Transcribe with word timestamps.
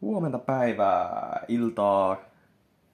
Huomenta 0.00 0.38
päivää, 0.38 1.44
iltaa 1.48 2.16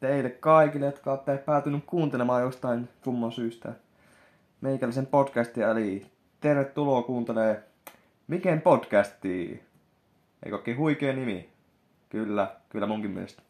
teille 0.00 0.30
kaikille, 0.30 0.86
jotka 0.86 1.10
olette 1.10 1.36
päätynyt 1.36 1.84
kuuntelemaan 1.86 2.42
jostain 2.42 2.88
kumman 3.04 3.32
syystä 3.32 3.72
meikäläisen 4.60 5.06
podcastia, 5.06 5.70
eli 5.70 6.06
tervetuloa 6.40 7.02
kuuntelee 7.02 7.62
Miken 8.26 8.60
podcasti. 8.60 9.62
Eikö 10.42 10.56
oikein 10.56 10.78
huikea 10.78 11.12
nimi? 11.12 11.50
Kyllä, 12.08 12.56
kyllä 12.68 12.86
munkin 12.86 13.10
mielestä. 13.10 13.42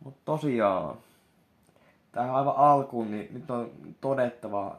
Mutta 0.00 0.20
tosiaan, 0.24 0.96
tähän 2.12 2.34
aivan 2.34 2.56
alkuun, 2.56 3.10
niin 3.10 3.28
nyt 3.34 3.50
on 3.50 3.70
todettava, 4.00 4.76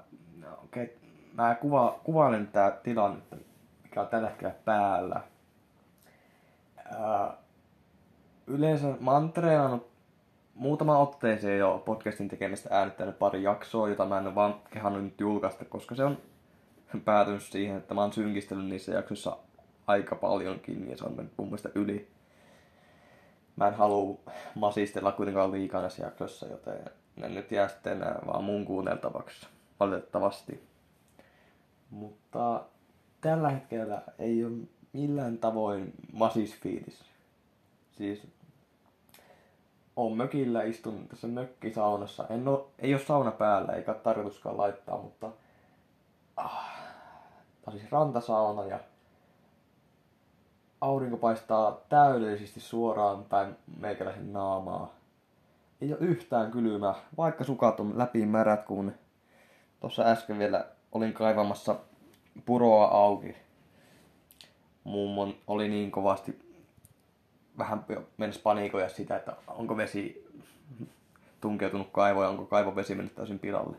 okei, 0.64 0.84
okay, 0.84 0.96
mä 1.34 1.56
kuva, 1.56 2.00
kuvailen 2.04 2.48
tää 2.48 2.72
tilannetta, 2.72 3.36
mikä 3.84 4.02
on 4.02 4.08
tällä 4.08 4.30
hetkellä 4.30 4.54
päällä. 4.66 5.22
Ää, 6.78 7.45
yleensä 8.48 8.94
mä 8.99 9.12
oon 9.12 9.34
treenannut 9.34 9.88
muutama 10.55 10.98
otteeseen 10.98 11.59
jo 11.59 11.84
podcastin 11.86 12.27
tekemistä 12.27 12.70
äänittänyt 12.72 13.20
pari 13.20 13.44
jaksoa, 13.44 13.90
jota 13.90 14.05
mä 14.05 14.17
en 14.17 14.27
ole 14.27 14.36
vaan 14.36 14.55
kehannut 14.70 15.03
nyt 15.03 15.20
julkaista, 15.20 15.66
koska 15.66 15.95
se 15.95 16.03
on 16.03 16.17
päätynyt 17.05 17.44
siihen, 17.44 17.77
että 17.77 17.94
mä 17.94 18.02
oon 18.02 18.13
synkistellyt 18.13 18.66
niissä 18.66 18.91
jaksoissa 18.91 19.38
aika 19.88 20.16
paljonkin 20.16 20.89
ja 20.89 20.98
se 20.98 21.05
on 21.05 21.16
mennyt 21.16 21.34
mun 21.38 21.48
mielestä 21.48 21.70
yli. 21.76 22.08
Mä 23.55 23.67
en 23.67 23.73
halua 23.73 24.20
masistella 24.55 25.12
kuitenkaan 25.12 25.52
liikaa 25.52 25.81
näissä 25.81 26.03
jaksoissa, 26.03 26.48
joten 26.48 26.80
ne 27.16 27.30
nyt 27.30 27.52
jää 27.52 27.67
sitten 27.67 28.00
vaan 28.27 28.44
mun 28.44 28.66
kuunneltavaksi, 28.66 29.48
valitettavasti. 29.80 30.64
Mutta 31.89 32.64
tällä 33.22 33.50
hetkellä 33.50 34.02
ei 34.20 34.45
ole 34.45 34.58
millään 34.94 35.38
tavoin 35.38 35.94
masisfiilis. 36.14 37.05
Siis 37.91 38.27
on 39.95 40.17
mökillä, 40.17 40.64
istun 40.64 41.08
tässä 41.08 41.28
mökkisaunassa. 41.28 42.28
En 42.30 42.47
oo, 42.47 42.72
ei 42.80 42.94
ole 42.94 43.02
sauna 43.02 43.31
päällä, 43.31 43.73
eikä 43.73 43.94
tarkoituskaan 43.94 44.58
laittaa, 44.58 45.02
mutta 45.02 45.31
ah, 46.38 46.66
on 47.67 47.73
siis 47.73 47.92
rantasauna 47.92 48.66
ja 48.66 48.80
aurinko 50.81 51.17
paistaa 51.17 51.78
täydellisesti 51.89 52.59
suoraan 52.59 53.23
päin 53.23 53.55
meikäläisen 53.80 54.33
naamaa. 54.33 54.94
Ei 55.81 55.92
ole 55.94 56.00
yhtään 56.00 56.52
kylmä, 56.52 56.95
vaikka 57.17 57.44
sukat 57.44 57.80
on 57.80 57.98
läpimärät, 57.98 58.66
kun 58.66 58.94
tuossa 59.80 60.03
äsken 60.03 60.39
vielä 60.39 60.66
olin 60.92 61.14
kaivamassa 61.14 61.75
puroa 62.45 62.86
auki. 62.86 63.36
Mummon 64.83 65.33
oli 65.48 65.67
niin 65.67 65.92
kovasti 65.92 66.45
vähän 67.58 67.86
mennessä 68.17 68.42
panikoja 68.44 68.89
sitä, 68.89 69.16
että 69.16 69.36
onko 69.48 69.78
vesi 69.78 70.25
tunkeutunut 71.42 71.89
kaivoon 71.92 72.25
ja 72.25 72.30
onko 72.30 72.45
kaivovesi 72.45 72.95
mennyt 72.95 73.16
täysin 73.16 73.39
pilalle. 73.39 73.78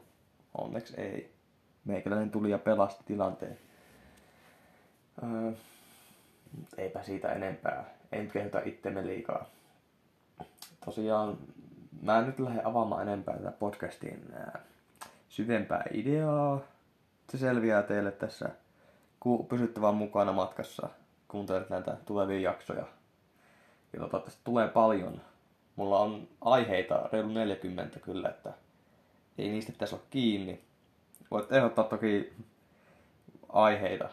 Onneksi 0.58 1.00
ei. 1.00 1.32
Meikäläinen 1.84 2.30
tuli 2.30 2.50
ja 2.50 2.58
pelasti 2.58 3.04
tilanteen. 3.06 3.58
Öö, 5.22 5.52
eipä 6.78 7.02
siitä 7.02 7.32
enempää. 7.32 7.84
En 8.12 8.30
kehota 8.30 8.60
itsemme 8.64 9.06
liikaa. 9.06 9.46
Tosiaan, 10.84 11.38
mä 12.02 12.18
en 12.18 12.26
nyt 12.26 12.38
lähde 12.38 12.62
avaamaan 12.64 13.02
enempää 13.02 13.36
tätä 13.36 13.50
podcastin 13.50 14.24
ää, 14.34 14.60
syvempää 15.28 15.84
ideaa. 15.92 16.60
Se 17.30 17.38
selviää 17.38 17.82
teille 17.82 18.12
tässä, 18.12 18.48
pysytte 19.48 19.80
vaan 19.80 19.94
mukana 19.94 20.32
matkassa, 20.32 20.88
kuuntelet 21.28 21.70
näitä 21.70 21.96
tulevia 22.04 22.40
jaksoja 22.40 22.86
ja 23.96 24.00
tota, 24.00 24.18
tästä 24.18 24.40
tulee 24.44 24.68
paljon. 24.68 25.20
Mulla 25.76 25.98
on 25.98 26.28
aiheita 26.40 27.08
reilu 27.12 27.28
40 27.28 28.00
kyllä, 28.00 28.28
että 28.28 28.52
ei 29.38 29.48
niistä 29.48 29.72
pitäisi 29.72 29.94
olla 29.94 30.04
kiinni. 30.10 30.60
Voit 31.30 31.52
ehdottaa 31.52 31.84
toki 31.84 32.32
aiheita, 33.48 34.08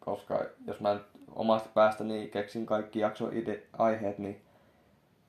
koska 0.00 0.44
jos 0.66 0.80
mä 0.80 0.94
nyt 0.94 1.06
omasta 1.34 1.68
päästäni 1.74 2.28
keksin 2.28 2.66
kaikki 2.66 2.98
jaksoaiheet, 2.98 4.18
niin 4.18 4.42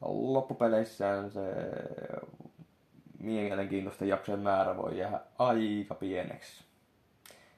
loppupeleissään 0.02 1.32
se 1.32 1.42
mielenkiintoisten 3.20 4.08
jaksojen 4.08 4.40
määrä 4.40 4.78
voi 4.78 4.98
jäädä 4.98 5.20
aika 5.40 5.96
pieneksi. 5.96 6.64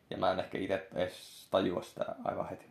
Ja 0.10 0.18
mä 0.18 0.32
en 0.32 0.40
ehkä 0.40 0.58
itse 0.58 0.88
edes 0.96 1.48
tajua 1.52 1.82
sitä 1.82 2.16
aivan 2.24 2.50
heti. 2.50 2.66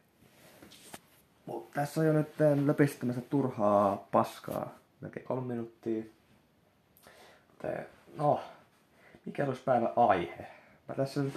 Mut 1.50 1.70
tässä 1.70 2.00
on 2.00 2.06
jo 2.06 2.12
nyt 2.12 2.28
löpistämässä 2.66 3.20
turhaa 3.20 4.08
paskaa. 4.12 4.74
Melkein 5.00 5.26
kolme 5.26 5.46
minuuttia. 5.46 6.02
Te, 7.62 7.86
no, 8.16 8.40
mikä 9.26 9.44
olisi 9.44 9.62
päivän 9.64 9.92
aihe? 9.96 10.46
Mä 10.88 10.94
tässä 10.94 11.22
nyt, 11.22 11.34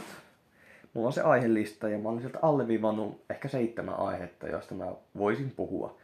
mulla 0.93 1.07
on 1.07 1.13
se 1.13 1.21
aihelista 1.21 1.89
ja 1.89 1.97
mä 1.97 2.09
olen 2.09 2.21
sieltä 2.21 2.39
alleviivannut 2.41 3.21
ehkä 3.29 3.47
seitsemän 3.47 3.99
aihetta, 3.99 4.47
joista 4.47 4.75
mä 4.75 4.85
voisin 5.17 5.51
puhua. 5.51 5.97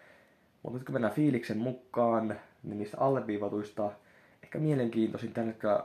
Mutta 0.64 0.78
nyt 0.78 0.86
kun 0.86 0.94
mennään 0.94 1.14
fiiliksen 1.14 1.58
mukaan, 1.58 2.40
niin 2.64 2.78
niistä 2.78 2.98
alleviivatuista 3.00 3.92
ehkä 4.44 4.60
mielenkiintoisin 4.60 5.34
tällä 5.34 5.48
hetkellä, 5.48 5.84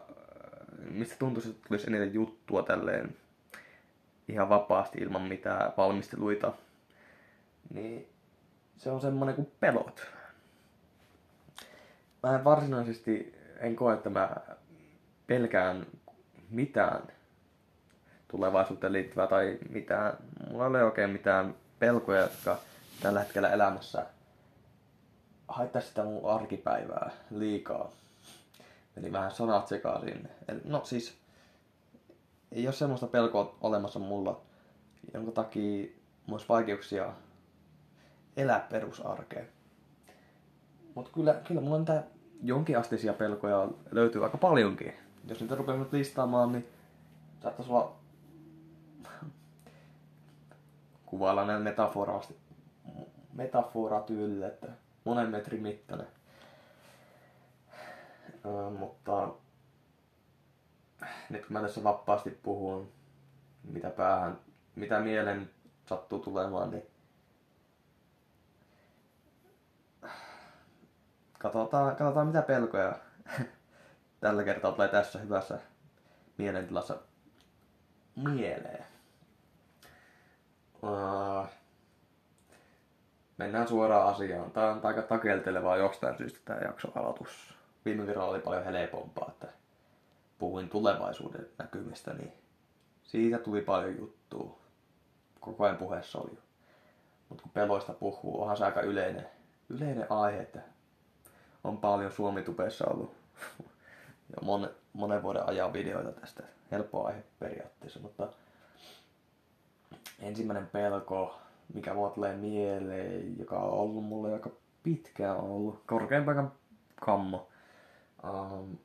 mistä 0.91 1.17
tuntuisi, 1.19 1.51
että 1.51 1.69
tulisi 1.69 1.87
eniten 1.87 2.15
juttua 2.15 2.63
tälleen 2.63 3.17
ihan 4.29 4.49
vapaasti 4.49 4.99
ilman 4.99 5.23
mitään 5.23 5.73
valmisteluita, 5.77 6.53
niin 7.75 8.14
se 8.77 8.91
on 8.91 9.01
semmonen 9.01 9.35
kuin 9.35 9.53
pelot. 9.61 10.07
Mä 12.23 12.35
en 12.35 12.45
varsinaisesti 12.45 13.39
en 13.61 13.77
koe, 13.77 13.95
että 13.95 14.11
mä 14.11 14.37
pelkään 15.27 15.87
mitään 16.51 17.03
tulevaisuuteen 18.29 18.93
liittyvää 18.93 19.27
tai 19.27 19.59
mitään. 19.69 20.17
Mulla 20.51 20.65
ei 20.65 20.71
ole 20.71 20.85
oikein 20.85 21.11
mitään 21.11 21.55
pelkoja, 21.79 22.21
jotka 22.21 22.59
tällä 23.03 23.21
hetkellä 23.21 23.51
elämässä 23.51 24.07
haittaa 25.49 25.83
sitä 25.83 26.05
mun 26.05 26.31
arkipäivää 26.31 27.11
liikaa. 27.31 27.91
Eli 28.97 29.13
vähän 29.13 29.33
sanat 29.33 29.69
sekaisin. 29.69 30.29
No 30.65 30.85
siis, 30.85 31.15
ei 32.53 32.67
ole 32.67 32.75
semmoista 32.75 33.07
pelkoa 33.07 33.55
olemassa 33.61 33.99
mulla, 33.99 34.41
jonka 35.15 35.33
takia 35.33 35.87
mulla 36.27 36.45
vaikeuksia 36.49 37.13
elää 38.37 38.67
perusarkea. 38.71 39.45
Mutta 40.95 41.11
kyllä, 41.15 41.35
kyllä 41.49 41.61
mulla 41.61 41.77
on 41.77 41.85
tää 41.85 42.03
jonkinasteisia 42.43 43.13
pelkoja 43.13 43.69
löytyy 43.91 44.25
aika 44.25 44.39
paljonkin. 44.39 44.95
Jos 45.29 45.41
niitä 45.41 45.55
rupeaa 45.55 45.79
nyt 45.79 45.93
listaamaan, 45.93 46.53
niin 46.53 46.69
saattaisi 47.43 47.71
olla 47.73 47.93
kuvailla 51.07 51.47
näin 51.47 51.63
metaforaasti, 51.63 52.37
metaforatyylillä, 53.33 54.47
että 54.47 54.67
monen 55.05 55.31
metrin 55.31 55.63
mittainen. 55.63 56.07
Ö, 58.47 58.71
mutta 58.71 59.29
nyt 61.31 61.47
kun 61.47 61.53
mä 61.53 61.61
tässä 61.61 61.85
vapaasti 61.85 62.31
puhun, 62.31 62.89
mitä 63.65 63.91
päähän, 63.91 64.39
mitä 64.77 65.01
mielen 65.01 65.51
sattuu 65.87 66.19
tulemaan, 66.19 66.71
niin 66.71 66.83
katsotaan, 71.53 71.97
katsotaan 71.97 72.27
mitä 72.27 72.43
pelkoja 72.43 72.99
tällä 74.21 74.45
kertaa 74.45 74.73
tulee 74.73 74.89
tässä 74.89 75.19
hyvässä 75.19 75.59
mielentilassa 76.39 76.97
mieleen. 78.17 78.85
Uh, 80.83 81.47
mennään 83.37 83.69
suoraan 83.69 84.15
asiaan. 84.15 84.51
Tämä 84.51 84.71
on 84.71 84.81
aika 84.83 85.03
takeltelevaa 85.03 85.77
jostain 85.77 86.19
syystä 86.19 86.41
tämä 86.45 86.61
jakso 86.61 86.93
aloitus. 86.95 87.55
Viime 87.85 88.07
kerralla 88.07 88.31
oli 88.31 88.41
paljon 88.41 88.65
helpompaa, 88.65 89.29
että 89.31 89.49
puhuin 90.39 90.69
tulevaisuuden 90.69 91.49
näkymistä, 91.59 92.15
niin 92.15 92.33
siitä 93.03 93.39
tuli 93.39 93.61
paljon 93.61 93.97
juttua. 93.99 94.59
Koko 95.41 95.65
ajan 95.65 95.77
puheessa 95.77 96.19
oli. 96.19 96.39
Mutta 97.29 97.43
kun 97.43 97.53
peloista 97.53 97.93
puhuu, 97.93 98.43
onhan 98.43 98.57
se 98.57 98.65
aika 98.65 98.81
yleinen, 98.81 99.27
yleinen 99.69 100.07
aihe, 100.11 100.43
että 100.43 100.61
on 101.65 101.79
paljon 101.79 102.13
Suomitupeissa 102.13 102.85
ollut 102.89 103.15
jo 104.33 104.37
mon, 104.43 104.71
monen 104.93 105.23
vuoden 105.23 105.49
ajan 105.49 105.73
videoita 105.73 106.13
tästä. 106.13 106.43
Helppo 106.71 107.07
aihe 107.07 107.25
periaatteessa, 107.39 108.01
mutta 108.01 108.29
ensimmäinen 110.21 110.67
pelko, 110.67 111.39
mikä 111.75 111.95
mua 111.95 112.11
tulee 112.11 112.37
mieleen, 112.37 113.39
joka 113.39 113.59
on 113.59 113.79
ollut 113.79 114.05
mulle 114.05 114.33
aika 114.33 114.51
pitkään, 114.83 115.37
on 115.37 115.51
ollut 115.51 115.83
korkean 115.87 116.25
paikan 116.25 116.53
kammo. 117.01 117.49
Um, 118.25 118.79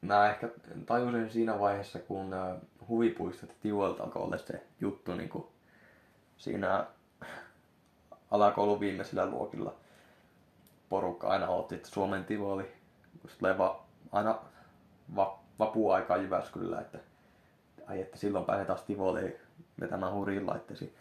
mä 0.00 0.30
ehkä 0.30 0.48
tajusin 0.86 1.30
siinä 1.30 1.58
vaiheessa, 1.58 1.98
kun 1.98 2.26
uh, 2.34 2.88
huvipuistot 2.88 3.50
tiuolta 3.60 4.02
alkoi 4.02 4.22
olla 4.22 4.38
se 4.38 4.66
juttu 4.80 5.14
niin 5.14 5.28
kuin 5.28 5.44
siinä 6.38 6.86
alakoulun 8.30 8.80
viimeisillä 8.80 9.26
luokilla 9.26 9.74
porukka 10.92 11.28
aina 11.28 11.48
otti, 11.48 11.74
että 11.74 11.88
Suomen 11.88 12.24
Tivoli, 12.24 12.72
tulee 13.38 13.58
va, 13.58 13.84
aina 14.12 14.38
va, 15.16 15.38
vapuaikaa 15.58 16.16
Jyväskylä, 16.16 16.80
että 16.80 16.98
ai 17.86 18.00
että 18.00 18.18
silloin 18.18 18.44
pääsee 18.44 18.64
taas 18.64 18.82
Tivoliin 18.82 19.34
vetämään 19.80 20.12
hurjin 20.12 20.46
laitteisiin. 20.46 20.94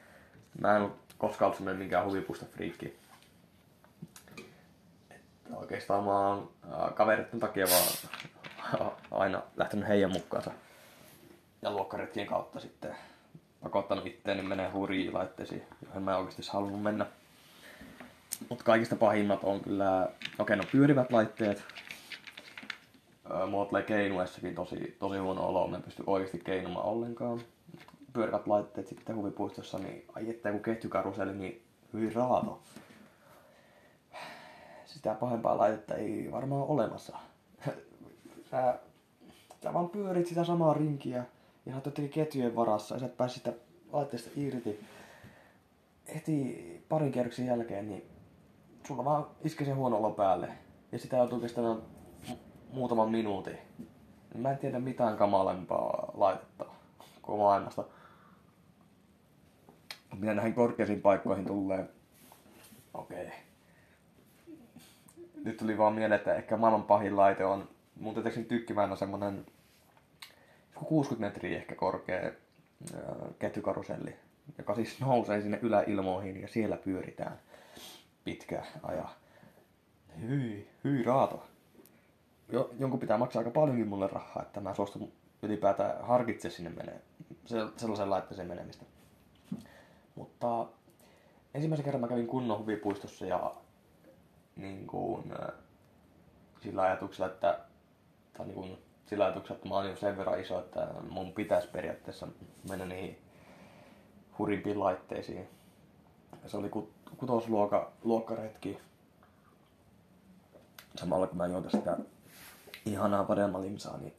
Mä 0.62 0.76
en 0.76 0.82
ole 0.82 0.92
koskaan 1.18 1.48
ollut 1.48 1.58
semmoinen 1.58 1.80
minkään 1.80 2.06
huvipuista 2.06 2.46
friikki. 2.46 3.00
Että 5.12 5.56
oikeastaan 5.56 6.04
mä 6.04 6.28
oon 6.28 6.52
kaveritten 6.94 7.40
takia 7.40 7.66
vaan 7.70 8.92
aina 9.12 9.42
lähtenyt 9.58 9.88
heidän 9.88 10.12
mukaansa. 10.12 10.52
Ja 11.62 11.72
luokkaretkien 11.72 12.28
kautta 12.28 12.60
sitten 12.60 12.96
pakottanut 13.64 14.06
itteeni 14.06 14.42
menee 14.42 14.70
hurjiin 14.70 15.14
laitteisiin, 15.14 15.64
joihin 15.86 16.04
mä 16.04 16.18
oikeasti 16.18 16.44
halunnut 16.54 16.84
mennä. 16.84 17.06
Mutta 18.50 18.64
kaikista 18.64 18.96
pahimmat 18.96 19.44
on 19.44 19.60
kyllä, 19.60 20.10
okei 20.40 20.58
no 20.58 20.64
pyörivät 20.72 21.12
laitteet. 21.12 21.64
Mulla 23.50 23.66
tulee 23.66 23.84
keinuessakin 23.84 24.56
tosi, 24.56 24.96
tosi 25.00 25.18
huono 25.18 25.48
olo, 25.48 25.68
mä 25.68 25.76
en 25.76 25.84
pysty 25.84 26.04
oikeasti 26.08 26.40
keinumaan 26.40 26.86
ollenkaan. 26.86 27.42
Pyörivät 28.14 28.48
laitteet 28.48 28.88
sitten 28.88 29.16
huvipuistossa, 29.16 29.80
niin 29.80 30.06
ai 30.16 30.30
että 30.30 30.50
joku 30.50 30.60
ketjukaruseli, 30.60 31.34
niin 31.34 31.64
hyvin 31.94 32.16
raato. 32.16 32.62
Sitä 34.86 35.14
pahempaa 35.14 35.58
laitetta 35.58 35.96
ei 35.96 36.30
varmaan 36.32 36.62
ole 36.62 36.70
olemassa. 36.70 37.18
sä, 38.52 38.80
sä 39.64 39.74
vaan 39.74 39.90
pyörit 39.90 40.28
sitä 40.28 40.44
samaa 40.44 40.74
rinkiä 40.74 41.24
ja 41.66 41.72
sä 41.72 41.82
jotenkin 41.86 42.14
ketjujen 42.14 42.56
varassa 42.56 42.96
ja 42.96 43.00
sä 43.00 43.06
et 43.06 43.18
pääse 43.18 43.34
sitä 43.34 43.54
laitteesta 43.92 44.30
irti. 44.36 44.80
Heti 46.16 46.86
parin 46.90 47.12
kierroksen 47.12 47.46
jälkeen, 47.46 47.88
niin 47.88 48.11
sulla 48.88 49.06
vaan 49.06 49.28
iskee 49.44 49.68
se 49.68 49.74
huono 49.74 49.98
olo 49.98 50.12
päälle. 50.12 50.50
Ja 50.92 51.00
sitä 51.00 51.18
joutuu 51.18 51.39
kestämään 51.39 51.78
muutaman 52.74 53.12
minuutin. 53.12 53.57
Mä 54.36 54.51
en 54.51 54.57
tiedä 54.57 54.80
mitään 54.80 55.18
kamalempaa 55.18 56.12
laitetta 56.13 56.66
koko 57.22 57.38
maailmasta. 57.38 57.83
Minä 60.19 60.33
näihin 60.33 60.54
korkeisiin 60.54 61.01
paikkoihin 61.01 61.45
tulee. 61.45 61.89
Okei. 62.94 63.25
Okay. 63.25 63.38
Nyt 65.44 65.57
tuli 65.57 65.78
vaan 65.78 65.94
mieleen, 65.94 66.19
että 66.19 66.36
ehkä 66.36 66.57
maailman 66.57 66.83
pahin 66.83 67.18
laite 67.18 67.45
on, 67.45 67.69
mun 68.00 68.13
tietääkseni 68.13 68.45
tykkivän 68.45 68.92
on 68.92 68.98
semmonen 68.98 69.45
60 70.75 71.28
metriä 71.28 71.57
ehkä 71.57 71.75
korkea 71.75 72.31
ketjukaruselli, 73.39 74.16
joka 74.57 74.75
siis 74.75 75.00
nousee 75.00 75.42
sinne 75.42 75.60
yläilmoihin 75.62 76.42
ja 76.42 76.48
siellä 76.48 76.78
pyöritään 76.78 77.39
pitkä 78.23 78.65
aja. 78.83 79.09
Hyi, 80.21 80.69
hyi 80.83 81.03
raato. 81.03 81.44
Jo, 82.50 82.69
jonkun 82.79 83.00
pitää 83.00 83.18
maksaa 83.18 83.39
aika 83.39 83.51
paljonkin 83.51 83.88
mulle 83.88 84.07
rahaa, 84.07 84.44
että 84.44 84.62
mä 84.62 84.73
suostun 84.73 85.12
ylipäätään 85.41 86.06
harkitse 86.06 86.50
sinne 86.50 86.69
menee, 86.69 87.01
sellaisen 87.77 88.09
laitteeseen 88.09 88.47
menemistä. 88.47 88.85
Mutta 90.15 90.68
ensimmäisen 91.53 91.85
kerran 91.85 92.01
mä 92.01 92.07
kävin 92.07 92.27
kunnon 92.27 92.59
huvipuistossa 92.59 93.25
ja 93.25 93.56
niin 94.56 94.88
kuin, 94.88 95.33
sillä 96.62 96.81
ajatuksella, 96.81 97.31
että, 97.31 97.59
tai 98.38 98.45
niin 98.45 98.56
kuin, 98.56 98.77
sillä 99.06 99.25
ajatuksella, 99.25 99.57
että 99.57 99.69
mä 99.69 99.75
oon 99.75 99.89
jo 99.89 99.95
sen 99.95 100.18
verran 100.18 100.41
iso, 100.41 100.59
että 100.59 100.88
mun 101.09 101.33
pitäisi 101.33 101.68
periaatteessa 101.68 102.27
mennä 102.69 102.85
niihin 102.85 103.21
hurimpiin 104.39 104.79
laitteisiin. 104.79 105.50
Se 106.47 106.57
oli 106.57 106.69
kutosluokka 107.18 107.92
luokkaretki. 108.04 108.80
Samalla 110.96 111.28
kun 111.28 111.38
mä 111.38 111.48
juon 111.48 111.72
sitä 111.72 111.98
ihanaa 112.86 113.25
limsaa, 113.62 113.98
niin 113.98 114.13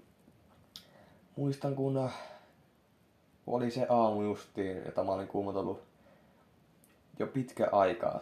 muistan 1.36 1.74
kun 1.74 2.10
oli 3.46 3.70
se 3.70 3.86
aamu 3.90 4.22
justiin, 4.22 4.84
jota 4.86 5.04
mä 5.04 5.12
olin 5.12 5.28
kuumotellut 5.28 5.82
jo 7.18 7.26
pitkä 7.26 7.68
aikaa. 7.72 8.20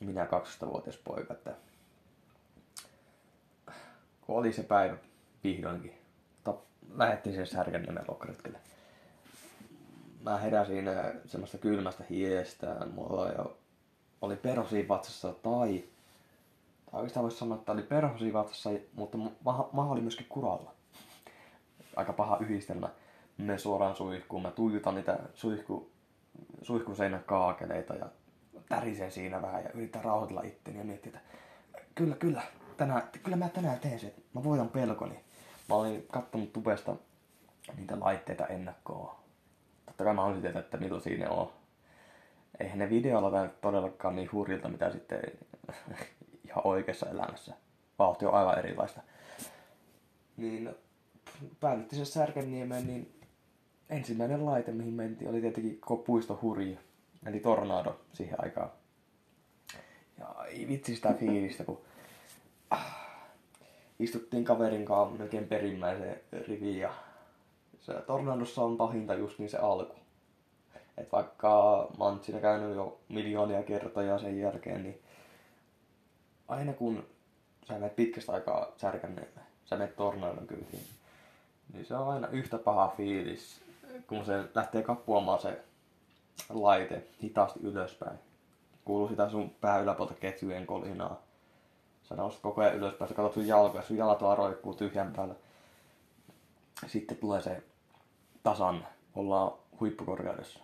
Minä 0.00 0.24
12-vuotias 0.24 0.96
poika, 0.96 1.34
että 1.34 1.54
kun 4.20 4.36
oli 4.36 4.52
se 4.52 4.62
päivä 4.62 4.96
vihdoinkin, 5.44 5.98
lähettiin 6.94 7.34
sen 7.36 7.46
Särkänniemen 7.46 8.04
lokkaretkelle 8.08 8.58
mä 10.22 10.38
heräsin 10.38 10.84
semmoista 11.26 11.58
kylmästä 11.58 12.04
hiestä. 12.10 12.76
Mulla 12.94 13.28
jo 13.28 13.58
oli 14.22 14.36
perhosia 14.36 14.88
vatsassa 14.88 15.32
tai, 15.32 15.84
tai 16.90 17.00
oikeastaan 17.00 17.22
voisi 17.22 17.38
sanoa, 17.38 17.58
että 17.58 17.72
oli 17.72 17.82
perhosia 17.82 18.32
vatsassa, 18.32 18.70
mutta 18.94 19.18
maha, 19.44 19.68
maha 19.72 19.94
myöskin 19.94 20.26
kuralla. 20.28 20.74
Aika 21.96 22.12
paha 22.12 22.38
yhdistelmä. 22.40 22.88
Me 23.38 23.58
suoraan 23.58 23.96
suihkuun, 23.96 24.42
mä 24.42 24.50
tuijutan 24.50 24.94
niitä 24.94 25.18
suihku, 25.34 25.90
suihkuseinän 26.62 27.24
kaakeleita 27.24 27.94
ja 27.94 28.06
tärisen 28.68 29.12
siinä 29.12 29.42
vähän 29.42 29.64
ja 29.64 29.70
yritän 29.70 30.04
rauhoitella 30.04 30.42
itteni 30.42 30.78
ja 30.78 30.84
miettiä, 30.84 31.10
että 31.10 31.20
kyllä, 31.94 32.16
kyllä, 32.16 32.42
tänään, 32.76 33.02
kyllä 33.22 33.36
mä 33.36 33.48
tänään 33.48 33.80
teen 33.80 34.00
sen, 34.00 34.12
mä 34.34 34.44
voitan 34.44 34.68
pelkoni. 34.68 35.20
Mä 35.68 35.74
olin 35.74 36.06
kattonut 36.12 36.52
tubesta 36.52 36.96
niitä 37.76 38.00
laitteita 38.00 38.46
ennakkoon 38.46 39.27
totta 39.98 40.04
kai 40.04 40.14
mä 40.14 40.20
haluaisin 40.20 40.42
tietää, 40.42 40.60
että 40.60 40.76
millaisia 40.76 41.18
ne 41.18 41.28
on. 41.28 41.52
Eihän 42.60 42.78
ne 42.78 42.90
videolla 42.90 43.30
näytä 43.30 43.54
todellakaan 43.60 44.16
niin 44.16 44.32
hurjilta, 44.32 44.68
mitä 44.68 44.90
sitten 44.90 45.20
ihan 46.46 46.66
oikeassa 46.66 47.10
elämässä. 47.10 47.54
Vauhti 47.98 48.26
on 48.26 48.34
aivan 48.34 48.58
erilaista. 48.58 49.00
Niin 50.36 50.70
päädyttiin 51.60 52.06
se 52.06 52.12
Särkänniemeen, 52.12 52.86
niin 52.86 53.20
ensimmäinen 53.90 54.46
laite, 54.46 54.72
mihin 54.72 54.94
mentiin, 54.94 55.30
oli 55.30 55.40
tietenkin 55.40 55.80
puisto 56.06 56.38
hurji. 56.42 56.78
Eli 57.26 57.40
Tornado 57.40 58.00
siihen 58.12 58.44
aikaan. 58.44 58.70
Ja 60.18 60.34
ei 60.48 60.68
vitsi 60.68 60.96
sitä 60.96 61.12
fiilistä, 61.12 61.64
kun 61.64 61.80
ah, 62.70 62.96
istuttiin 63.98 64.44
kaverin 64.44 64.84
kanssa 64.84 65.18
melkein 65.18 65.48
perimmäiseen 65.48 66.20
riviin 66.32 66.78
ja 66.78 67.07
se 67.88 68.02
Tornadossa 68.06 68.62
on 68.62 68.76
pahinta 68.76 69.14
just 69.14 69.38
niin 69.38 69.50
se 69.50 69.58
alku. 69.58 69.94
Et 70.98 71.12
vaikka 71.12 71.48
mä 71.98 72.04
oon 72.04 72.20
siinä 72.22 72.40
käynyt 72.40 72.76
jo 72.76 73.00
miljoonia 73.08 73.62
kertoja 73.62 74.18
sen 74.18 74.40
jälkeen, 74.40 74.82
niin 74.82 75.02
aina 76.48 76.72
kun 76.72 77.06
sä 77.68 77.72
menet 77.72 77.96
pitkästä 77.96 78.32
aikaa 78.32 78.72
särkänneelle, 78.76 79.40
sä 79.64 79.76
menet 79.76 79.96
tornadon 79.96 80.46
kyytiin, 80.46 80.86
niin 81.72 81.86
se 81.86 81.96
on 81.96 82.08
aina 82.08 82.28
yhtä 82.28 82.58
paha 82.58 82.94
fiilis, 82.96 83.60
kun 84.06 84.24
se 84.24 84.44
lähtee 84.54 84.82
kappuamaan 84.82 85.40
se 85.40 85.62
laite 86.48 87.06
hitaasti 87.22 87.60
ylöspäin. 87.62 88.18
Kuuluu 88.84 89.08
sitä 89.08 89.30
sun 89.30 89.50
pää 89.60 89.78
yläpuolta 89.78 90.14
ketjujen 90.14 90.66
kolinaa. 90.66 91.22
Sä 92.02 92.16
nouset 92.16 92.40
koko 92.40 92.60
ajan 92.60 92.76
ylöspäin, 92.76 93.08
sä 93.08 93.14
katsot 93.14 93.34
sun 93.34 93.46
jalkoja, 93.46 93.82
sun 93.82 93.96
jalat 93.96 94.22
vaan 94.22 94.38
roikkuu 94.38 94.74
tyhjän 94.74 95.12
päällä. 95.12 95.34
Sitten 96.86 97.16
tulee 97.16 97.42
se 97.42 97.62
tasan, 98.50 98.86
ollaan 99.14 99.52
huippukorkeudessa. 99.80 100.60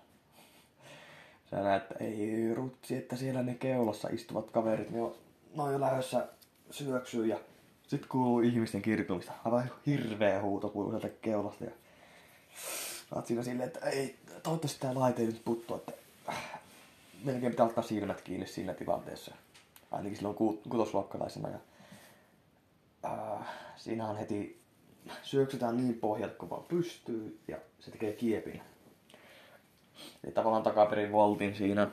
Sä 1.51 1.63
näet, 1.63 1.83
että 1.83 2.05
ei 2.05 2.55
rutsi, 2.55 2.97
että 2.97 3.17
siellä 3.17 3.43
ne 3.43 3.55
keulassa 3.55 4.09
istuvat 4.09 4.51
kaverit, 4.51 4.91
ne 4.91 5.03
on, 5.03 5.15
ne 5.57 5.63
on 5.63 5.73
jo 5.73 5.81
lähdössä 5.81 6.29
syöksyyn 6.71 7.29
ja 7.29 7.39
sitten 7.87 8.09
kuuluu 8.09 8.41
ihmisten 8.41 8.83
kirkumista. 8.83 9.33
Aivan 9.45 9.71
hirveä 9.87 10.43
huuto 10.43 10.69
kuuluu 10.69 10.91
sieltä 10.91 11.09
keulasta 11.09 11.65
ja 11.65 11.71
oot 13.15 13.27
siinä 13.27 13.43
silleen, 13.43 13.67
että 13.67 13.87
ei, 13.87 14.17
toivottavasti 14.43 14.81
tää 14.81 14.95
laite 14.95 15.23
ei 15.23 15.27
nyt 15.27 15.45
puttu, 15.45 15.75
että 15.75 15.93
melkein 17.25 17.53
pitää 17.53 17.67
ottaa 17.67 17.85
silmät 17.85 18.21
kiinni 18.21 18.47
siinä 18.47 18.75
tilanteessa. 18.75 19.35
Ainakin 19.91 20.17
silloin 20.17 20.37
kutosluokkalaisena. 20.69 21.49
Ja, 21.49 21.59
äh, 23.05 23.47
siinä 23.77 24.09
on 24.09 24.17
heti 24.17 24.64
syöksytään 25.23 25.77
niin 25.77 25.95
pohjalta 25.95 26.35
kuin 26.35 26.51
vaan 26.51 26.65
pystyy 26.65 27.41
ja 27.49 27.57
se 27.81 27.91
tekee 27.91 28.13
kiepin. 28.13 28.63
Eli 30.25 30.33
tavallaan 30.33 30.63
takaperin 30.63 31.13
voltin 31.13 31.55
siinä. 31.57 31.91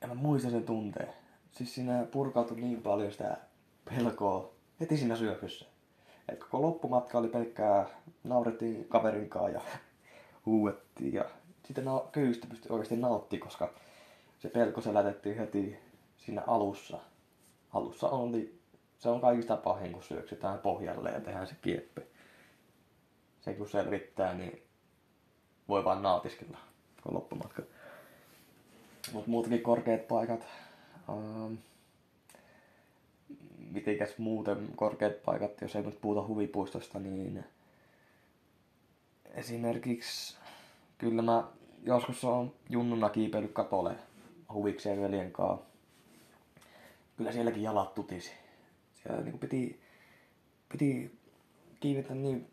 Ja 0.00 0.08
mä 0.08 0.14
muistan 0.14 0.50
sen 0.50 0.64
tunteen. 0.64 1.08
Siis 1.52 1.74
siinä 1.74 2.06
purkautui 2.10 2.60
niin 2.60 2.82
paljon 2.82 3.12
sitä 3.12 3.36
pelkoa 3.84 4.52
heti 4.80 4.96
siinä 4.96 5.16
syökyssä. 5.16 5.66
Et 6.28 6.38
koko 6.38 6.62
loppumatka 6.62 7.18
oli 7.18 7.28
pelkkää, 7.28 7.86
naurettiin 8.24 8.88
kaverin 8.88 9.28
kanssa 9.28 9.50
ja 9.50 9.60
huuettiin 10.46 11.14
ja 11.14 11.24
sitten 11.64 11.84
na- 11.84 12.04
pystyi 12.48 12.70
oikeasti 12.70 12.96
nauttimaan, 12.96 13.48
koska 13.48 13.74
se 14.38 14.48
pelko 14.48 14.80
selätettiin 14.80 15.38
heti 15.38 15.76
siinä 16.16 16.42
alussa. 16.46 16.98
Alussa 17.72 18.08
oli 18.08 18.58
se 19.04 19.08
on 19.10 19.20
kaikista 19.20 19.56
pahin, 19.56 19.92
kun 19.92 20.02
syöksytään 20.02 20.58
pohjalle 20.58 21.10
ja 21.10 21.20
tehdään 21.20 21.46
se 21.46 21.56
kieppi. 21.62 22.02
Se 23.40 23.54
kun 23.54 23.68
selvittää, 23.68 24.34
niin 24.34 24.62
voi 25.68 25.84
vaan 25.84 26.02
nautiskella 26.02 26.58
koko 27.02 27.14
loppumatka. 27.14 27.62
Mutta 29.12 29.30
muutakin 29.30 29.62
korkeat 29.62 30.08
paikat. 30.08 30.46
Um, 31.08 31.58
mitenkäs 33.70 34.18
muuten 34.18 34.68
korkeat 34.76 35.22
paikat, 35.24 35.60
jos 35.60 35.76
ei 35.76 35.82
nyt 35.82 36.00
puhuta 36.00 36.26
huvipuistosta, 36.26 36.98
niin 36.98 37.44
esimerkiksi 39.34 40.36
kyllä 40.98 41.22
mä 41.22 41.44
joskus 41.82 42.24
on 42.24 42.52
junnuna 42.70 43.10
kiipeillyt 43.10 43.52
katolle 43.52 43.96
huvikseen 44.52 45.00
veljen 45.00 45.32
kanssa. 45.32 45.66
Kyllä 47.16 47.32
sielläkin 47.32 47.62
jalat 47.62 47.94
tutisi. 47.94 48.43
Siellä 49.04 49.22
niin 49.22 49.38
piti, 49.38 49.80
piti 50.72 51.18
kiivetä 51.80 52.14
niin, 52.14 52.50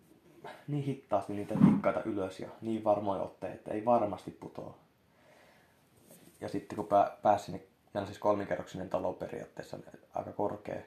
niin 0.67 0.83
hittaasti 0.83 1.33
niitä 1.33 1.55
tikkaita 1.65 2.03
ylös 2.03 2.39
ja 2.39 2.49
niin 2.61 2.83
varmoin 2.83 3.21
otteet, 3.21 3.53
että 3.53 3.71
ei 3.71 3.85
varmasti 3.85 4.31
putoa. 4.31 4.77
Ja 6.41 6.49
sitten 6.49 6.75
kun 6.75 6.87
pää, 6.87 7.17
pääsi 7.21 7.45
sinne, 7.45 7.57
meillä 7.59 8.01
on 8.01 8.07
siis 8.07 8.19
kolmikerroksinen 8.19 8.89
talo 8.89 9.13
periaatteessa, 9.13 9.77
aika 10.13 10.31
korkea, 10.31 10.81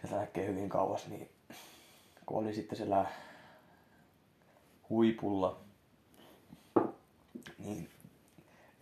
sieltä 0.00 0.16
näkee 0.20 0.46
hyvin 0.46 0.68
kauas, 0.68 1.08
niin 1.08 1.30
kun 2.26 2.38
oli 2.38 2.54
sitten 2.54 2.76
siellä 2.76 3.06
huipulla, 4.90 5.60
niin 7.58 7.90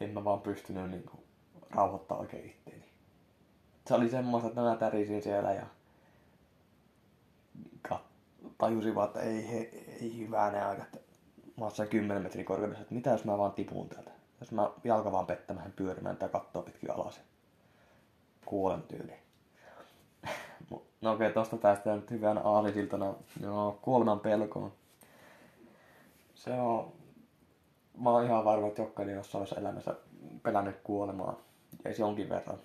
en 0.01 0.11
mä 0.11 0.25
vaan 0.25 0.41
pystynyt 0.41 0.91
niin 0.91 1.03
kuin, 1.03 1.25
rauhoittaa 1.71 2.19
oikein 2.19 2.47
itteeni. 2.47 2.84
Se 3.87 3.95
oli 3.95 4.09
semmoista, 4.09 4.49
että 4.49 4.61
mä 4.61 4.77
tärisin 4.77 5.23
siellä 5.23 5.53
ja 5.53 5.67
tajusin 8.59 8.95
vaan, 8.95 9.07
että 9.07 9.21
ei, 9.21 9.49
he, 9.49 9.59
ei 10.01 10.19
hyvää 10.19 10.69
aika, 10.69 10.83
että 10.83 10.99
mä 11.57 11.65
oon 11.65 11.89
10 11.91 12.23
metrin 12.23 12.45
korkeudessa, 12.45 12.83
että 12.83 12.95
mitä 12.95 13.11
jos 13.11 13.25
mä 13.25 13.39
vaan 13.39 13.53
tipun 13.53 13.89
täältä. 13.89 14.11
Jos 14.41 14.53
mä 14.53 14.71
jalka 14.85 15.13
vaan 15.13 15.27
pettämään 15.27 15.73
pyörimään 15.73 16.17
tai 16.17 16.29
kattoo 16.29 16.63
pitkin 16.63 16.91
alas. 16.91 17.21
Kuolen 18.45 18.83
tyyli. 18.83 19.13
No 21.01 21.13
okei, 21.13 21.27
okay, 21.27 21.35
tosta 21.35 21.57
päästään 21.57 22.01
nyt 22.01 22.11
hyvän 22.11 22.41
aalisiltana 22.45 23.15
no, 23.41 23.79
kuoleman 23.83 24.21
pelkoon. 24.21 24.73
Se 26.35 26.53
on... 26.53 26.93
Mä 28.01 28.11
oon 28.11 28.25
ihan 28.25 28.45
varma, 28.45 28.67
että 28.67 28.83
jokainen 28.83 29.15
jossain 29.15 29.47
elämässä 29.59 29.95
pelännyt 30.43 30.77
kuolemaa. 30.85 31.37
Ei 31.85 31.95
se 31.95 32.03
jonkin 32.03 32.29
verran. 32.29 32.59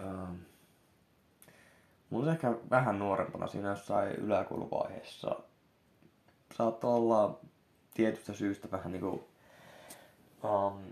Ähm. 0.00 0.34
Mulla 2.10 2.32
ehkä 2.32 2.54
vähän 2.70 2.98
nuorempana 2.98 3.46
siinä 3.46 3.68
jossain 3.68 4.12
yläkouluvaiheessa 4.12 5.36
saattoi 6.56 6.94
olla 6.94 7.40
tietystä 7.94 8.32
syystä 8.32 8.70
vähän 8.70 8.92
niinku 8.92 9.28
um, 10.44 10.82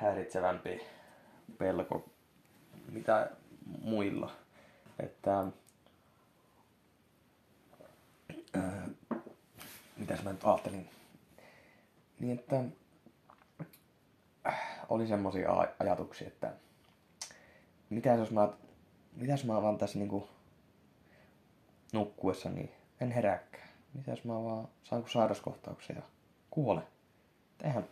häiritsevämpi 0.00 0.80
pelko 1.58 2.04
mitä 2.92 3.30
muilla. 3.82 4.32
Että 4.98 5.46
ää, 8.54 8.88
mitäs 9.96 10.22
mä 10.22 10.32
nyt 10.32 10.44
ajattelin. 10.44 10.90
Niin 12.20 12.38
että 12.38 12.64
äh, 14.46 14.60
oli 14.88 15.06
semmosia 15.06 15.50
ajatuksia, 15.78 16.26
että 16.26 16.52
mitä 17.94 18.12
jos 18.12 18.30
mä, 18.30 18.48
mitä 19.16 19.32
jos 19.32 19.44
mä 19.44 19.62
vaan 19.62 19.78
tässä 19.78 19.98
niinku 19.98 20.28
nukkuessa, 21.92 22.50
niin 22.50 22.70
en 23.00 23.10
herääkään. 23.10 23.68
Mitä 23.94 24.10
jos 24.10 24.24
mä 24.24 24.44
vaan 24.44 24.68
saan 24.84 25.04
sairauskohtauksia 25.12 25.96
ja 25.96 26.02
kuolen. 26.50 26.84
Eihän, 27.64 27.84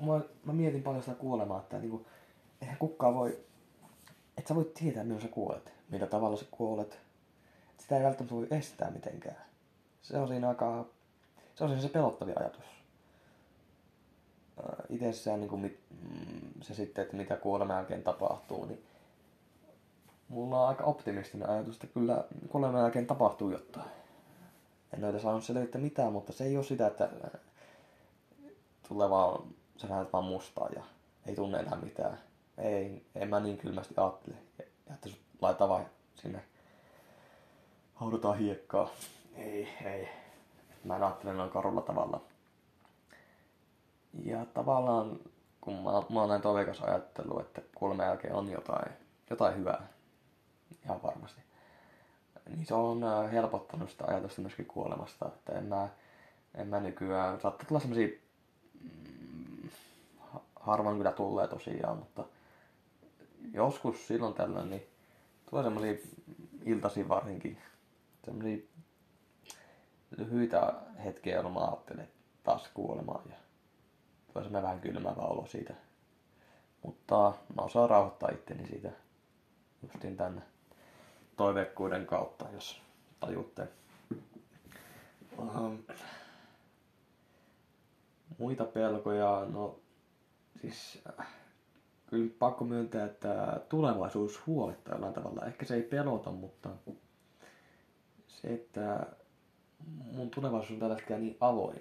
mä, 0.00 0.20
mä, 0.44 0.52
mietin 0.52 0.82
paljon 0.82 1.02
sitä 1.02 1.16
kuolemaa, 1.16 1.60
että 1.60 1.78
niinku, 1.78 2.06
eihän 2.60 2.76
kukaan 2.78 3.14
voi, 3.14 3.38
et 4.38 4.46
sä 4.46 4.54
voit 4.54 4.74
tietää 4.74 5.04
milloin 5.04 5.22
sä 5.22 5.28
kuolet, 5.28 5.72
millä 5.88 6.06
tavalla 6.06 6.36
sä 6.36 6.44
kuolet. 6.50 6.98
Sitä 7.78 7.96
ei 7.96 8.04
välttämättä 8.04 8.34
voi 8.34 8.46
estää 8.50 8.90
mitenkään. 8.90 9.36
Se 10.02 10.18
on 10.18 10.28
siinä 10.28 10.48
aika, 10.48 10.86
se 11.54 11.64
on 11.64 11.70
siinä 11.70 11.82
se 11.82 11.88
pelottavia 11.88 12.34
ajatus. 12.38 12.81
Itsessään 14.88 15.40
niin 15.40 15.48
kuin, 15.50 15.78
mm, 15.90 16.62
se 16.62 16.74
sitten, 16.74 17.02
että 17.02 17.16
mitä 17.16 17.36
kuoleman 17.36 17.76
jälkeen 17.76 18.02
tapahtuu, 18.02 18.64
niin 18.64 18.82
mulla 20.28 20.62
on 20.62 20.68
aika 20.68 20.84
optimistinen 20.84 21.50
ajatus, 21.50 21.74
että 21.74 21.86
kyllä 21.86 22.24
kuoleman 22.48 22.80
jälkeen 22.80 23.06
tapahtuu 23.06 23.50
jotain. 23.50 23.90
En 24.96 25.04
ole 25.04 25.20
saanut 25.20 25.44
selvittää 25.44 25.80
mitään, 25.80 26.12
mutta 26.12 26.32
se 26.32 26.44
ei 26.44 26.56
ole 26.56 26.64
sitä, 26.64 26.86
että 26.86 27.08
tulee 28.88 29.10
vaan, 29.10 29.42
sä 29.76 29.86
näet 29.86 30.12
vaan 30.12 30.24
mustaa 30.24 30.68
ja 30.76 30.82
ei 31.26 31.34
tunne 31.34 31.58
enää 31.58 31.78
mitään. 31.82 32.18
Ei, 32.58 33.06
en 33.14 33.28
mä 33.28 33.40
niin 33.40 33.58
kylmästi 33.58 33.94
ajattele. 33.96 34.36
Ja 34.58 34.94
että 34.94 35.08
sut 35.08 35.20
laitetaan 35.40 35.70
vaan 35.70 35.86
sinne, 36.14 36.44
haudutaan 37.94 38.38
hiekkaa. 38.38 38.90
Ei, 39.36 39.68
ei. 39.84 40.08
Mä 40.84 40.96
en 40.96 41.02
ajattele 41.02 41.34
noin 41.34 41.50
karulla 41.50 41.82
tavalla. 41.82 42.20
Ja 44.24 44.46
tavallaan, 44.46 45.20
kun 45.60 45.74
mä, 45.74 45.90
mä 45.90 46.20
oon 46.20 46.28
näin 46.28 46.42
toiveikas 46.42 46.80
ajattelu, 46.80 47.40
että 47.40 47.62
kuoleman 47.74 48.06
jälkeen 48.06 48.34
on 48.34 48.50
jotain, 48.50 48.92
jotain 49.30 49.56
hyvää. 49.56 49.88
Ihan 50.84 51.02
varmasti. 51.02 51.40
Niin 52.48 52.66
se 52.66 52.74
on 52.74 53.04
äh, 53.04 53.32
helpottanut 53.32 53.90
sitä 53.90 54.04
ajatusta 54.04 54.40
myöskin 54.40 54.66
kuolemasta, 54.66 55.26
että 55.28 55.52
en 55.52 55.64
mä, 55.64 55.88
en 56.54 56.68
mä 56.68 56.80
nykyään, 56.80 57.40
saattaa 57.40 57.66
tulla 57.68 57.80
semmosia 57.80 58.08
harvoin 60.60 60.96
kyllä 60.96 61.12
tulee 61.12 61.48
tosiaan, 61.48 61.98
mutta 61.98 62.24
joskus 63.52 64.08
silloin 64.08 64.34
tällöin 64.34 64.70
niin 64.70 64.86
tulee 65.50 65.64
semmoisia 65.64 65.94
iltasi 66.64 67.08
varsinkin, 67.08 67.58
semmoisia 68.24 68.66
lyhyitä 70.16 70.74
hetkiä, 71.04 71.34
jolloin 71.34 71.54
mä 71.54 71.60
ajattelen 71.60 72.08
taas 72.44 72.70
kuolemaan 72.74 73.22
ja 73.30 73.36
tulee 74.32 74.44
semmoinen 74.44 74.62
vähän 74.62 74.80
kylmävä 74.80 75.22
olo 75.22 75.46
siitä. 75.46 75.74
Mutta 76.82 77.32
mä 77.56 77.62
osaan 77.62 77.90
rauhoittaa 77.90 78.28
itteni 78.32 78.66
siitä 78.66 78.90
justiin 79.82 80.16
tänne 80.16 80.42
toiveikkuuden 81.36 82.06
kautta, 82.06 82.46
jos 82.52 82.82
tajutte. 83.20 83.68
Um, 85.38 85.78
muita 88.38 88.64
pelkoja, 88.64 89.46
no 89.52 89.78
siis 90.60 91.02
äh, 91.20 91.26
kyllä 92.06 92.30
pakko 92.38 92.64
myöntää, 92.64 93.06
että 93.06 93.60
tulevaisuus 93.68 94.46
huolettaa 94.46 94.94
jollain 94.94 95.14
tavalla. 95.14 95.46
Ehkä 95.46 95.66
se 95.66 95.74
ei 95.74 95.82
pelota, 95.82 96.30
mutta 96.30 96.70
se, 98.26 98.48
että 98.54 99.06
mun 100.12 100.30
tulevaisuus 100.30 100.72
on 100.72 100.78
tällä 100.78 100.94
hetkellä 100.94 101.20
niin 101.20 101.36
avoin. 101.40 101.80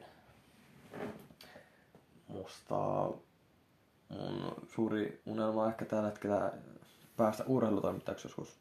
Musta 2.32 2.76
mun 4.10 4.56
suuri 4.68 5.22
unelma 5.26 5.64
on 5.64 5.70
ehkä 5.70 5.86
tällä 5.86 6.10
hetkellä 6.10 6.54
päästä 7.18 7.44
urheilutoimittajaksi 7.48 8.28
joskus. 8.28 8.60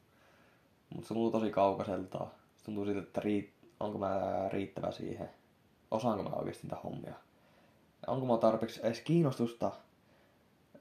Mutta 0.95 1.09
se 1.09 1.15
tuntuu 1.15 1.31
tosi 1.31 1.50
kaukaiselta. 1.50 2.27
Se 2.57 2.65
tuntuu 2.65 2.85
siitä, 2.85 3.00
että 3.00 3.21
riit, 3.21 3.53
onko 3.81 3.99
mä 3.99 4.21
riittävä 4.49 4.91
siihen. 4.91 5.31
Osaanko 5.91 6.23
mä 6.23 6.37
oikeasti 6.37 6.67
niitä 6.67 6.77
hommia. 6.85 7.15
Onko 8.07 8.27
mä 8.27 8.41
tarpeeksi 8.41 8.81
edes 8.83 9.00
kiinnostusta 9.00 9.73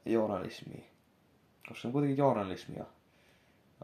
journalismia. 0.04 0.84
Koska 1.68 1.82
se 1.82 1.88
on 1.88 1.92
kuitenkin 1.92 2.18
journalismia. 2.18 2.84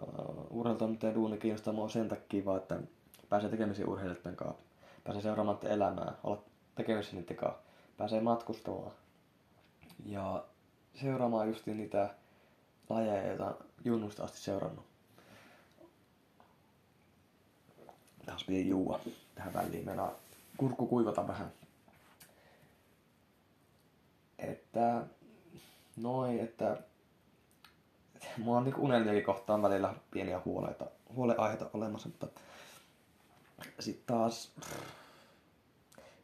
Uh, 0.03 0.47
urheilutoimittajan 0.51 1.15
duuni 1.15 1.39
kiinnostaa 1.39 1.75
mua 1.75 1.89
sen 1.89 2.09
takia 2.09 2.45
vaan, 2.45 2.59
että 2.59 2.81
pääsee 3.29 3.51
tekemisiin 3.51 3.89
urheilijoiden 3.89 4.37
kanssa. 4.37 4.63
Pääsee 5.05 5.23
seuraamaan 5.23 5.59
elämää, 5.63 6.13
olla 6.25 6.43
tekemisissä 6.75 7.17
niiden 7.17 7.37
kanssa. 7.37 7.66
Pääsee 7.97 8.21
matkustamaan. 8.21 8.93
Ja 10.07 10.45
seuraamaan 11.01 11.49
just 11.49 11.67
niitä 11.67 12.15
lajeja, 12.89 13.27
joita 13.27 13.55
junnusta 13.85 14.25
asti 14.25 14.39
seurannut. 14.39 14.85
Taas 18.27 18.45
piti 18.45 18.69
juua 18.69 19.01
tähän 19.35 19.55
väliin. 19.55 19.85
Meillä 19.85 20.13
kurkku 20.57 20.87
kuivata 20.87 21.29
vähän. 21.29 21.53
Että 24.39 25.07
noin, 25.97 26.41
että 26.41 26.83
mulla 28.39 28.59
on 28.59 28.65
niin 28.65 28.77
unelmiakin 28.77 29.25
kohtaan 29.25 29.63
välillä 29.63 29.95
pieniä 30.11 30.41
huoleita, 30.45 30.87
huoleaiheita 31.15 31.71
olemassa, 31.75 32.09
mutta 32.09 32.29
sitten 33.81 34.17
taas 34.17 34.53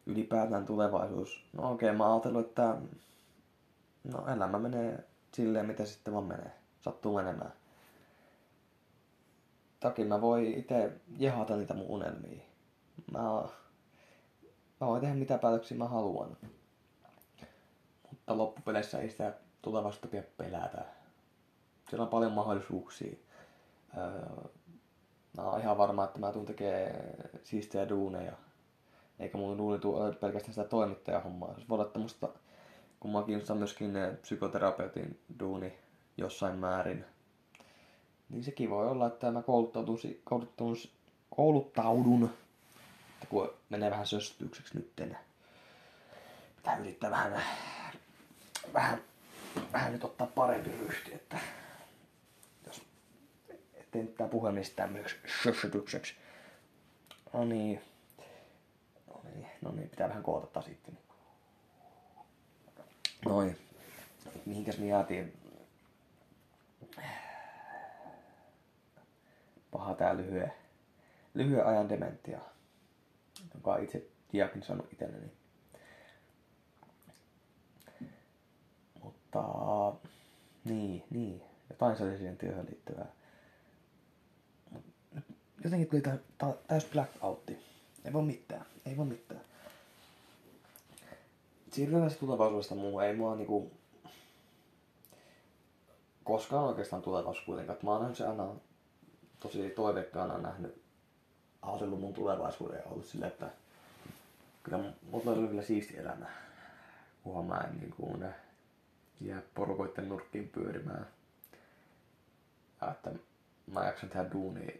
ylipäätään 0.07 0.67
tulevaisuus. 0.67 1.45
No 1.53 1.73
okei, 1.73 1.89
okay, 1.89 1.99
mä 1.99 2.07
oon 2.07 2.41
että 2.41 2.77
no 4.05 4.29
elämä 4.29 4.59
menee 4.59 5.05
silleen, 5.33 5.67
miten 5.67 5.87
sitten 5.87 6.15
vaan 6.15 6.25
menee. 6.25 6.53
Sattuu 6.81 7.17
menemään. 7.17 7.53
Toki 9.81 10.05
mä 10.05 10.21
voi 10.21 10.59
itse 10.59 10.93
jehata 11.19 11.57
niitä 11.57 11.75
mun 11.75 11.87
unelmia. 11.87 12.43
Mä, 13.13 13.19
mä 14.81 14.87
voin 14.87 15.01
tehdä 15.01 15.15
mitä 15.15 15.39
päätöksiä 15.39 15.79
mä 15.79 15.89
haluan. 15.89 16.37
Mutta 18.11 18.39
loppupeleissä 18.39 18.99
ei 18.99 19.11
sitä 19.11 19.35
tulevaisuutta 19.63 20.09
pidä 20.09 20.23
pelätä. 20.37 20.85
Siellä 21.89 22.03
on 22.05 22.11
paljon 22.11 22.33
mahdollisuuksia. 22.33 23.17
Öö, 23.97 24.51
mä 25.37 25.43
oon 25.43 25.61
ihan 25.61 25.79
varma, 25.79 26.05
että 26.05 26.19
mä 26.19 26.33
tuun 26.33 26.47
tekee 26.47 27.15
siistejä 27.45 27.89
duuneja. 27.89 28.33
Eikä 29.23 29.38
mun 29.38 29.59
duuni 29.59 29.79
tule 29.79 30.14
pelkästään 30.14 30.55
sitä 30.55 30.69
toimittajahommaa. 30.69 31.55
Se 31.59 31.69
voi 31.69 31.79
olla 31.79 31.88
tämmöistä, 31.88 32.29
kun 33.00 33.12
mä 33.12 33.23
kiinnostaa 33.23 33.57
myöskin 33.57 33.93
psykoterapeutin 34.23 35.21
duuni 35.41 35.79
jossain 36.17 36.59
määrin. 36.59 37.05
Niin 38.29 38.45
sekin 38.45 38.71
voi 38.71 38.88
olla, 38.88 39.07
että 39.07 39.31
mä 39.31 39.43
kouluttaudun, 39.43 39.99
kouluttaudun, 41.31 42.31
että 43.14 43.26
kun 43.29 43.50
menee 43.69 43.91
vähän 43.91 44.07
söstykseksi 44.07 44.79
nyt. 44.79 44.93
Pitää 46.57 46.79
yrittää 46.79 47.11
vähän, 47.11 47.43
vähän, 48.75 49.02
vähän 49.73 49.93
nyt 49.93 50.05
ottaa 50.05 50.26
parempi 50.26 50.71
ryhti, 50.71 51.14
että 51.14 51.38
jos 52.67 52.83
ettei 53.75 54.02
nyt 54.02 54.17
tää 54.17 54.29
puhe 54.29 54.52
mistään 54.52 54.88
tämmöiseksi 54.88 55.43
söstykseksi. 55.43 56.14
No 57.33 57.45
niin. 57.45 57.92
Niin, 59.35 59.49
no 59.61 59.73
niin, 59.73 59.89
pitää 59.89 60.09
vähän 60.09 60.23
kootata 60.23 60.62
sitten. 60.62 60.99
Noin. 63.25 63.59
Mihinkäs 64.47 64.79
me 64.79 64.87
jäätiin? 64.87 65.33
Paha 69.71 69.95
tää 69.95 70.17
lyhyen, 70.17 70.53
lyhyen 71.35 71.67
ajan 71.67 71.89
dementia 71.89 72.41
joka 73.55 73.73
on 73.73 73.85
itse 73.85 74.07
diagnosoinut 74.33 74.93
itselleni. 74.93 75.33
Mutta 79.03 79.43
niin, 80.65 81.05
niin. 81.11 81.43
Jotain 81.71 81.97
se 81.97 82.05
oli 82.05 82.17
siihen 82.17 82.37
työhön 82.37 82.67
liittyvää. 82.67 83.12
Jotenkin 85.65 85.89
tuli 85.89 86.03
täys 86.69 86.85
blackoutti. 86.93 87.72
Ei 88.05 88.13
voi 88.13 88.23
mitään. 88.23 88.67
Ei 88.87 88.97
voi 88.97 89.07
mitään. 89.07 89.41
Siirrytään 91.73 92.05
tästä 92.05 92.21
tulevaisuudesta 92.21 92.75
muuhun. 92.75 93.05
Ei 93.05 93.17
mua 93.17 93.37
niinku 93.37 93.71
koskaan 96.25 96.65
oikeastaan 96.65 97.03
tulevaisuus 97.03 97.47
kuitenkaan. 97.47 97.79
Mä 97.83 97.91
oon 97.91 98.01
nähnyt 98.01 98.19
se 98.19 98.27
aina 98.27 98.49
tosi 99.41 99.71
toiveikkaana 99.71 100.39
nähnyt 100.39 100.83
ajatellut 101.63 102.01
mun 102.01 102.15
tulevaisuuden 102.15 102.79
ja 102.79 102.91
ollut 102.91 103.07
silleen, 103.07 103.33
että 103.33 103.51
kyllä 104.63 104.79
mulla 105.11 105.31
oli 105.31 105.49
kyllä 105.49 105.63
siisti 105.63 105.99
elämä. 105.99 106.27
Kunhan 107.25 107.45
mä 107.45 107.59
en 107.59 107.81
niin 107.81 107.95
kuin, 107.97 108.25
jää 109.21 109.43
porukoitten 109.55 110.09
nurkkiin 110.09 110.49
pyörimään. 110.49 111.07
Ja 112.81 112.91
että 112.91 113.11
mä 113.73 113.85
jaksan 113.85 114.09
tehdä 114.09 114.33
duunia 114.33 114.73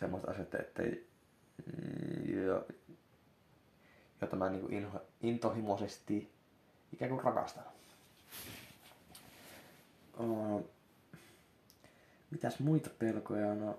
semmoista 0.00 0.30
asiat, 0.30 0.54
ettei, 0.54 1.06
jo, 2.44 2.66
jota 4.20 4.36
mä 4.36 4.50
niin 4.50 4.72
inho, 4.72 5.00
intohimoisesti 5.22 6.32
ikään 6.92 7.10
kuin 7.10 7.24
rakastan. 7.24 7.64
Uh, 10.18 10.70
mitäs 12.30 12.58
muita 12.58 12.90
pelkoja? 12.98 13.54
No, 13.54 13.78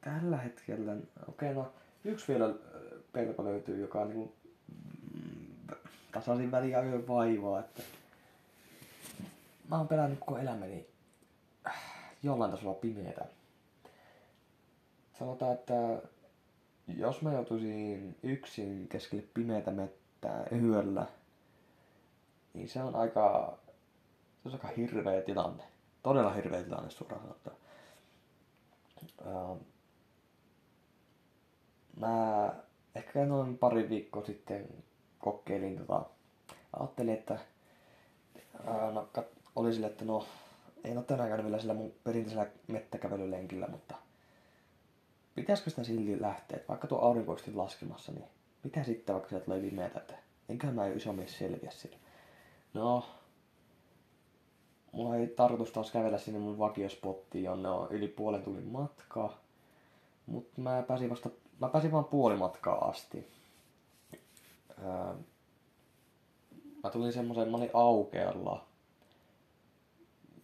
tällä 0.00 0.36
hetkellä, 0.36 0.96
okei 1.28 1.50
okay, 1.50 1.54
no 1.54 1.72
yksi 2.04 2.28
vielä 2.28 2.54
pelko 3.12 3.44
löytyy, 3.44 3.80
joka 3.80 4.00
on 4.00 4.08
niin 4.08 4.32
tasaisin 6.12 6.50
väliajoin 6.50 7.08
vaivaa, 7.08 7.60
että 7.60 7.82
mä 9.68 9.76
oon 9.76 9.88
pelännyt 9.88 10.18
koko 10.18 10.38
elämäni 10.38 10.86
äh, 11.66 11.82
jollain 12.22 12.50
tasolla 12.50 12.74
pimeätä. 12.74 13.24
Sanotaan, 15.18 15.52
että 15.52 16.02
jos 16.88 17.22
mä 17.22 17.32
joutuisin 17.32 18.16
yksin 18.22 18.88
keskelle 18.88 19.24
pimeätä 19.34 19.70
mettää 19.70 20.46
yöllä, 20.52 21.06
niin 22.54 22.68
se 22.68 22.82
on 22.82 22.94
aika, 22.94 23.58
se 24.42 24.48
on 24.48 24.52
aika 24.52 24.68
hirveä 24.68 25.22
tilanne. 25.22 25.62
Todella 26.02 26.32
hirveä 26.32 26.62
tilanne 26.62 26.90
suoraan 26.90 27.22
sanottuna. 27.22 27.56
Uh, 29.26 29.60
mä 31.96 32.54
ehkä 32.94 33.26
noin 33.26 33.58
pari 33.58 33.88
viikkoa 33.88 34.24
sitten 34.24 34.68
kokeilin 35.18 35.78
tota, 35.78 36.06
ajattelin, 36.72 37.14
että 37.14 37.38
ää, 38.66 38.90
no, 38.90 39.08
oli 39.56 39.72
sille, 39.72 39.86
että 39.86 40.04
no 40.04 40.26
ei 40.84 40.96
ole 40.96 41.04
tänään 41.04 41.28
käynyt 41.28 41.46
vielä 41.46 41.58
sillä 41.58 41.74
mun 41.74 41.92
perinteisellä 42.04 42.46
mettäkävelylenkillä, 42.66 43.66
mutta 43.66 43.94
pitäisikö 45.34 45.70
sitä 45.70 45.84
silti 45.84 46.20
lähteä, 46.20 46.56
että 46.56 46.68
vaikka 46.68 46.86
tuo 46.86 46.98
aurinko 46.98 47.36
laskemassa, 47.54 48.12
niin 48.12 48.24
mitä 48.64 48.84
sitten 48.84 49.14
vaikka 49.14 49.28
sieltä 49.28 49.44
tulee 49.44 49.60
pimeätä, 49.60 49.98
että 49.98 50.14
enköhän 50.48 50.74
mä 50.74 50.86
iso 50.86 51.12
mies 51.12 51.38
selviä 51.38 51.70
sillä. 51.70 51.96
No, 52.74 53.04
mulla 54.92 55.16
ei 55.16 55.26
tarkoitus 55.26 55.72
taas 55.72 55.90
kävellä 55.90 56.18
sinne 56.18 56.38
mun 56.40 56.58
vakiospottiin, 56.58 57.44
jonne 57.44 57.68
on 57.68 57.88
yli 57.90 58.08
puolen 58.08 58.42
tunnin 58.42 58.68
matkaa. 58.68 59.38
Mutta 60.26 60.60
mä 60.60 60.84
pääsin 60.88 61.10
vasta 61.10 61.30
mä 61.60 61.68
pääsin 61.68 61.92
vaan 61.92 62.04
puolimatkaa 62.04 62.88
asti. 62.88 63.28
Öö, 64.78 65.14
mä 66.82 66.90
tulin 66.90 67.12
semmoisen, 67.12 67.50
mä 67.50 67.56
olin 67.56 67.70
aukealla. 67.74 68.64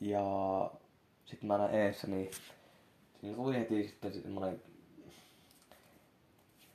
Ja 0.00 0.24
sitten 1.24 1.46
mä 1.46 1.59
näin 1.59 1.74
eessä, 1.74 2.07
niin 2.07 2.31
siinä 3.20 3.37
tuli 3.37 3.59
heti 3.59 3.88
sitten 3.88 4.12
semmoinen 4.12 4.62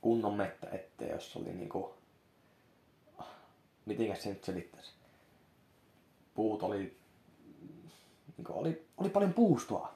kunnon 0.05 0.33
mettä 0.33 0.67
eteen, 0.69 1.11
jos 1.11 1.35
oli 1.35 1.53
niinku, 1.53 1.93
mitenkäs 3.85 4.23
se 4.23 4.29
nyt 4.29 4.43
selittäisi. 4.43 4.91
Puut 6.33 6.63
oli, 6.63 6.97
niinku 8.37 8.53
oli, 8.59 8.87
oli 8.97 9.09
paljon 9.09 9.33
puustoa. 9.33 9.93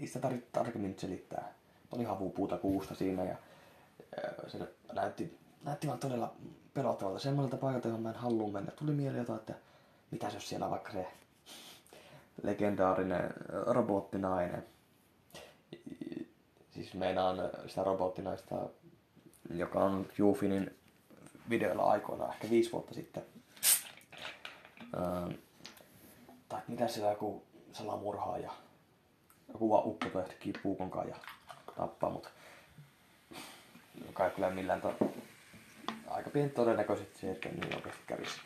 Ei 0.00 0.06
sitä 0.06 0.18
tarvitse 0.18 0.48
tarkemmin 0.52 0.94
selittää. 0.98 1.54
Oli 1.92 2.04
havupuuta 2.04 2.58
kuusta 2.58 2.94
siinä 2.94 3.24
ja 3.24 3.36
se 4.48 4.58
näytti, 4.92 5.38
näytti 5.64 5.86
vaan 5.86 5.98
todella 5.98 6.34
pelottavalta. 6.74 7.18
Semmoiselta 7.18 7.56
paikalta, 7.56 7.88
johon 7.88 8.02
mä 8.02 8.10
en 8.10 8.16
halua 8.16 8.48
mennä. 8.48 8.70
Tuli 8.70 8.92
mieleen 8.92 9.20
jotain, 9.20 9.38
että 9.38 9.54
mitä 10.10 10.30
jos 10.34 10.48
siellä 10.48 10.70
vaikka 10.70 10.92
se 10.92 11.06
legendaarinen 12.42 13.34
robottinainen. 13.48 14.66
Siis 16.70 16.94
meinaan 16.94 17.36
sitä 17.66 17.84
robottinaista, 17.84 18.68
joka 19.54 19.78
on 19.78 20.08
Jufinin 20.18 20.76
videoilla 21.50 21.90
aikoina, 21.90 22.32
ehkä 22.32 22.50
viisi 22.50 22.72
vuotta 22.72 22.94
sitten. 22.94 23.22
Öö, 24.94 25.36
tai 26.48 26.60
mitä 26.68 26.88
siellä 26.88 27.10
joku 27.10 27.44
salamurhaaja, 27.72 28.50
joku 29.48 29.70
vaan 29.70 29.86
ukko 29.86 30.08
toi 30.08 30.24
puukonkaan 30.62 31.08
ja 31.08 31.16
tappaa, 31.76 32.10
mutta 32.10 32.28
joka 34.06 34.24
ei 34.24 34.30
kyllä 34.30 34.50
millään 34.50 34.80
to... 34.80 34.94
aika 36.08 36.30
pieni 36.30 36.48
todennäköisesti 36.48 37.18
se, 37.18 37.30
että 37.30 37.48
niin 37.48 37.74
oikeasti 37.74 38.02
kävisi. 38.06 38.40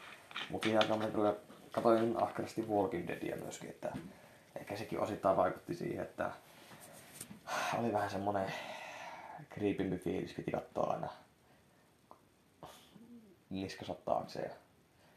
Mutta 0.50 0.68
ihan 0.68 0.86
tämmöinen 0.88 1.12
kyllä 1.12 1.34
katsoin 1.72 2.22
ahkerasti 2.22 2.66
Walking 2.68 3.08
Deadia 3.08 3.36
myöskin, 3.36 3.70
että 3.70 3.92
ehkä 4.56 4.76
sekin 4.76 5.00
osittain 5.00 5.36
vaikutti 5.36 5.74
siihen, 5.74 6.02
että 6.02 6.30
oli 7.78 7.92
vähän 7.92 8.10
semmonen 8.10 8.52
kriipimpi 9.48 9.98
fiilis, 9.98 10.35
piti 10.35 10.50
katsoa 10.50 10.92
aina 10.92 11.09
niskasot 13.50 14.05
taakse 14.05 14.40
ja 14.40 14.50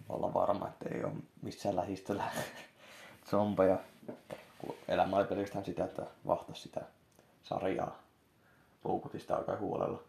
olla 0.10 0.34
varma, 0.34 0.68
että 0.68 0.90
ei 0.96 1.04
ole 1.04 1.14
missään 1.42 1.76
lähistöllä 1.76 2.24
zombeja. 3.30 3.80
Elämä 4.88 5.16
oli 5.18 5.26
pelkästään 5.26 5.66
sitä, 5.66 5.86
että 5.86 6.06
vahtas 6.28 6.64
sitä 6.64 6.82
sarjaa. 7.44 8.00
Puukuti 8.84 9.20
sitä 9.20 9.36
aika 9.38 9.58
huolella. 9.58 10.04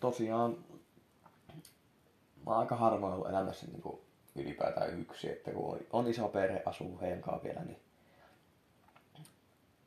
tosiaan 0.00 0.56
mä 2.46 2.52
oon 2.52 2.60
aika 2.60 2.76
harvoin 2.76 3.12
ollut 3.12 3.28
elämässä 3.28 3.66
niin 3.66 4.00
ylipäätään 4.36 5.00
yksi, 5.00 5.30
että 5.30 5.50
kun 5.50 5.78
on 5.92 6.08
iso 6.08 6.28
perhe, 6.28 6.62
asuu 6.66 7.00
heidän 7.00 7.22
vielä, 7.44 7.64
niin 7.64 7.80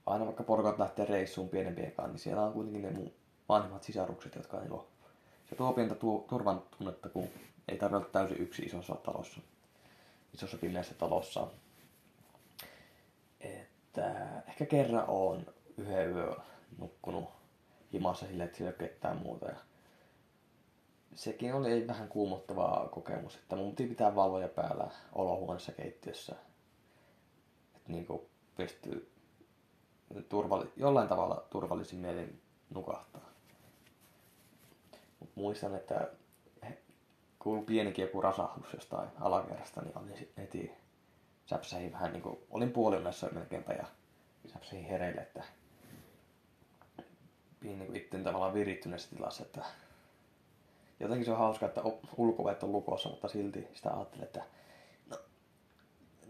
aina 0.09 0.25
vaikka 0.25 0.43
porukat 0.43 0.79
lähtee 0.79 1.05
reissuun 1.05 1.49
pienempien 1.49 1.91
kanssa, 1.91 2.11
niin 2.11 2.19
siellä 2.19 2.43
on 2.43 2.53
kuitenkin 2.53 2.81
ne 2.81 2.91
mun 2.91 3.13
vanhemmat 3.49 3.83
sisarukset, 3.83 4.35
jotka 4.35 4.59
niin 4.59 4.69
kuin, 4.69 4.81
se 5.49 5.55
tuo 5.55 5.73
pientä 5.73 5.95
tuo, 5.95 6.25
turvan 6.29 6.63
tunnetta, 6.77 7.09
kun 7.09 7.27
ei 7.67 7.77
tarvitse 7.77 7.95
olla 7.97 8.09
täysin 8.11 8.41
yksi 8.41 8.61
isossa 8.61 8.95
talossa, 8.95 9.41
isossa 10.33 10.57
pimeässä 10.57 10.93
talossa. 10.93 11.47
Että 13.41 14.41
ehkä 14.47 14.65
kerran 14.65 15.05
on 15.07 15.45
yhden 15.77 16.11
yö 16.15 16.35
nukkunut 16.77 17.29
himassa 17.93 18.25
silleen, 18.27 18.45
että 18.45 18.57
siellä 18.57 18.75
ei 18.79 18.83
ole 18.83 18.89
ketään 18.89 19.17
muuta. 19.17 19.45
Ja 19.45 19.55
sekin 21.15 21.53
oli 21.53 21.87
vähän 21.87 22.07
kuumottava 22.07 22.89
kokemus, 22.91 23.35
että 23.35 23.55
mun 23.55 23.75
piti 23.75 23.89
pitää 23.89 24.15
valvoja 24.15 24.47
päällä 24.47 24.87
olohuoneessa 25.13 25.71
keittiössä. 25.71 26.35
Että 27.75 27.91
niinku 27.91 28.29
pystyy 28.55 29.11
turvalli, 30.29 30.71
jollain 30.77 31.07
tavalla 31.07 31.43
turvallisin 31.49 31.99
mielin 31.99 32.41
nukahtaa. 32.69 33.29
Mut 35.19 35.29
muistan, 35.35 35.75
että 35.75 36.09
kuului 37.39 37.65
pienikin 37.65 38.03
joku 38.03 38.21
rasahdus 38.21 38.73
jostain 38.73 39.09
alakerrasta, 39.19 39.81
niin 39.81 39.97
olin 39.97 40.29
heti 40.37 40.71
säpsähin 41.45 41.93
vähän 41.93 42.13
niin 42.13 42.23
kuin, 42.23 42.39
olin 42.49 42.71
puoliunessa 42.71 43.29
melkeinpä 43.31 43.73
ja 43.73 43.85
säpsähin 44.53 44.85
hereille, 44.85 45.21
että 45.21 45.43
niin 47.61 47.95
itse 47.95 48.19
tavallaan 48.19 48.53
virittyneessä 48.53 49.15
tilassa, 49.15 49.43
että 49.43 49.65
jotenkin 50.99 51.25
se 51.25 51.31
on 51.31 51.37
hauska, 51.37 51.65
että 51.65 51.81
ulkovet 52.17 52.63
on 52.63 52.71
lukossa, 52.71 53.09
mutta 53.09 53.27
silti 53.27 53.67
sitä 53.73 53.93
ajattelee, 53.93 54.25
että 54.25 54.43
no, 55.09 55.17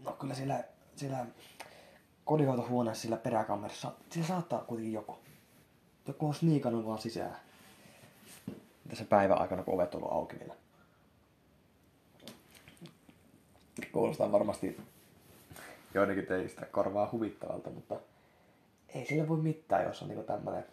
no 0.04 0.12
kyllä 0.12 0.34
siellä, 0.34 0.64
siellä 0.96 1.26
kodinhoitohuoneessa 2.24 3.02
sillä 3.02 3.16
peräkamerassa, 3.16 3.92
se 4.10 4.22
saattaa 4.22 4.64
kuitenkin 4.64 4.92
joku. 4.92 5.18
Joku 6.06 6.26
on 6.26 6.34
sniikannut 6.34 6.86
vaan 6.86 6.98
sisään. 6.98 7.36
Tässä 8.88 9.04
päivän 9.04 9.40
aikana, 9.40 9.62
kun 9.62 9.74
ovet 9.74 9.94
on 9.94 10.02
ollut 10.02 10.16
auki 10.16 10.38
vielä. 10.40 10.54
Kuulostaa 13.92 14.32
varmasti 14.32 14.80
joidenkin 15.94 16.26
teistä 16.26 16.66
korvaa 16.66 17.08
huvittavalta, 17.12 17.70
mutta 17.70 17.96
ei 18.88 19.06
sille 19.06 19.28
voi 19.28 19.38
mitään, 19.38 19.84
jos 19.84 20.02
on 20.02 20.08
niinku 20.08 20.24
tämmönen 20.24 20.64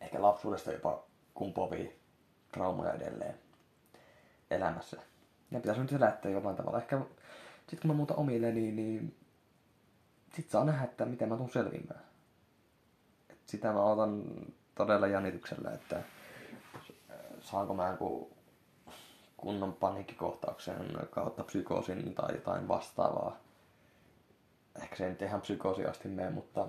ehkä 0.00 0.22
lapsuudesta 0.22 0.72
jopa 0.72 1.04
kumpovia 1.34 1.90
traumoja 2.52 2.92
edelleen 2.92 3.34
elämässä. 4.50 4.96
Ja 5.50 5.60
pitäisi 5.60 5.80
nyt 5.80 5.90
selättää 5.90 6.30
jollain 6.30 6.56
tavalla. 6.56 6.78
Ehkä 6.78 7.00
sitten 7.58 7.78
kun 7.80 7.90
mä 7.90 7.94
muutan 7.94 8.16
omille, 8.16 8.52
niin, 8.52 8.76
niin 8.76 9.16
sit 10.34 10.50
saa 10.50 10.64
nähdä, 10.64 10.84
että 10.84 11.04
miten 11.04 11.28
mä 11.28 11.36
tuun 11.36 11.50
selviämään. 11.50 12.04
Et 13.30 13.38
sitä 13.46 13.72
mä 13.72 13.82
otan 13.82 14.24
todella 14.74 15.06
jännityksellä, 15.06 15.70
että 15.70 16.02
saanko 17.40 17.74
mä 17.74 17.88
joku 17.88 18.30
kunnon 19.36 19.72
paniikkikohtauksen 19.72 20.98
kautta 21.10 21.44
psykoosin 21.44 22.14
tai 22.14 22.34
jotain 22.34 22.68
vastaavaa. 22.68 23.36
Ehkä 24.82 24.96
se 24.96 25.04
ei 25.04 25.10
nyt 25.10 25.22
ihan 25.22 25.40
psykoosi 25.40 25.86
asti 25.86 26.08
mene, 26.08 26.30
mutta 26.30 26.68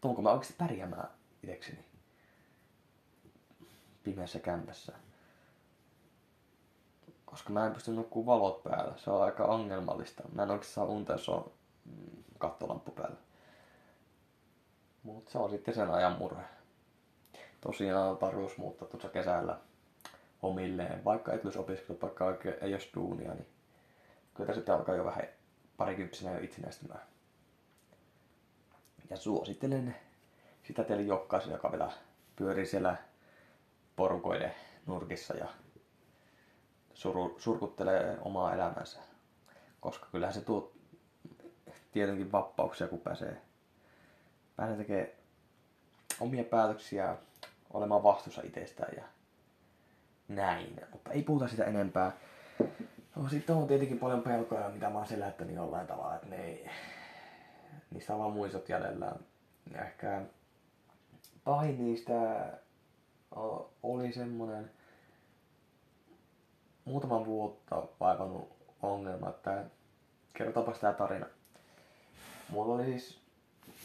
tuunko 0.00 0.22
mä 0.22 0.30
oikeasti 0.30 0.54
pärjäämään 0.58 1.08
itsekseni 1.42 1.84
pimeässä 4.02 4.38
kämpässä. 4.38 4.92
Koska 7.24 7.50
mä 7.50 7.66
en 7.66 7.72
pysty 7.72 7.92
nukkuu 7.92 8.26
valot 8.26 8.62
päällä. 8.62 8.94
Se 8.96 9.10
on 9.10 9.22
aika 9.22 9.44
ongelmallista. 9.44 10.22
Mä 10.32 10.42
en 10.42 10.50
oikeasti 10.50 10.74
saa 10.74 10.84
unta, 10.84 11.12
jos 11.12 11.28
on 11.28 11.52
kattolamppu 12.38 12.90
päällä. 12.90 13.16
Mutta 15.02 15.30
se 15.30 15.38
on 15.38 15.50
sitten 15.50 15.74
sen 15.74 15.90
ajan 15.90 16.18
murhe. 16.18 16.42
Tosiaan 17.60 18.16
tarkoitus 18.16 18.58
muuttaa 18.58 18.88
tuossa 18.88 19.08
kesällä 19.08 19.58
omilleen. 20.42 21.04
Vaikka 21.04 21.32
et 21.32 21.44
olisi 21.44 21.58
opiskellut, 21.58 22.02
vaikka 22.02 22.34
ei 22.60 22.74
olisi 22.74 22.90
duunia, 22.94 23.34
niin 23.34 23.48
kyllä 24.34 24.54
sitten 24.54 24.74
alkaa 24.74 24.94
jo 24.94 25.04
vähän 25.04 25.28
parikymppisenä 25.76 26.32
jo 26.32 26.44
itsenäistymään. 26.44 27.02
Ja 29.10 29.16
suosittelen 29.16 29.96
sitä 30.62 30.84
teille 30.84 31.02
jokaisen, 31.02 31.52
joka 31.52 31.70
vielä 31.70 31.92
pyörii 32.36 32.66
siellä 32.66 32.96
porukoiden 33.96 34.54
nurkissa 34.86 35.36
ja 35.36 35.48
suru, 36.94 37.36
surkuttelee 37.38 38.18
omaa 38.20 38.54
elämänsä. 38.54 38.98
Koska 39.80 40.06
kyllähän 40.12 40.34
se 40.34 40.40
tuo 40.40 40.72
tietenkin 41.96 42.32
vappauksia, 42.32 42.88
kun 42.88 43.00
pääsee, 43.00 43.42
pääsee 44.56 44.76
tekemään 44.76 45.08
omia 46.20 46.44
päätöksiä, 46.44 47.16
olemaan 47.70 48.02
vastuussa 48.02 48.42
itsestään 48.44 48.92
ja 48.96 49.04
näin. 50.28 50.80
Mutta 50.92 51.10
ei 51.10 51.22
puhuta 51.22 51.48
sitä 51.48 51.64
enempää. 51.64 52.12
No, 53.16 53.28
sitten 53.28 53.56
on 53.56 53.66
tietenkin 53.66 53.98
paljon 53.98 54.22
pelkoja, 54.22 54.68
mitä 54.68 54.90
mä 54.90 54.98
oon 54.98 55.06
selättänyt 55.06 55.56
jollain 55.56 55.86
tavalla, 55.86 56.14
että 56.14 56.26
ne 56.26 56.44
ei, 56.44 56.70
niistä 57.90 58.12
on 58.12 58.18
vaan 58.18 58.32
muistot 58.32 58.68
jäljellä. 58.68 59.12
Ehkä 59.74 60.22
pahin 61.44 61.84
niistä 61.84 62.14
oli 63.82 64.12
semmonen 64.12 64.70
muutaman 66.84 67.26
vuotta 67.26 67.82
vaivannut 68.00 68.56
ongelma, 68.82 69.28
että 69.28 69.64
kerrotaanpas 70.34 70.78
tää 70.78 70.92
tarina. 70.92 71.26
Mulla 72.50 72.74
oli 72.74 72.84
siis, 72.84 73.18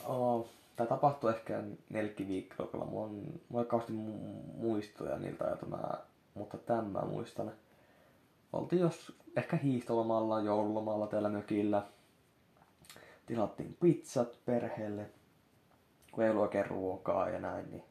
oh, 0.05 0.47
tää 0.75 0.85
tapahtui 0.85 1.31
ehkä 1.31 1.63
viikkoa, 2.27 2.85
mulla 2.85 3.05
on, 3.05 3.11
mulla 3.49 3.61
on 3.61 3.65
kauheasti 3.65 3.93
muistoja 4.57 5.17
niiltä 5.17 5.45
ajalta, 5.45 5.65
mä, 5.65 5.81
mutta 6.33 6.57
tämän 6.57 6.85
mä 6.85 7.01
muistan. 7.01 7.51
Oltiin 8.53 8.81
jos 8.81 9.15
ehkä 9.35 9.57
hiihtolomalla, 9.57 10.41
joululomalla 10.41 11.07
täällä 11.07 11.29
mökillä. 11.29 11.83
Tilattiin 13.25 13.77
pizzat 13.79 14.39
perheelle, 14.45 15.09
kun 16.11 16.23
ei 16.23 16.29
ollut 16.29 16.43
oikein 16.43 16.65
ruokaa 16.65 17.29
ja 17.29 17.39
näin, 17.39 17.71
niin 17.71 17.83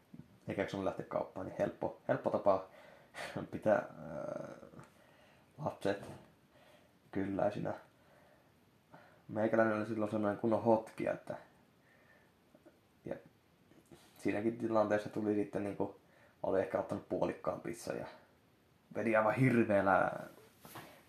eikä 0.48 0.68
sun 0.68 0.84
lähteä 0.84 1.06
kauppaan, 1.06 1.46
niin 1.46 1.56
helppo, 1.58 2.00
helppo 2.08 2.30
tapa 2.30 2.64
pitää 3.52 3.76
äh, 3.76 4.84
lapset 5.64 6.04
kylläisinä. 7.10 7.74
Meikäläinen 9.32 9.76
oli 9.76 9.86
silloin 9.86 10.10
sellainen 10.10 10.40
kunnon 10.40 10.62
hotki, 10.62 11.06
että 11.06 11.36
ja 13.04 13.14
siinäkin 14.16 14.58
tilanteessa 14.58 15.08
tuli 15.08 15.34
sitten 15.34 15.64
niinku, 15.64 15.96
oli 16.42 16.60
ehkä 16.60 16.78
ottanut 16.78 17.08
puolikkaan 17.08 17.60
pizza 17.60 17.92
ja 17.92 18.06
vedi 18.94 19.16
aivan 19.16 19.34
hirveellä 19.34 20.12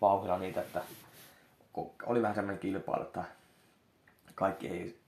vauhdilla 0.00 0.38
niitä, 0.38 0.60
että 0.60 0.82
oli 2.06 2.22
vähän 2.22 2.34
semmoinen 2.34 2.60
kilpailu, 2.60 3.02
että 3.02 3.24
kaikki 4.34 4.68
ei, 4.68 5.00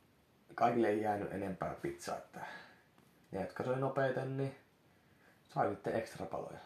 kaikille 0.54 0.88
ei 0.88 1.02
jäänyt 1.02 1.32
enempää 1.32 1.74
pizzaa, 1.82 2.16
että 2.16 2.40
ne, 3.32 3.40
jotka 3.40 3.64
söi 3.64 3.76
nopeiten, 3.76 4.36
niin 4.36 4.54
sai 5.54 5.70
sitten 5.70 5.94
ekstra 5.96 6.26
paloja. 6.26 6.58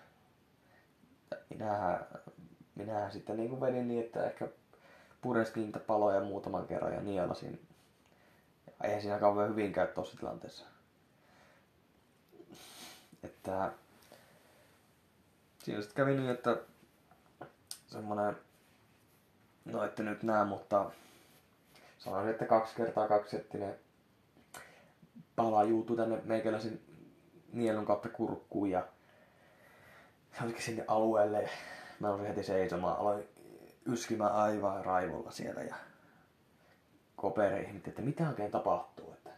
Minähän, 1.51 2.07
minähän 2.75 3.13
sitten 3.13 3.37
niin 3.37 3.49
kuin 3.51 3.61
vedin 3.61 3.89
niin, 3.89 4.05
että 4.05 4.27
ehkä 4.27 4.49
pureskin 5.21 5.63
niitä 5.63 5.79
paloja 5.79 6.21
muutaman 6.21 6.67
kerran 6.67 6.95
ja 6.95 7.01
nielasin. 7.01 7.69
Eihän 8.85 9.03
siinä 9.03 9.19
kauhean 9.19 9.51
hyvin 9.51 9.73
käy 9.73 9.87
tuossa 9.87 10.17
tilanteessa. 10.17 10.65
Että 13.23 13.73
siinä 15.59 15.81
sitten 15.81 15.97
kävi 15.97 16.17
niin, 16.17 16.31
että 16.31 16.57
semmonen, 17.87 18.37
no 19.65 19.85
ette 19.85 20.03
nyt 20.03 20.23
näe, 20.23 20.45
mutta 20.45 20.91
sanoisin, 21.99 22.31
että 22.31 22.45
kaksi 22.47 22.77
kertaa 22.77 23.09
kaksi 23.09 23.37
settinen 23.37 23.79
pala 25.37 25.65
juutu 25.65 25.97
tänne 25.97 26.21
meikäläisen 26.25 26.81
nielun 27.53 27.87
kautta 27.87 28.09
kurkkuun 28.09 28.71
ja 28.71 28.87
se 30.39 30.45
olikin 30.45 30.63
sinne 30.63 30.85
alueelle. 30.89 31.51
Mä 32.01 32.11
olisin 32.11 32.27
heti 32.27 32.43
seisomaan, 32.43 32.99
aloin 32.99 33.29
yskimään 33.89 34.33
aivan 34.33 34.85
raivolla 34.85 35.31
siellä 35.31 35.63
ja 35.63 35.75
kopere 37.17 37.61
ihmetti, 37.61 37.91
että 37.91 38.03
mitä 38.03 38.29
oikein 38.29 38.51
tapahtuu. 38.51 39.13
Että 39.13 39.31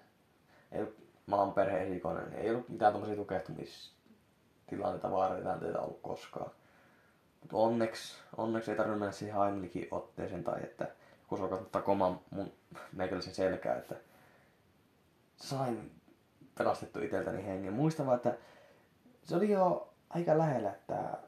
ei 0.72 0.80
ollut, 0.80 0.96
oon 1.32 1.52
perhe-esikoinen, 1.52 2.30
niin 2.30 2.40
ei 2.42 2.50
ollut 2.50 2.68
mitään 2.68 2.92
tommosia 2.92 3.16
tukehtumistilanteita, 3.16 5.10
vaaratilanteita 5.10 5.80
ollut 5.80 6.00
koskaan. 6.02 6.50
Mutta 7.40 7.56
onneksi, 7.56 8.14
onneksi 8.36 8.70
ei 8.70 8.76
tarvinnut 8.76 9.00
mennä 9.00 9.12
siihen 9.12 9.40
Heimlichin 9.40 9.88
otteeseen 9.90 10.44
tai 10.44 10.62
että 10.62 10.88
kun 11.28 11.38
se 11.38 11.44
ottaa 11.44 11.82
koman 11.82 12.20
mun 12.30 12.52
meikäläisen 12.92 13.34
selkää, 13.34 13.76
että 13.76 13.94
sain 15.36 16.00
pelastettu 16.58 17.00
itseltäni 17.00 17.46
hengen. 17.46 17.72
Muistan 17.72 18.06
vaan, 18.06 18.16
että 18.16 18.36
se 19.22 19.36
oli 19.36 19.50
jo 19.50 19.92
aika 20.10 20.38
lähellä, 20.38 20.70
että 20.70 21.18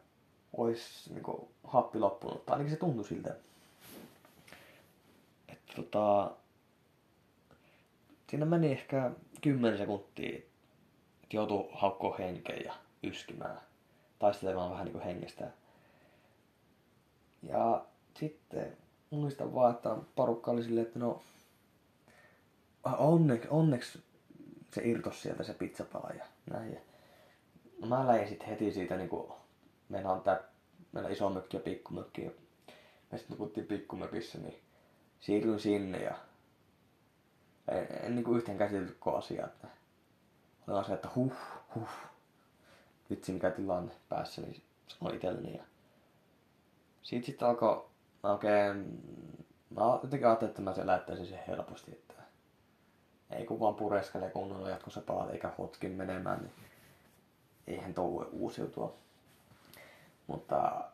olisi 0.56 1.12
niin 1.12 1.22
kuin, 1.22 1.48
happi 1.64 1.98
loppunut. 1.98 2.46
Tai 2.46 2.52
ainakin 2.52 2.70
se 2.70 2.80
tuntui 2.80 3.04
siltä. 3.04 3.34
Että 5.48 5.72
tota, 5.76 6.30
siinä 8.30 8.46
meni 8.46 8.72
ehkä 8.72 9.10
10 9.40 9.78
sekuntia, 9.78 10.36
että 11.22 11.36
joutui 11.36 11.68
haukkoa 11.72 12.16
henkeä 12.16 12.56
ja 12.56 12.74
yskimään. 13.02 13.60
Taistelemaan 14.18 14.70
vähän 14.70 14.84
niin 14.84 14.92
kuin 14.92 15.04
hengestä. 15.04 15.50
Ja 17.42 17.84
sitten 18.14 18.76
muistan 19.10 19.54
vaan, 19.54 19.74
että 19.74 19.96
porukka 20.16 20.50
oli 20.50 20.62
silleen, 20.62 20.86
että 20.86 20.98
no 20.98 21.22
onneksi, 22.84 23.48
onneksi 23.50 24.02
se 24.74 24.82
irtos 24.84 25.22
sieltä 25.22 25.42
se 25.42 25.54
pizzapala 25.54 26.10
ja 26.18 26.24
näin. 26.50 26.72
Ja 26.72 26.80
mä 27.86 28.06
lähdin 28.06 28.28
sitten 28.28 28.48
heti 28.48 28.72
siitä 28.72 28.96
niinku 28.96 29.34
meillä 29.88 30.12
on 30.12 30.20
tää, 30.20 30.40
meillä 30.92 31.10
iso 31.10 31.30
mökki 31.30 31.56
ja 31.56 31.60
pikkumökki. 31.60 32.24
Ja 32.24 32.30
me 33.12 33.18
sitten 33.18 33.36
nukuttiin 33.38 33.66
pikkumökissä, 33.66 34.38
niin 34.38 34.60
siirryin 35.20 35.60
sinne 35.60 35.98
ja 35.98 36.14
en, 37.68 37.86
en 38.02 38.14
niin 38.14 38.24
kuin 38.24 38.36
yhtään 38.36 38.58
käsitellyt 38.58 38.96
koko 39.00 39.16
asiaa. 39.16 39.46
Että 39.46 39.68
oli 40.68 40.84
se, 40.84 40.92
että 40.92 41.08
huh, 41.14 41.36
huh. 41.74 41.88
Vitsi 43.10 43.32
mikä 43.32 43.50
tilanne 43.50 43.92
päässä, 44.08 44.42
niin 44.42 44.62
sanoi 44.86 45.14
itselleni. 45.14 45.56
Ja 45.56 45.62
siitä 47.02 47.26
sitten 47.26 47.48
alkoi 47.48 47.84
mä 48.22 48.32
oikein, 48.32 49.02
mä 49.70 49.82
jotenkin 50.02 50.26
ajattelin, 50.26 50.50
että 50.50 50.62
mä 50.62 50.74
selättäisin 50.74 51.26
sen 51.26 51.40
helposti, 51.48 51.92
että 51.92 52.14
ei 53.30 53.44
kun 53.44 53.60
vaan 53.60 53.74
pureskele 53.74 54.30
kunnolla 54.30 54.70
jatkossa 54.70 55.00
palat 55.00 55.30
eikä 55.30 55.52
hotkin 55.58 55.92
menemään, 55.92 56.38
niin 56.38 56.52
eihän 57.66 57.96
voi 57.96 58.28
uusiutua. 58.32 58.94
Mutta 60.26 60.84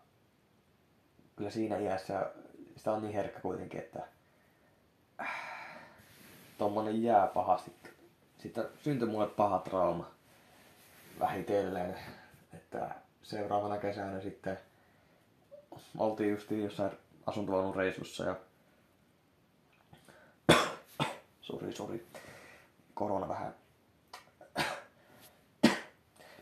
kyllä 1.36 1.50
siinä 1.50 1.78
iässä 1.78 2.30
sitä 2.76 2.92
on 2.92 3.02
niin 3.02 3.14
herkkä 3.14 3.40
kuitenkin, 3.40 3.80
että 3.80 4.02
tommonen 6.58 7.02
jää 7.02 7.26
pahasti. 7.26 7.72
Sitten 8.38 8.64
syntyi 8.84 9.08
mulle 9.08 9.26
paha 9.26 9.58
trauma 9.58 10.10
vähitellen, 11.20 11.98
että 12.54 12.90
seuraavana 13.22 13.78
kesänä 13.78 14.20
sitten 14.20 14.58
oltiin 15.98 16.30
just 16.30 16.50
jossain 16.50 16.92
asuntovaunun 17.26 17.76
reissussa 17.76 18.24
ja 18.24 18.36
sori, 21.40 21.72
sori, 21.72 22.06
korona 22.94 23.28
vähän 23.28 23.54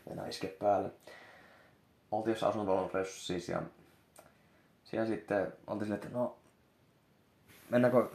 mennä 0.09 0.27
iske 0.27 0.47
päälle. 0.47 0.91
Oltiin 2.11 2.31
jossain 2.31 2.49
asuntovaunun 2.49 2.91
reissussa 2.93 3.27
siis 3.27 3.49
ja 3.49 3.61
siellä 4.83 5.07
sitten 5.07 5.53
oltiin 5.67 5.87
silleen, 5.87 6.05
että 6.07 6.17
no 6.17 6.35
mennäänkö 7.69 8.09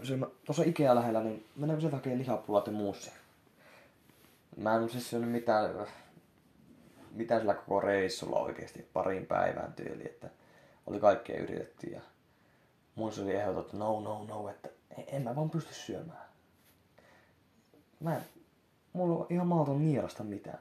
tuossa 0.44 0.62
Ikea 0.66 0.94
lähellä, 0.94 1.22
niin 1.22 1.46
mennäänkö 1.56 1.80
sieltä 1.80 1.96
hakemaan 1.96 2.18
lihapullat 2.18 2.66
ja 2.66 2.72
muussi? 2.72 3.10
Mä 4.56 4.74
en 4.74 4.88
siis 4.88 5.10
syönyt 5.10 5.30
mitään, 5.30 5.70
mitään 7.10 7.40
sillä 7.40 7.54
koko 7.54 7.80
reissulla 7.80 8.38
oikeasti, 8.38 8.88
parin 8.92 9.26
päivän 9.26 9.72
tyyli, 9.72 10.04
että 10.04 10.30
oli 10.86 11.00
kaikkea 11.00 11.42
yritetty 11.42 11.86
ja 11.86 12.00
mun 12.94 13.12
oli 13.22 13.34
ehdotettu, 13.34 13.60
että 13.60 13.76
no, 13.76 14.00
no, 14.00 14.24
no, 14.24 14.48
että 14.48 14.68
en 15.06 15.22
mä 15.22 15.36
vaan 15.36 15.50
pysty 15.50 15.74
syömään. 15.74 16.24
Mä 18.00 18.16
en, 18.16 18.22
mulla 18.92 19.18
on 19.18 19.26
ihan 19.30 19.46
mahdoton 19.46 19.82
nierasta 19.82 20.24
mitään. 20.24 20.58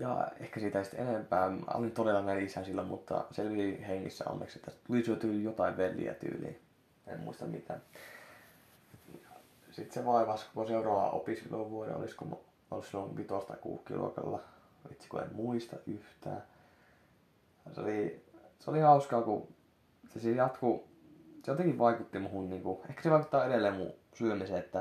Ja 0.00 0.28
ehkä 0.40 0.60
siitä 0.60 0.78
ei 0.78 0.84
sitten 0.84 1.08
enempää. 1.08 1.50
Mä 1.50 1.64
olin 1.74 1.90
todella 1.90 2.22
nälisää 2.22 2.64
sillä, 2.64 2.82
mutta 2.82 3.24
selvisi 3.30 3.86
hengissä 3.88 4.24
onneksi, 4.30 4.58
että 4.58 4.72
tuli 4.86 5.04
syöty 5.04 5.40
jotain 5.42 5.76
velliä 5.76 6.14
tyyliin. 6.14 6.60
En 7.06 7.20
muista 7.20 7.44
mitään. 7.44 7.82
Sitten 9.70 9.94
se 9.94 10.06
vaivasi 10.06 10.46
koko 10.54 10.66
seuraava 10.66 11.10
opiskeluvuoden, 11.10 11.96
olisiko 11.96 12.24
mä 12.24 12.36
ollut 12.70 12.86
silloin 12.86 13.16
vitosta 13.16 13.56
kuukkiluokalla. 13.56 14.40
Vitsi 14.90 15.08
kun 15.08 15.22
en 15.22 15.34
muista 15.34 15.76
yhtään. 15.86 16.42
Se 17.72 17.80
oli, 17.80 18.24
se 18.58 18.70
oli 18.70 18.80
hauskaa, 18.80 19.22
kun 19.22 19.48
se 20.08 20.20
siis 20.20 20.36
jatkuu, 20.36 20.88
se 21.44 21.50
jotenkin 21.50 21.78
vaikutti 21.78 22.18
muhun, 22.18 22.50
niin 22.50 22.62
kuin, 22.62 22.78
ehkä 22.88 23.02
se 23.02 23.10
vaikuttaa 23.10 23.44
edelleen 23.44 23.74
mun 23.74 23.92
syömiseen, 24.14 24.58
että, 24.58 24.78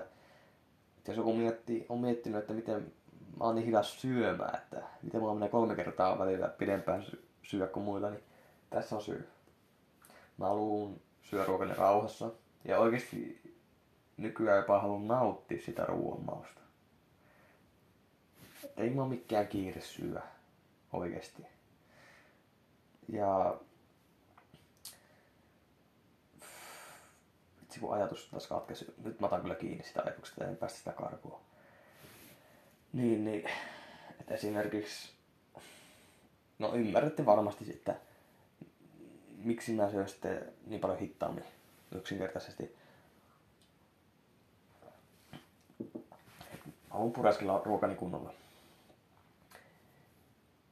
että 0.97 1.12
jos 1.12 1.17
joku 1.17 1.34
miettii, 1.34 1.86
on 1.89 1.99
miettinyt, 1.99 2.39
että 2.39 2.53
miten 2.53 2.91
mä 3.38 3.46
oon 3.46 3.56
niin 3.56 3.65
hidas 3.65 4.02
syömään, 4.02 4.56
että 4.56 4.84
miten 5.02 5.22
mulla 5.22 5.34
menee 5.34 5.50
kolme 5.50 5.76
kertaa 5.76 6.20
välillä 6.20 6.48
pidempään 6.48 7.06
syödä 7.44 7.68
kuin 7.68 7.84
muilla, 7.84 8.10
niin 8.10 8.24
tässä 8.70 8.96
on 8.96 9.02
syy. 9.02 9.30
Mä 10.38 10.46
haluun 10.46 11.02
syödä 11.22 11.46
ruokani 11.46 11.74
rauhassa 11.74 12.32
ja 12.65 12.80
oikeasti 12.80 13.42
nykyään 14.18 14.58
jopa 14.58 14.82
haluan 14.82 15.08
nauttia 15.08 15.62
sitä 15.65 15.86
ruoan 15.86 16.26
mausta. 16.26 16.62
Että 18.63 18.82
ei 18.82 18.89
mulla 18.89 19.08
mikään 19.08 19.48
kiire 19.48 19.82
syö 19.82 20.22
oikeasti. 20.94 21.46
Ja 23.08 23.58
vitsi 27.62 27.80
kun 27.80 27.94
ajatus 27.94 28.28
taas 28.32 28.48
katkesi. 28.48 28.94
Nyt 29.04 29.20
mä 29.20 29.28
otan 29.28 29.42
kyllä 29.42 29.56
kiinni 29.56 29.84
sitä 29.84 30.02
ajatuksesta, 30.02 30.46
en 30.46 30.58
päästä 30.58 30.78
sitä 30.78 30.92
karkuun. 30.92 31.39
Niin, 32.93 33.25
niin. 33.25 33.49
Että 34.19 34.34
esimerkiksi, 34.34 35.12
no 36.60 36.75
ymmärrätte 36.75 37.25
varmasti 37.25 37.65
sitten, 37.65 37.95
miksi 39.38 39.73
mä 39.73 39.91
syön 39.91 40.10
sitten 40.10 40.54
niin 40.67 40.82
paljon 40.82 40.99
hittaammin 40.99 41.43
yksinkertaisesti. 41.91 42.75
Haluan 46.89 47.12
pureskella 47.12 47.62
ruokani 47.65 47.95
kunnolla. 47.95 48.34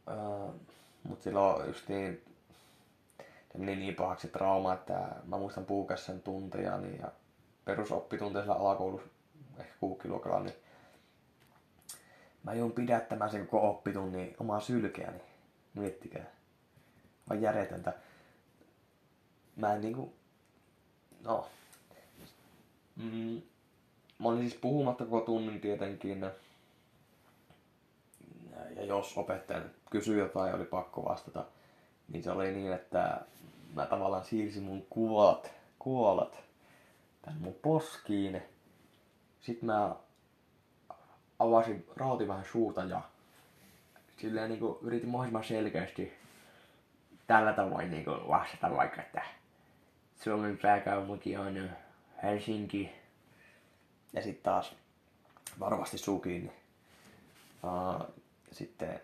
Öö, 0.08 0.16
mut 1.04 1.22
silloin 1.22 1.68
just 1.68 1.90
niin, 1.90 2.22
se 3.52 3.58
meni 3.58 3.76
niin 3.76 3.96
pahaksi 3.96 4.28
trauma, 4.28 4.74
että 4.74 5.16
mä 5.26 5.38
muistan 5.38 5.66
puukassa 5.66 6.14
tunteja 6.14 6.78
niin, 6.78 7.00
ja 7.00 7.12
perusoppitunteja 7.66 8.54
alakoulussa, 8.54 9.08
ehkä 9.60 9.74
kuukkiluokalla, 9.80 10.40
niin 10.40 10.56
Mä 12.48 12.54
joudun 12.54 12.76
pidättämään 12.76 13.32
sen 13.32 13.48
koko 13.48 13.70
oppitunnin 13.70 14.36
omaa 14.40 14.60
sylkeäni. 14.60 15.22
Miettikää. 15.74 16.26
Vaan 17.30 17.42
järjetöntä. 17.42 17.94
Mä 19.56 19.74
en 19.74 19.82
niinku... 19.82 20.14
No. 21.24 21.48
Mm, 22.96 23.42
mä 24.20 24.30
olin 24.30 24.50
siis 24.50 24.62
puhumatta 24.62 25.06
koko 25.06 25.22
tunnin 25.22 25.62
tietenkin. 25.62 26.22
Ja 28.76 28.86
jos 28.86 29.18
opettaja 29.18 29.62
kysyi 29.92 30.20
jotain 30.20 30.56
oli 30.56 30.66
pakko 30.66 31.06
vastata, 31.06 31.46
niin 32.08 32.24
se 32.24 32.32
oli 32.32 32.52
niin, 32.52 32.74
että 32.74 33.22
mä 33.74 33.86
tavallaan 33.86 34.26
siirsin 34.26 34.64
mun 34.64 34.86
kuvat, 34.90 35.52
kuolat 35.80 36.44
tänne 37.22 37.40
mun 37.40 37.56
poskiin. 37.62 38.42
Sitten 39.42 39.66
mä 39.66 39.96
avasin, 41.40 41.86
rautin 41.96 42.28
vähän 42.28 42.46
suuta 42.52 42.84
ja 42.84 43.02
silleen 44.18 44.50
niin 44.50 44.60
kuin 44.60 44.78
yritin 44.82 45.10
mahdollisimman 45.10 45.44
selkeästi 45.44 46.14
tällä 47.28 47.54
tavoin 47.54 47.92
niin 47.92 48.06
kuin 48.06 48.28
vastata 48.28 48.76
vaikka, 48.76 49.02
että 49.02 49.22
Suomen 50.24 50.58
pääkaupunki 50.58 51.38
on 51.38 51.70
Helsinki. 52.24 52.92
Ja 54.14 54.22
sitten 54.22 54.44
taas 54.44 54.76
varmasti 55.60 55.98
suu 55.98 56.20
kiinni. 56.20 56.52
Uh, 57.64 58.08
sitten 58.52 59.00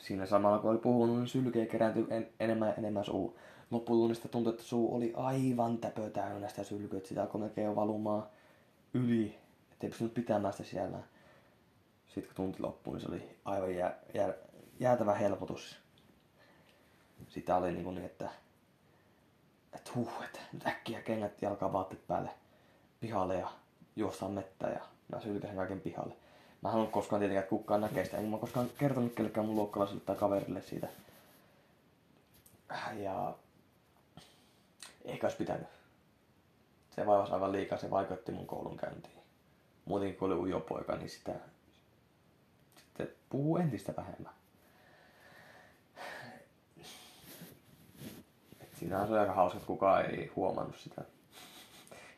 siinä 0.00 0.26
samalla 0.26 0.58
kun 0.58 0.70
oli 0.70 0.78
puhunut, 0.78 1.16
niin 1.16 1.28
sylkeä 1.28 1.66
kerääntyi 1.66 2.06
en, 2.10 2.28
enemmän 2.40 2.68
ja 2.68 2.74
enemmän 2.74 3.04
suu. 3.04 3.38
Lopputunnista 3.70 4.28
tuntui, 4.28 4.52
että 4.52 4.64
suu 4.64 4.96
oli 4.96 5.12
aivan 5.16 5.78
täpö 5.78 6.10
täynnä 6.10 6.48
sitä 6.48 6.64
sylkyä, 6.64 6.96
että 6.96 7.08
sitä 7.08 7.22
alkoi 7.22 7.40
melkein 7.40 7.76
valumaan 7.76 8.26
yli, 8.94 9.38
ettei 9.72 9.90
pystynyt 9.90 10.14
pitämään 10.14 10.52
sitä 10.52 10.64
siellä. 10.64 10.98
Sitten 12.06 12.26
kun 12.26 12.34
tunti 12.34 12.62
loppui, 12.62 12.94
niin 12.94 13.02
se 13.02 13.08
oli 13.08 13.36
aivan 13.44 13.74
jää, 13.74 13.98
jää, 14.14 14.34
jäätävä 14.80 15.14
helpotus. 15.14 15.76
Sitä 17.28 17.56
oli 17.56 17.72
niin, 17.72 17.84
kuin 17.84 17.94
niin 17.94 18.06
että, 18.06 18.30
että 19.74 19.90
huh, 19.94 20.12
että 20.24 20.38
nyt 20.52 20.66
äkkiä 20.66 21.02
kengät 21.02 21.42
jalkaa 21.42 21.72
vaatteet 21.72 22.06
päälle 22.06 22.30
pihalle 23.00 23.34
ja 23.34 23.50
juostaan 23.96 24.32
mettä 24.32 24.68
ja 24.68 24.80
mä 25.12 25.20
sylkäsin 25.20 25.56
kaiken 25.56 25.80
pihalle. 25.80 26.16
Mä 26.62 26.70
haluan 26.70 26.90
koskaan 26.90 27.20
tietenkään, 27.20 27.42
että 27.42 27.50
kukaan 27.50 27.80
näkee 27.80 28.04
sitä. 28.04 28.16
En 28.16 28.28
mä 28.28 28.38
koskaan 28.38 28.70
kertonut 28.78 29.14
kellekään 29.14 29.46
mun 29.46 29.56
luokkalaiselle 29.56 30.02
tai 30.06 30.16
kaverille 30.16 30.62
siitä. 30.62 30.88
Ja 32.96 33.34
ehkä 35.04 35.26
olisi 35.26 35.36
pitänyt. 35.36 35.68
Se 36.96 37.06
vaivasi 37.06 37.32
aivan 37.32 37.52
liikaa, 37.52 37.78
se 37.78 37.90
vaikutti 37.90 38.32
mun 38.32 38.46
koulun 38.46 38.76
käyntiin. 38.76 39.18
Muutenkin 39.84 40.18
kun 40.18 40.32
oli 40.32 40.40
ujo 40.40 40.60
poika, 40.60 40.96
niin 40.96 41.10
sitä 41.10 41.32
sitten 42.96 43.16
puhuu 43.30 43.56
entistä 43.56 43.94
vähemmän. 43.96 44.32
Et 48.60 48.74
siinä 48.78 49.00
on 49.00 49.08
se 49.08 49.18
aika 49.18 49.32
hauska, 49.34 49.56
että 49.56 49.66
kukaan 49.66 50.06
ei 50.06 50.32
huomannut 50.36 50.78
sitä. 50.78 51.02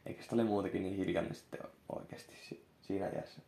Eikä 0.07 0.23
sitä 0.23 0.35
ole 0.35 0.45
muutenkin 0.45 0.83
niin 0.83 0.97
hiljainen 0.97 1.35
sitten 1.35 1.61
oikeasti 1.89 2.65
siinä 2.83 3.09
iässä. 3.09 3.41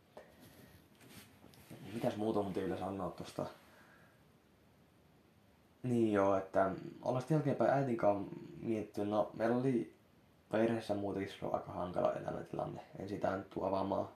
Mitäs 1.93 2.17
muuta 2.17 2.41
mun 2.41 2.53
teille 2.53 2.77
sanoa 2.77 3.09
tosta? 3.09 3.45
Niin 5.83 6.13
joo, 6.13 6.37
että 6.37 6.71
ollaan 7.01 7.21
sitten 7.21 7.35
jälkeenpäin 7.35 7.71
äitin 7.71 7.97
kanssa 7.97 8.35
miettinyt, 8.61 9.09
no 9.09 9.31
meillä 9.33 9.55
oli 9.55 9.93
perheessä 10.51 10.95
muutenkin 10.95 11.33
aika 11.51 11.71
hankala 11.71 12.13
elämäntilanne. 12.13 12.81
En 12.99 13.09
sitä 13.09 13.37
nyt 13.37 13.49
tuu 13.49 13.63
avaamaan 13.63 14.09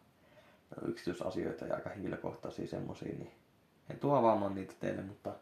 yksityisasioita 0.86 1.66
ja 1.66 1.76
aika 1.76 1.90
henkilökohtaisia 1.90 2.68
semmosia, 2.68 3.16
niin 3.18 3.32
en 3.90 4.00
tuo 4.00 4.16
avaamaan 4.16 4.56
niitä 4.56 4.74
teille, 4.80 5.02
mutta 5.02 5.34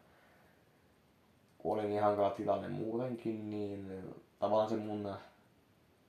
kun 1.58 1.72
oli 1.78 1.88
niin 1.88 2.02
hankala 2.02 2.30
tilanne 2.30 2.68
muutenkin, 2.68 3.50
niin 3.50 4.04
tavallaan 4.38 4.68
se 4.68 4.76
mun 4.76 5.14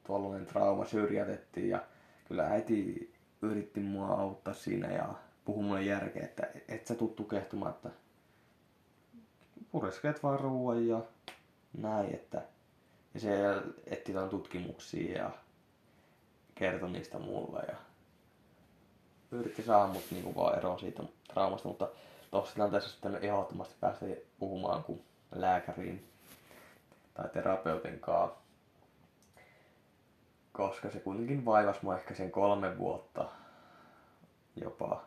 tuollainen 0.08 0.45
trauma 0.45 0.86
syrjätettiin 0.86 1.69
ja 1.69 1.84
kyllä 2.28 2.47
äiti 2.47 3.13
yritti 3.41 3.80
mua 3.80 4.08
auttaa 4.08 4.54
siinä 4.54 4.91
ja 4.91 5.13
puhui 5.45 5.63
mulle 5.63 5.84
järkeä, 5.84 6.23
että 6.23 6.47
et 6.67 6.88
sä 6.88 6.95
tuu 6.95 7.08
tukehtumaan, 7.08 7.73
että 7.73 7.89
pureskelet 9.71 10.23
vaan 10.23 10.39
ruoan 10.39 10.88
ja 10.88 11.01
näin, 11.78 12.15
että 12.15 12.41
ja 13.13 13.19
se 13.19 13.39
etti 13.86 14.13
tämän 14.13 14.30
tutkimuksia 14.30 15.17
ja 15.17 15.32
kertoi 16.56 16.91
niistä 16.91 17.19
mulle 17.19 17.60
ja 17.67 17.75
yritti 19.39 19.63
saada 19.63 19.93
mut 19.93 20.04
niinku 20.12 20.36
vaan 20.36 20.58
eroon 20.58 20.80
siitä 20.80 21.04
traumasta, 21.34 21.67
mutta 21.67 21.88
tuossa 22.32 22.54
tilanteessa 22.54 22.89
sitten 22.89 23.15
ehdottomasti 23.15 23.76
päästä 23.82 24.06
puhumaan 24.39 24.84
kuin 24.84 25.04
lääkäriin 25.36 26.10
tai 27.13 27.30
terapeutin 27.30 28.00
kanssa. 28.00 28.38
Koska 30.52 30.89
se 30.89 31.00
kuitenkin 31.00 31.45
vaivasi 31.45 31.80
mua 31.82 31.98
ehkä 31.98 32.13
sen 32.15 32.32
kolme 32.32 32.78
vuotta 32.78 33.26
jopa. 34.56 35.04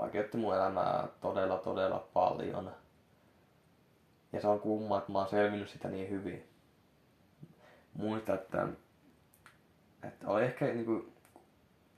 Vaikeutti 0.00 0.36
mun 0.36 0.54
elämää 0.54 1.08
todella 1.20 1.58
todella 1.58 2.08
paljon. 2.12 2.72
Ja 4.32 4.40
se 4.40 4.48
on 4.48 4.60
kumma, 4.60 4.98
että 4.98 5.12
mä 5.12 5.18
oon 5.18 5.28
selvinnyt 5.28 5.68
sitä 5.68 5.88
niin 5.88 6.10
hyvin. 6.10 6.48
Muista, 7.94 8.34
että, 8.34 8.68
että 10.02 10.28
oli 10.28 10.44
ehkä 10.44 10.64
niinku, 10.64 11.12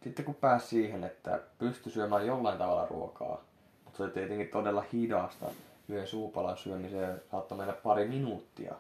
sitten 0.03 0.25
kun 0.25 0.35
pääsi 0.35 0.67
siihen, 0.67 1.05
että 1.05 1.41
pystyi 1.59 1.93
syömään 1.93 2.27
jollain 2.27 2.59
tavalla 2.59 2.87
ruokaa, 2.87 3.45
mutta 3.85 3.97
se 3.97 4.03
oli 4.03 4.13
tietenkin 4.13 4.49
todella 4.49 4.85
hidasta, 4.93 5.47
yhden 5.89 6.07
suupalan 6.07 6.57
syömiseen 6.57 7.23
saattoi 7.31 7.59
mennä 7.59 7.73
pari 7.73 8.09
minuuttia, 8.09 8.75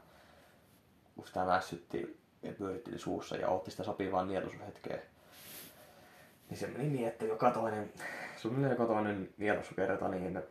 kun 1.17 1.27
sitä 1.27 1.45
mässytti 1.45 2.21
ja 2.43 2.53
pyöritteli 2.53 2.99
suussa 2.99 3.37
ja 3.37 3.49
otti 3.49 3.71
sitä 3.71 3.85
sopivaa 3.85 4.25
nielusuhetkeen. 4.25 5.03
Niin 6.51 6.59
se 6.59 6.67
meni 6.67 6.89
niin, 6.89 7.09
että 7.09 7.25
joka 7.25 7.51
toinen, 7.51 7.93
suunnilleen 8.37 8.73
joka 8.73 8.87
toinen 8.87 9.29
nielusukerta, 9.39 10.09
niin 10.09 10.43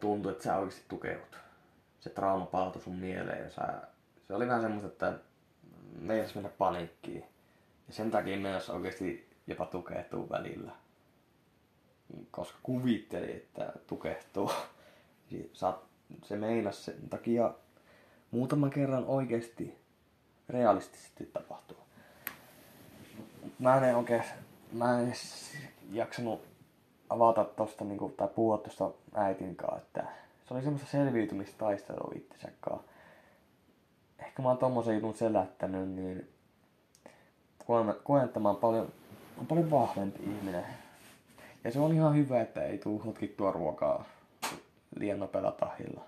tuntui, 0.00 0.32
että 0.32 0.44
sä 0.44 0.56
oikeasti 0.56 0.84
tukeudut. 0.88 1.38
Se 2.00 2.10
trauma 2.10 2.46
palautui 2.46 2.82
sun 2.82 2.96
mieleen 2.96 3.44
ja 3.44 3.50
sä, 3.50 3.62
se 4.26 4.34
oli 4.34 4.48
vähän 4.48 4.62
semmoista, 4.62 4.88
että 4.88 5.18
meinas 5.98 6.34
mennä 6.34 6.50
paniikkiin. 6.58 7.24
Ja 7.88 7.94
sen 7.94 8.10
takia 8.10 8.38
meinas 8.38 8.70
oikeasti 8.70 9.28
jopa 9.46 9.66
tukehtuu 9.66 10.30
välillä 10.30 10.72
koska 12.30 12.58
kuvitteli, 12.62 13.32
että 13.32 13.72
tukehtuu. 13.86 14.50
Se 16.22 16.36
meinas 16.36 16.84
sen 16.84 17.08
takia 17.10 17.54
muutaman 18.30 18.70
kerran 18.70 19.04
oikeasti 19.04 19.78
realistisesti 20.48 21.26
tapahtuu. 21.26 21.76
Mä 23.58 23.88
en 23.88 23.96
oikein, 23.96 24.22
mä 24.72 24.98
en 24.98 25.06
edes 25.06 25.56
jaksanut 25.92 26.40
avata 27.10 27.44
tosta 27.44 27.84
niinku, 27.84 28.08
tai 28.16 28.28
puhua 28.28 28.58
tosta 28.58 28.90
äitin 29.14 29.56
kanssa, 29.56 29.78
että 29.78 30.06
se 30.48 30.54
oli 30.54 30.62
semmoista 30.62 30.90
selviytymistaistelua 30.90 32.12
itsensä 32.16 32.48
kanssa. 32.60 32.88
Ehkä 34.18 34.42
mä 34.42 34.48
oon 34.48 34.58
tommosen 34.58 34.94
jutun 34.94 35.14
selättänyt, 35.14 35.88
niin 35.88 36.33
oon 37.68 38.56
paljon, 38.60 38.92
on 39.38 39.46
paljon 39.46 39.70
vahvempi 39.70 40.22
ihminen 40.22 40.64
ja 41.64 41.70
se 41.70 41.80
on 41.80 41.92
ihan 41.92 42.14
hyvä, 42.14 42.40
että 42.40 42.62
ei 42.62 42.78
tule 42.78 43.04
hotkittua 43.04 43.52
ruokaa 43.52 44.04
liian 44.96 45.18
nopealla 45.18 45.52
tahilla. 45.52 46.04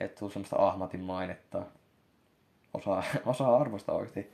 Että 0.00 0.18
tuu 0.18 0.30
semmoista 0.30 0.56
ahmatin 0.56 1.00
mainetta. 1.00 1.62
Osaa, 2.74 3.04
osaa 3.26 3.56
arvostaa 3.56 3.94
oikeasti 3.94 4.32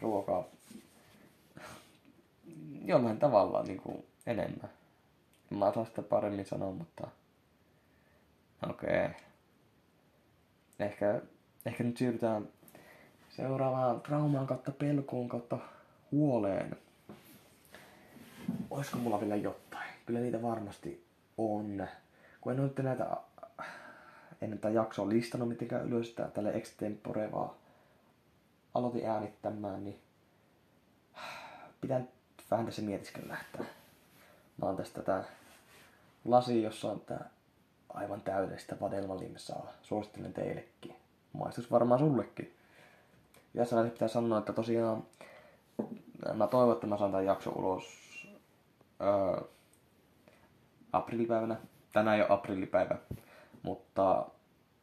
ruokaa 0.00 0.44
jollain 2.84 3.18
tavalla 3.18 3.62
niin 3.62 3.80
kuin 3.80 4.06
enemmän. 4.26 4.70
Mä 5.50 5.66
osaan 5.66 5.86
sitä 5.86 6.02
paremmin 6.02 6.46
sanoa, 6.46 6.72
mutta 6.72 7.08
okei. 8.70 9.04
Okay. 9.04 9.10
Ehkä, 10.78 11.20
ehkä 11.66 11.84
nyt 11.84 11.96
siirrytään 11.96 12.48
seuraavaan 13.38 14.00
traumaan 14.00 14.46
kautta 14.46 14.72
pelkoon 14.72 15.28
kautta 15.28 15.58
huoleen 16.12 16.76
olisiko 18.70 18.98
mulla 18.98 19.20
vielä 19.20 19.36
jotain? 19.36 19.90
Kyllä 20.06 20.20
niitä 20.20 20.42
varmasti 20.42 21.06
on. 21.38 21.88
Kun 22.40 22.52
en 22.52 22.60
ole 22.60 22.70
näitä 22.82 23.16
ennen 24.40 24.58
tätä 24.58 24.74
jaksoa 24.74 25.08
listannut 25.08 25.48
mitenkään 25.48 25.86
ylös 25.86 26.16
tälle 26.34 26.50
extempore 26.50 27.32
vaan 27.32 27.50
aloitin 28.74 29.08
äänittämään, 29.08 29.84
niin 29.84 29.98
pitää 31.80 32.00
vähän 32.50 32.66
tässä 32.66 32.82
mietiskellä 32.82 33.28
lähteä. 33.28 33.64
Mä 34.56 34.66
oon 34.66 34.76
tästä 34.76 35.02
tätä 35.02 35.24
lasi, 36.24 36.62
jossa 36.62 36.90
on 36.90 37.00
tää 37.00 37.30
aivan 37.88 38.20
täydellistä 38.20 38.76
vadelmalimesaa. 38.80 39.72
Suosittelen 39.82 40.32
teillekin. 40.32 40.96
Maistus 41.32 41.70
varmaan 41.70 42.00
sullekin. 42.00 42.57
Ja 43.58 43.90
pitää 43.90 44.08
sanoa, 44.08 44.38
että 44.38 44.52
tosiaan 44.52 45.02
mä 46.34 46.46
toivon, 46.46 46.74
että 46.74 46.86
mä 46.86 46.96
saan 46.96 47.10
tämän 47.10 47.26
jakson 47.26 47.58
ulos 47.58 47.84
öö, 49.00 49.42
aprillipäivänä. 50.92 51.56
Tänään 51.92 52.16
ei 52.16 52.22
ole 52.22 52.32
aprillipäivä, 52.32 52.96
mutta 53.62 54.26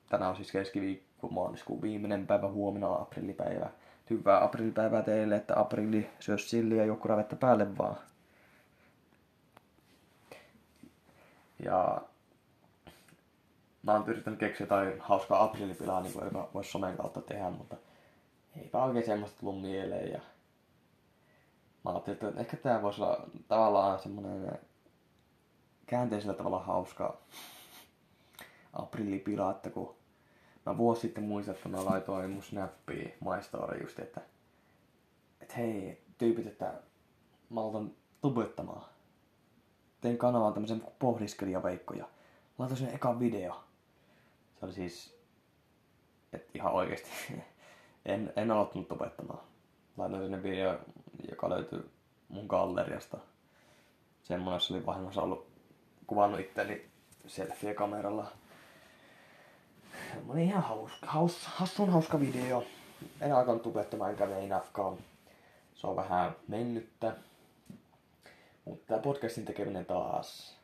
tänään 0.10 0.30
on 0.30 0.36
siis 0.36 0.52
keskiviikko, 0.52 1.28
maaliskuun 1.28 1.82
viimeinen 1.82 2.28
päivä, 2.28 2.48
huomenna 2.48 2.88
on 2.88 3.02
aprillipäivä. 3.02 3.70
Hyvää 4.10 4.44
aprillipäivää 4.44 5.02
teille, 5.02 5.36
että 5.36 5.60
aprilli 5.60 6.10
syö 6.20 6.38
silliä 6.38 6.86
joku 6.86 7.08
ravetta 7.08 7.36
päälle 7.36 7.78
vaan. 7.78 7.98
Ja 11.66 12.02
mä 13.84 13.92
oon 13.94 14.04
yrittänyt 14.08 14.40
keksiä 14.40 14.64
jotain 14.66 14.94
hauskaa 15.00 15.44
aprillipilaa, 15.44 16.02
niin 16.02 16.14
kuin 16.14 16.32
voisi 16.54 16.72
somen 16.72 16.98
kautta 16.98 17.22
tehdä, 17.22 17.50
mutta 17.50 17.76
eipä 18.56 18.84
oikein 18.84 19.06
semmoista 19.06 19.40
tullut 19.40 19.62
mieleen. 19.62 20.12
Ja 20.12 20.20
mä 21.86 21.92
ajattelin, 21.92 22.20
että 22.26 22.42
ehkä 22.42 22.58
tämä 22.58 22.82
voisi 22.82 23.02
olla 23.02 23.28
tavallaan 23.48 24.00
semmoinen 24.00 24.60
käänteisellä 25.86 26.34
tavalla 26.34 26.60
hauska 26.60 27.18
aprillipila, 28.74 29.52
että 29.52 29.70
kun 29.70 29.96
mä 30.66 30.78
vuosi 30.78 31.02
sitten 31.02 31.24
muistan, 31.24 31.56
että 31.56 31.70
mä 31.70 31.86
laitoin 31.86 32.30
mun 32.30 32.44
snappiin 32.44 33.14
My 33.22 33.80
just, 33.82 34.00
että, 34.00 34.22
että 35.42 35.54
hei, 35.54 36.04
tyypit, 36.18 36.48
että 36.48 36.74
mä 37.50 37.62
aloitan 37.62 37.92
tubettamaan. 38.22 38.86
Tein 40.02 40.18
kanavan 40.18 40.54
tämmöisen 40.54 40.84
pohdiskelijaveikkoja. 41.00 42.08
Laitoin 42.58 42.80
sen 42.80 42.96
eka 42.96 43.20
video. 43.20 43.64
Se 44.60 44.66
oli 44.66 44.74
siis, 44.74 45.20
että 46.34 46.52
ihan 46.54 46.74
oikeesti, 46.74 47.10
en, 48.06 48.34
en 48.36 48.52
aloittanut 48.52 48.88
tubettamaan. 48.88 49.40
Laitoin 49.98 50.22
sinne 50.22 50.44
video, 50.44 50.80
joka 51.30 51.50
löytyy 51.50 51.90
mun 52.30 52.46
galleriasta. 52.46 53.18
Semmoinen, 54.24 54.56
jossa 54.56 54.74
oli 54.74 54.86
vahingossa 54.86 55.22
ollut 55.22 55.48
kuvannut 56.08 56.40
itteni 56.40 56.86
selfie-kameralla. 57.28 58.28
Semmoinen 60.14 60.46
ihan 60.46 60.64
hauska, 60.64 61.08
haus, 61.08 61.46
hassun 61.46 61.90
hauska 61.90 62.20
video. 62.20 62.64
En 63.22 63.36
alkanut 63.36 63.62
tubettamaan 63.62 64.12
enkä 64.12 64.26
meinaakaan. 64.26 64.98
Se 65.76 65.88
on 65.88 65.96
vähän 65.96 66.36
mennyttä. 66.48 67.16
Mutta 68.66 68.86
tää 68.88 69.00
podcastin 69.00 69.46
tekeminen 69.46 69.86
taas. 69.86 70.58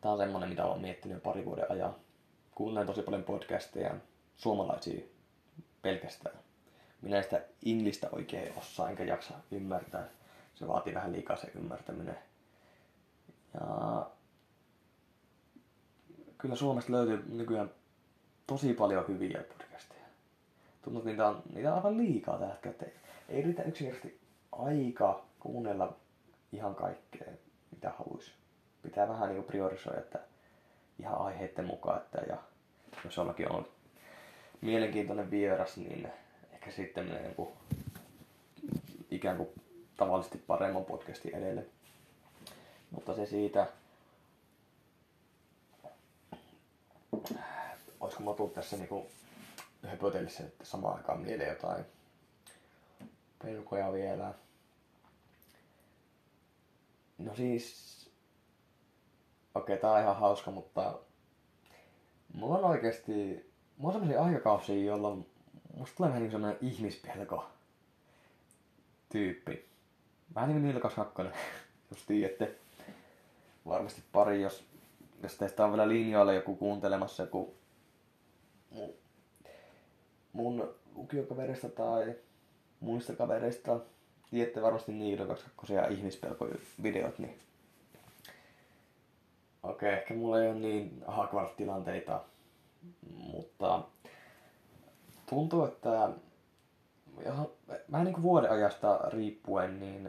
Tää 0.00 0.12
on 0.12 0.18
semmonen, 0.18 0.48
mitä 0.48 0.64
olen 0.64 0.80
miettinyt 0.80 1.14
jo 1.14 1.20
pari 1.20 1.44
vuoden 1.44 1.70
ajan. 1.70 1.94
Kuuntelen 2.54 2.86
tosi 2.86 3.02
paljon 3.02 3.22
podcasteja, 3.22 3.94
suomalaisia 4.36 5.00
pelkästään 5.82 6.42
minä 7.02 7.22
sitä 7.22 7.40
inglistä 7.64 8.08
oikein 8.12 8.52
osaa 8.58 8.90
enkä 8.90 9.04
jaksa 9.04 9.34
ymmärtää. 9.50 10.08
Se 10.54 10.68
vaatii 10.68 10.94
vähän 10.94 11.12
liikaa 11.12 11.36
se 11.36 11.50
ymmärtäminen. 11.54 12.18
Ja 13.54 14.06
kyllä 16.38 16.56
Suomesta 16.56 16.92
löytyy 16.92 17.24
nykyään 17.28 17.70
tosi 18.46 18.74
paljon 18.74 19.08
hyviä 19.08 19.44
podcasteja. 19.48 20.04
Tuntuu, 20.82 21.00
että 21.00 21.10
niitä 21.10 21.28
on, 21.28 21.42
niitä 21.54 21.70
on 21.70 21.76
aivan 21.76 21.98
liikaa 21.98 22.38
tällä 22.38 22.52
hetkellä. 22.52 22.76
Ei, 22.82 22.92
ei 23.28 23.42
riitä 23.42 23.62
yksinkertaisesti 23.62 24.20
aika 24.52 25.24
kuunnella 25.40 25.96
ihan 26.52 26.74
kaikkea, 26.74 27.32
mitä 27.70 27.90
haluaisi. 27.98 28.32
Pitää 28.82 29.08
vähän 29.08 29.28
niin 29.28 29.44
priorisoida, 29.44 30.00
että 30.00 30.18
ihan 30.98 31.18
aiheiden 31.18 31.64
mukaan, 31.64 31.98
että 31.98 32.18
ja 32.28 32.36
jos 33.04 33.16
jollakin 33.16 33.52
on 33.52 33.68
mielenkiintoinen 34.60 35.30
vieras, 35.30 35.76
niin 35.76 36.12
sitten 36.70 37.04
menee 37.06 37.22
niin 37.22 37.34
kuin, 37.34 37.48
ikään 39.10 39.36
kuin 39.36 39.48
tavallisesti 39.96 40.38
paremman 40.38 40.84
podcastin 40.84 41.34
edelle. 41.34 41.66
Mutta 42.90 43.14
se 43.14 43.26
siitä. 43.26 43.66
olisiko 48.00 48.22
mä 48.22 48.36
tullut 48.36 48.54
tässä 48.54 48.76
niinku 48.76 49.06
höpötellessä 49.86 50.44
että 50.44 50.64
samaan 50.64 50.96
aikaan 50.96 51.20
mieleen 51.20 51.50
jotain 51.50 51.84
pelkoja 53.42 53.92
vielä. 53.92 54.34
No 57.18 57.34
siis, 57.34 58.10
okei, 59.54 59.78
tää 59.78 59.92
on 59.92 60.00
ihan 60.00 60.16
hauska, 60.16 60.50
mutta 60.50 60.98
mulla 62.34 62.58
on 62.58 62.64
oikeasti, 62.64 63.12
mulla 63.76 63.94
on 63.94 64.00
sellaisia 64.00 64.24
aikakausia, 64.24 64.84
jolloin 64.84 65.26
musta 65.76 65.96
tulee 65.96 66.08
vähän 66.08 66.22
niin 66.22 66.32
sellainen 66.32 66.58
ihmispelko 66.60 67.46
tyyppi. 69.08 69.64
Vähän 70.34 70.48
niin 70.48 70.60
kuin 70.60 70.68
Nilkas 70.68 70.94
Hakkonen, 70.94 71.32
jos 71.90 72.02
tiedätte. 72.06 72.54
Varmasti 73.66 74.02
pari, 74.12 74.42
jos, 74.42 74.64
jos 75.22 75.34
teistä 75.34 75.64
on 75.64 75.70
vielä 75.70 75.88
linjoilla 75.88 76.32
joku 76.32 76.56
kuuntelemassa 76.56 77.22
joku 77.22 77.54
mun, 78.70 78.94
mun 80.32 80.74
lukiokaverista 80.94 81.68
tai 81.68 82.14
muista 82.80 83.16
kavereista. 83.16 83.80
Tiedätte 84.30 84.62
varmasti 84.62 84.92
Nilkas 84.92 85.42
Hakkosen 85.42 85.76
ja 85.76 85.88
ihmispelkovideot, 85.88 87.18
niin 87.18 87.38
Okei, 89.62 89.88
okay, 89.88 90.00
ehkä 90.00 90.14
mulla 90.14 90.42
ei 90.42 90.50
ole 90.50 90.58
niin 90.58 91.04
Hagward-tilanteita, 91.06 92.20
mutta 93.16 93.82
tuntuu, 95.34 95.64
että 95.64 96.08
vähän 97.92 98.04
niin 98.04 98.14
kuin 98.14 98.22
vuoden 98.22 98.50
ajasta 98.50 99.00
riippuen, 99.08 99.80
niin 99.80 100.02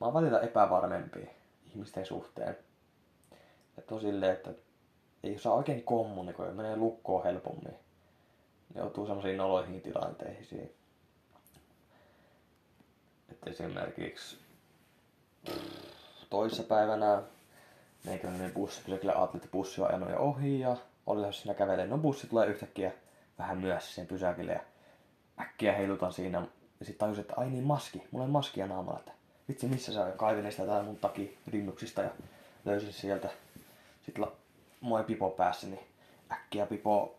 mä 0.00 0.06
oon 0.06 0.14
välillä 0.14 0.40
epävarmempi 0.40 1.30
ihmisten 1.70 2.06
suhteen. 2.06 2.56
Että 3.78 3.94
on 3.94 4.00
silleen, 4.00 4.32
että 4.32 4.50
ei 5.22 5.38
saa 5.38 5.54
oikein 5.54 5.82
kommunikoida, 5.82 6.52
menee 6.52 6.76
lukkoon 6.76 7.24
helpommin. 7.24 7.74
Ne 8.74 8.80
joutuu 8.80 9.06
semmoisiin 9.06 9.36
noloihin 9.36 9.80
tilanteisiin. 9.80 10.74
Että 13.28 13.50
esimerkiksi 13.50 14.38
toissa 16.30 16.62
päivänä 16.62 17.22
meikäläinen 18.04 18.52
bussi, 18.52 18.82
kyllä 18.84 19.12
ajattelin, 19.12 19.44
että 19.44 19.52
bussi 19.52 19.80
on 19.80 19.88
ajanut 19.88 20.10
jo 20.10 20.18
ohi 20.18 20.60
ja 20.60 20.76
oli 21.06 21.32
siinä 21.32 21.54
kävelemään. 21.54 21.90
No 21.90 21.98
bussi 21.98 22.26
tulee 22.26 22.46
yhtäkkiä 22.46 22.92
vähän 23.38 23.58
myöhässä 23.58 23.94
sen 23.94 24.06
pysäkille 24.06 24.52
ja 24.52 24.60
äkkiä 25.40 25.72
heilutan 25.72 26.12
siinä. 26.12 26.42
Ja 26.80 26.86
sitten 26.86 26.98
tajusin, 26.98 27.20
että 27.20 27.34
ai 27.36 27.50
niin 27.50 27.64
maski, 27.64 28.02
mulla 28.10 28.24
on 28.24 28.30
maskia 28.30 28.66
naamalla, 28.66 28.98
että 28.98 29.12
vitsi 29.48 29.66
missä 29.66 29.92
sä 29.92 30.12
kaivin 30.16 30.52
sitä 30.52 30.66
tää 30.66 30.82
mun 30.82 30.96
taki 30.96 31.38
rinnuksista 31.46 32.02
ja 32.02 32.10
löysin 32.64 32.92
sieltä. 32.92 33.28
Sitten 34.02 34.24
la, 34.24 34.32
moi 34.80 35.04
pipo 35.04 35.30
päässä, 35.30 35.66
niin 35.66 35.86
äkkiä 36.32 36.66
pipo, 36.66 37.16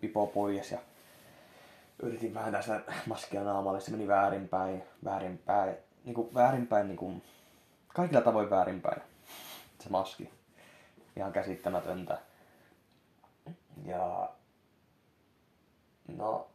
pipo 0.00 0.26
pois 0.26 0.70
ja 0.70 0.78
yritin 2.02 2.34
vääntää 2.34 2.62
sitä 2.62 2.80
maskia 3.06 3.44
naamalle, 3.44 3.80
se 3.80 3.90
meni 3.90 4.08
väärinpäin, 4.08 4.82
väärinpäin, 5.04 5.76
niin 6.04 6.14
kuin 6.14 6.34
väärinpäin, 6.34 6.88
niin 6.88 6.96
kuin, 6.96 7.22
kaikilla 7.88 8.20
tavoin 8.20 8.50
väärinpäin 8.50 9.02
se 9.80 9.88
maski. 9.88 10.30
Ihan 11.16 11.32
käsittämätöntä. 11.32 12.18
Ja 13.84 14.28
no, 16.16 16.48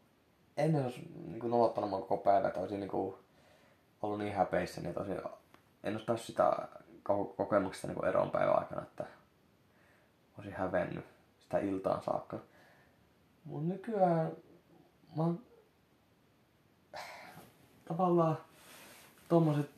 ennen 0.57 0.83
olisi 0.83 1.11
niin 1.27 1.51
nolottanut 1.51 1.89
mun 1.89 2.01
koko 2.01 2.17
päivä, 2.17 2.47
että 2.47 2.59
olisin 2.59 2.79
niin 2.79 2.91
ollut 4.01 4.19
niin 4.19 4.33
häpeissä, 4.33 4.81
niin 4.81 4.99
olisin, 4.99 5.21
en 5.83 5.93
olisi 5.93 6.05
päässyt 6.05 6.27
sitä 6.27 6.67
kokemuksesta 7.37 7.87
niin 7.87 8.05
eron 8.05 8.31
päivän 8.31 8.59
aikana, 8.59 8.81
että 8.81 9.05
olisin 10.37 10.53
hävennyt 10.53 11.05
sitä 11.39 11.59
iltaan 11.59 12.03
saakka. 12.03 12.39
Mun 13.45 13.69
nykyään 13.69 14.31
mä 15.15 15.23
oon 15.23 15.39
tavallaan 17.87 18.37
tommoset 19.29 19.69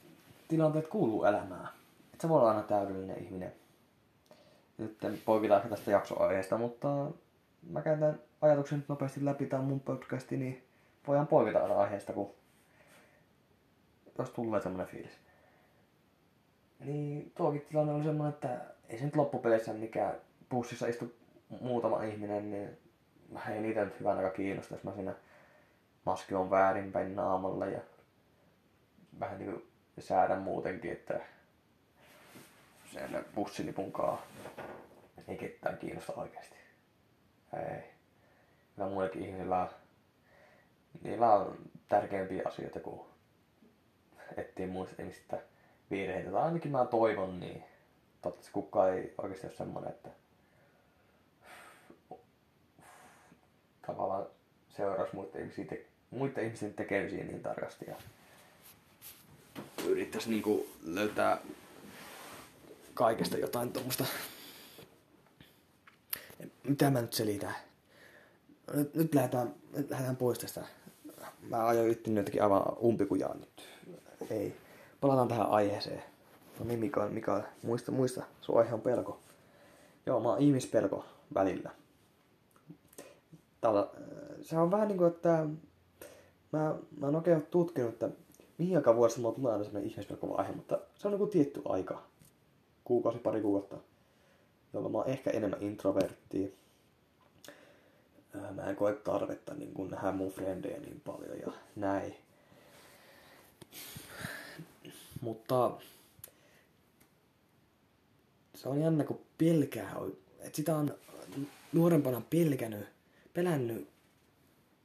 tilanteet 0.48 0.88
kuuluu 0.88 1.24
elämään. 1.24 1.70
Et 2.14 2.22
sä 2.22 2.30
voi 2.30 2.40
olla 2.40 2.50
aina 2.50 2.64
täydellinen 2.64 3.24
ihminen. 3.24 3.54
Nyt 4.78 4.98
poikitaan 5.26 5.70
tästä 5.70 5.92
jaksoaiheesta, 5.92 6.58
mutta 6.58 6.88
mä 7.70 7.82
käytän 7.82 8.20
ajatuksen 8.42 8.86
nopeasti 8.88 9.26
läpi 9.26 9.46
tämän 9.46 9.66
mun 9.66 9.80
podcasti, 9.80 10.38
niin 10.38 10.68
voidaan 11.08 11.28
poikita 11.28 11.64
aina 11.64 11.76
aiheesta, 11.76 12.14
kun 12.14 12.34
jos 14.18 14.30
tulee 14.30 14.62
semmonen 14.62 14.88
fiilis. 14.88 15.20
Niin 16.80 17.32
tuokin 17.36 17.66
tilanne 17.70 17.94
oli 17.94 18.04
semmonen, 18.04 18.34
että 18.34 18.60
ei 18.90 18.98
se 18.98 19.06
nyt 19.06 19.16
loppupeleissä 19.16 19.74
mikään 19.74 20.16
bussissa 20.50 20.88
istu 20.88 21.14
muutama 21.62 22.04
ihminen, 22.04 22.52
niin 22.52 22.78
ei 23.50 23.62
niitä 23.62 23.86
nyt 23.86 24.00
hyvän 24.00 24.18
aika 24.18 24.30
kiinnosta, 24.30 24.74
jos 24.74 24.84
mä 24.84 24.94
siinä 24.94 25.16
maski 26.06 26.36
on 26.36 26.50
väärinpäin 26.50 27.16
naamalla 27.16 27.66
ja 27.66 27.80
vähän 29.20 29.40
niinku 29.40 29.64
säädän 30.00 30.42
muutenkin, 30.42 30.92
että 30.92 31.20
sen 32.94 33.26
bussilipun 33.36 33.92
kaa 33.92 34.22
ei 35.28 35.38
ketään 35.38 35.78
kiinnosta 35.78 36.14
oikeasti. 36.14 36.56
Ei. 37.54 37.97
Kyllä 38.78 38.90
muillekin 38.90 39.26
ihmisillä 39.26 39.68
niillä 41.04 41.34
on 41.34 41.58
tärkeämpiä 41.90 42.42
asioita 42.46 42.80
kuin 42.80 43.02
etsiä 44.38 44.68
muista 44.68 45.02
ihmistä 45.02 45.42
virheitä. 45.92 46.32
Tai 46.32 46.42
ainakin 46.42 46.72
mä 46.72 46.86
toivon 46.86 47.40
niin. 47.40 47.64
Toivottavasti 48.22 48.52
kukaan 48.54 48.94
ei 48.94 49.14
oikeasti 49.18 49.48
ole 49.48 49.56
semmonen, 49.56 49.90
että 49.90 50.10
tavallaan 53.88 54.26
seuraisi 54.70 55.16
muiden 55.16 55.42
ihmisten, 55.42 55.68
te- 55.68 55.86
muiden 56.12 56.46
ihmisten 56.46 56.74
tekemisiä 56.74 57.24
niin 57.24 57.44
tarkasti 57.44 57.86
ja 57.88 57.96
yrittäisi 59.86 60.30
niinku 60.30 60.70
löytää 60.84 61.38
kaikesta 62.94 63.38
jotain 63.38 63.74
tuommoista. 63.74 64.06
Mitä 66.64 66.90
mä 66.90 67.02
nyt 67.02 67.14
selitän? 67.14 67.56
Nyt, 68.74 68.96
nyt, 68.96 69.16
lähdetään, 69.16 69.56
nyt 69.78 69.90
lähdetään 69.90 70.16
pois 70.16 70.40
tästä. 70.40 70.64
Mä 71.50 71.68
ajoin 71.68 71.90
yttin 71.90 72.18
jotenkin 72.18 72.44
aivan 72.44 72.64
umpikujaa 72.84 73.36
nyt. 73.36 73.70
Ei. 74.30 74.56
Palataan 75.02 75.28
tähän 75.28 75.50
aiheeseen. 75.50 76.04
No 76.60 76.66
niin, 76.66 76.80
Mika, 76.80 77.08
Mika, 77.10 77.44
muista, 77.64 77.92
muista. 77.92 78.24
Sun 78.42 78.58
aihe 78.58 78.74
on 78.74 78.82
pelko. 78.82 79.20
Joo, 80.06 80.20
mä 80.20 80.30
oon 80.30 80.42
ihmispelko 80.42 81.06
välillä. 81.34 81.72
Tällä, 83.62 83.88
se 84.42 84.58
on 84.58 84.72
vähän 84.72 84.88
niin 84.88 84.98
kuin, 84.98 85.08
että 85.08 85.46
mä, 86.52 86.76
mä 87.00 87.06
oon 87.06 87.16
oikein 87.16 87.42
tutkinut, 87.42 87.94
että 87.94 88.10
mihin 88.58 88.78
aikaan 88.78 88.98
vuodessa 88.98 89.22
mulla 89.22 89.36
tulee 89.36 89.52
aina 89.52 89.64
sellainen 89.64 89.92
ihmispelko 89.92 90.38
aihe, 90.38 90.52
mutta 90.52 90.80
se 90.96 91.08
on 91.08 91.12
niin 91.12 91.20
kuin 91.20 91.32
tietty 91.32 91.62
aika 91.66 92.04
kuukausi, 92.84 93.20
pari 93.20 93.42
kuukautta, 93.42 93.78
jolloin 94.74 94.92
mä 94.92 94.98
oon 94.98 95.10
ehkä 95.10 95.30
enemmän 95.30 95.62
introvertti. 95.62 96.58
Mä 98.34 98.70
en 98.70 98.76
koe 98.76 98.94
tarvetta 98.94 99.54
niin 99.54 99.74
kun 99.74 99.90
nähdä 99.90 100.12
mun 100.12 100.32
frendejä 100.32 100.80
niin 100.80 101.00
paljon 101.00 101.40
ja 101.40 101.52
näin. 101.76 102.16
Mutta 105.22 105.78
se 108.56 108.70
on 108.70 108.82
jännä, 108.82 109.04
kun 109.04 109.22
pelkää, 109.38 109.96
että 110.40 110.56
sitä 110.56 110.76
on 110.76 110.98
nuorempana 111.74 112.22
pelkännyt, 112.22 112.88
pelännyt 113.34 113.90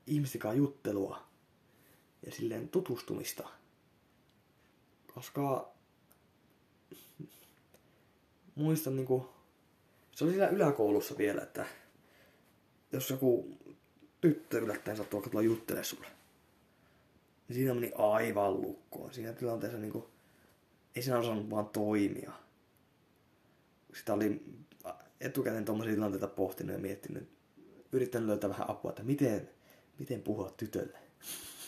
ihmisten 0.07 0.57
juttelua 0.57 1.23
ja 2.27 2.33
silleen 2.33 2.69
tutustumista. 2.69 3.49
Koska 5.15 5.73
muistan 8.55 8.97
niinku, 8.97 9.31
se 10.13 10.25
oli 10.25 10.33
siellä 10.33 10.49
yläkoulussa 10.49 11.19
vielä, 11.19 11.43
että 11.43 11.67
jos 12.93 13.11
joku 13.11 13.59
tyttö 14.21 14.59
yllättäen 14.59 14.97
sattuu 14.97 15.19
alkaa 15.19 15.31
tulla 15.31 15.45
juttelemaan 15.45 15.85
sulle, 15.85 16.07
niin 17.49 17.55
siinä 17.55 17.75
meni 17.75 17.93
aivan 17.95 18.61
lukkoon. 18.61 19.15
Siinä 19.15 19.33
tilanteessa 19.33 19.79
niinku, 19.79 20.11
ei 20.97 21.03
siinä 21.03 21.19
osannut 21.19 21.51
vaan 21.51 21.67
toimia. 21.67 22.33
Sitä 23.95 24.15
oli 24.15 24.43
etukäteen 25.21 25.65
tuommoisia 25.65 25.95
tilanteita 25.95 26.29
pohtinut 26.29 26.73
ja 26.73 26.79
miettinyt, 26.79 27.29
yrittänyt 27.93 28.29
löytää 28.29 28.51
vähän 28.51 28.71
apua, 28.71 28.91
että 28.91 29.03
miten, 29.03 29.51
miten 29.99 30.23
puhua 30.23 30.55
tytölle. 30.57 30.99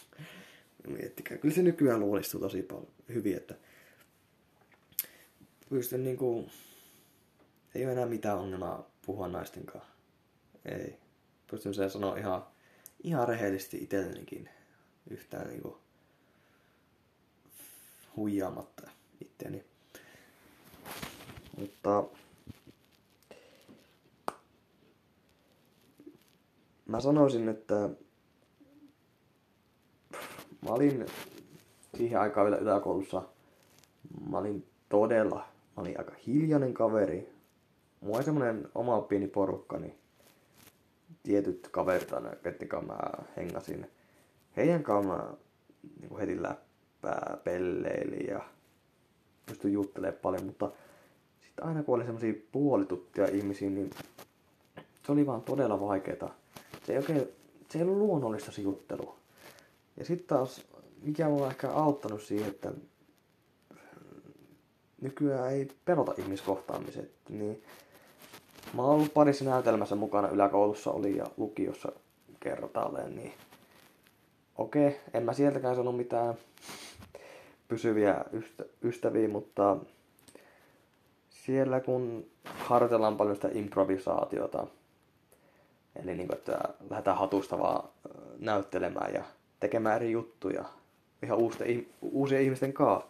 Miettikää. 0.99 1.39
Kyllä 1.39 1.55
se 1.55 1.63
nykyään 1.63 2.01
luonnistuu 2.01 2.41
tosi 2.41 2.63
paljon 2.63 2.89
hyvin, 3.09 3.37
että 3.37 3.55
pystyn 5.69 6.05
niinku 6.05 6.51
ei 7.75 7.85
ole 7.85 7.93
enää 7.93 8.07
mitään 8.07 8.39
ongelmaa 8.39 8.91
puhua 9.07 9.29
naisten 9.29 9.67
kanssa. 9.67 9.91
Ei. 10.65 11.04
Pystyn 11.55 11.75
sen 11.75 11.91
sanoa 11.91 12.17
ihan, 12.17 12.47
ihan 13.03 13.29
rehellisesti 13.29 13.77
itsellenikin 13.77 14.49
yhtään 15.11 15.49
niinku 15.49 15.79
huijaamatta 18.17 18.91
itteeni. 19.21 19.65
Mutta 21.59 22.05
mä 26.87 27.01
sanoisin, 27.01 27.49
että 27.49 27.89
mä 30.61 30.71
olin 30.71 31.07
siihen 31.97 32.21
aikaan 32.21 32.45
vielä 32.45 32.63
yläkoulussa, 32.63 33.23
mä 34.31 34.39
olin 34.39 34.67
todella, 34.89 35.37
mä 35.77 35.81
olin 35.83 35.99
aika 35.99 36.13
hiljainen 36.27 36.75
kaveri. 36.75 37.33
Mulla 38.01 38.17
oli 38.17 38.25
semmonen 38.25 38.69
oma 38.75 39.01
pieni 39.01 39.29
porukka, 39.29 39.79
niin 39.79 40.04
tietyt 41.25 41.69
kaverit 41.69 42.13
aina, 42.13 42.37
kenen 42.37 42.69
kanssa 42.69 42.93
mä 42.93 43.25
hengasin. 43.37 43.91
Heidän 44.57 44.83
kanssa 44.83 45.13
mä 45.13 45.35
niin 46.01 46.19
heti 46.19 46.43
läppää, 46.43 47.39
pelleili 47.45 48.27
ja 48.27 48.41
pystyin 49.47 49.75
juttelemaan 49.75 50.21
paljon, 50.23 50.45
mutta 50.45 50.71
sitten 51.41 51.65
aina 51.65 51.83
kun 51.83 51.95
oli 51.95 52.05
semmosia 52.05 52.35
puolituttia 52.53 53.27
ihmisiä, 53.27 53.71
niin 53.71 53.91
se 55.03 55.13
oli 55.13 55.27
vaan 55.27 55.43
todella 55.43 55.81
vaikeeta. 55.81 56.31
Se 56.87 56.93
ei 56.93 56.99
oikein, 56.99 57.29
se 57.71 57.79
ei 57.79 57.85
ollut 57.85 57.99
luonnollista 57.99 58.53
se 58.53 58.63
juttelu. 58.63 59.15
Ja 59.97 60.05
sitten 60.05 60.27
taas, 60.27 60.65
mikä 61.03 61.29
mulla 61.29 61.45
on 61.45 61.51
ehkä 61.51 61.71
auttanut 61.71 62.23
siihen, 62.23 62.49
että 62.49 62.73
nykyään 65.01 65.53
ei 65.53 65.69
pelota 65.85 66.15
ihmiskohtaamiset, 66.19 67.13
niin 67.29 67.63
mä 68.75 68.83
oon 68.83 68.95
ollut 68.95 69.15
parissa 69.15 69.45
näytelmässä 69.45 69.95
mukana 69.95 70.29
yläkoulussa 70.29 70.91
oli 70.91 71.17
ja 71.17 71.27
lukiossa 71.37 71.93
kertaalleen, 72.41 73.17
niin 73.17 73.33
okei, 74.57 75.01
en 75.15 75.23
mä 75.23 75.33
sieltäkään 75.33 75.75
sanonut 75.75 75.97
mitään 75.97 76.35
pysyviä 77.69 78.25
ystä, 78.33 78.65
ystäviä, 78.85 79.29
mutta 79.29 79.77
siellä 81.31 81.81
kun 81.81 82.27
harjoitellaan 82.45 83.17
paljon 83.17 83.37
sitä 83.37 83.49
improvisaatiota, 83.53 84.67
eli 85.97 86.15
niin 86.15 86.29
kuin, 86.29 86.39
että 86.39 86.59
lähdetään 86.91 87.19
hatusta 87.19 87.59
vaan 87.59 87.89
näyttelemään 88.39 89.15
ja 89.15 89.25
tekemään 89.61 89.97
eri 89.97 90.13
juttuja 90.13 90.65
ihan 91.23 91.39
uusien, 91.39 91.87
uusien 92.03 92.43
ihmisten 92.43 92.73
kanssa, 92.73 93.09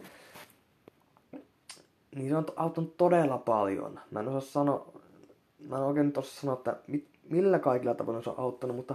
niin 2.14 2.28
se 2.28 2.36
on 2.36 2.46
auttanut 2.56 2.96
todella 2.96 3.38
paljon. 3.38 4.00
Mä 4.10 4.20
en 4.20 4.28
osaa 4.28 4.40
sanoa, 4.40 4.93
mä 5.68 5.76
en 5.76 5.82
oikein 5.82 6.12
osaa 6.16 6.40
sanoa, 6.40 6.54
että 6.54 6.76
mit, 6.86 7.08
millä 7.30 7.58
kaikilla 7.58 7.94
tavoilla 7.94 8.22
se 8.22 8.30
on 8.30 8.38
auttanut, 8.38 8.76
mutta 8.76 8.94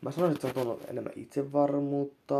mä 0.00 0.10
sanoisin, 0.10 0.36
että 0.36 0.52
se 0.52 0.58
on 0.58 0.64
tuonut 0.66 0.90
enemmän 0.90 1.12
itsevarmuutta. 1.16 2.36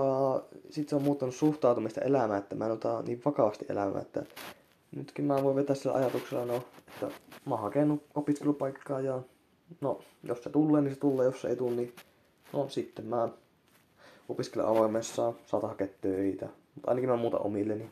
Sitten 0.71 0.89
se 0.89 0.97
on 0.97 1.03
muuttanut 1.03 1.35
suhtautumista 1.35 2.01
elämään, 2.01 2.39
että 2.39 2.55
mä 2.55 2.67
en 2.67 2.73
ota 2.73 3.03
niin 3.03 3.23
vakavasti 3.25 3.67
elämää, 3.69 4.03
että 4.03 4.23
nytkin 4.97 5.25
mä 5.25 5.43
voin 5.43 5.57
vetää 5.57 5.77
sillä 5.77 5.97
ajatuksella, 5.97 6.45
no, 6.45 6.57
että 6.57 7.07
mä 7.47 7.55
oon 7.55 7.63
hakenut 7.63 8.03
opiskelupaikkaa 8.15 9.01
ja 9.01 9.23
no, 9.81 10.01
jos 10.23 10.43
se 10.43 10.51
tulee, 10.51 10.83
niin 10.83 10.95
se 10.95 11.01
tulee, 11.01 11.27
jos 11.27 11.41
se 11.41 11.49
ei 11.49 11.57
tule, 11.57 11.77
niin 11.77 11.95
no 12.53 12.69
sitten 12.69 13.07
mä 13.07 13.29
opiskelen 14.29 14.67
avoimessa, 14.67 15.33
saata 15.47 15.69
hakea 15.69 15.89
töitä, 16.01 16.49
mutta 16.75 16.91
ainakin 16.91 17.11
mä 17.11 17.17
muuta 17.17 17.39
omilleni. 17.39 17.91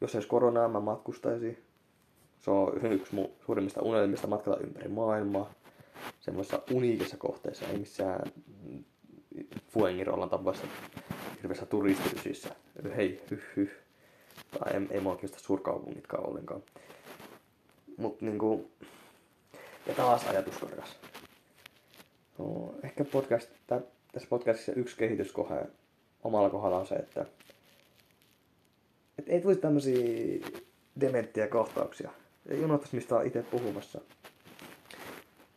Jos 0.00 0.14
ei 0.14 0.18
olisi 0.18 0.28
koronaa, 0.28 0.68
mä 0.68 0.80
matkustaisin. 0.80 1.65
Se 2.40 2.50
on 2.50 2.92
yksi 2.92 3.14
mun 3.14 3.30
suurimmista 3.46 3.82
unelmista 3.82 4.26
matkata 4.26 4.58
ympäri 4.58 4.88
maailmaa. 4.88 5.54
Semmoisessa 6.20 6.62
uniikissa 6.72 7.16
kohteessa, 7.16 7.66
ei 7.66 7.78
missään 7.78 8.32
Fuengirollan 9.68 10.30
tapaista 10.30 10.66
hirveässä 11.36 11.66
turistirysissä. 11.66 12.54
Hei, 12.96 13.22
hyh, 13.30 13.42
hyh. 13.56 13.70
Tai 14.58 14.72
ei, 14.72 14.86
ei 14.90 15.00
mua 15.00 15.16
kiinnosta 15.16 15.38
suurkaupungitkaan 15.46 16.28
ollenkaan. 16.28 16.62
Mut 17.96 18.22
niinku... 18.22 18.70
Ja 19.86 19.94
taas 19.94 20.26
ajatuskorjas. 20.26 20.96
No, 22.38 22.74
ehkä 22.84 23.04
podcast, 23.04 23.50
tää, 23.66 23.80
tässä 24.12 24.28
podcastissa 24.28 24.72
yksi 24.72 24.96
kehityskohe 24.96 25.66
omalla 26.24 26.50
kohdalla 26.50 26.78
on 26.78 26.86
se, 26.86 26.94
että 26.94 27.26
et 29.18 29.28
ei 29.28 29.40
tulisi 29.40 29.60
tämmöisiä 29.60 30.46
dementtiä 31.00 31.48
kohtauksia. 31.48 32.10
Unohtaisi, 32.50 32.96
mistä 32.96 33.16
on 33.16 33.26
itse 33.26 33.42
puhumassa. 33.42 34.00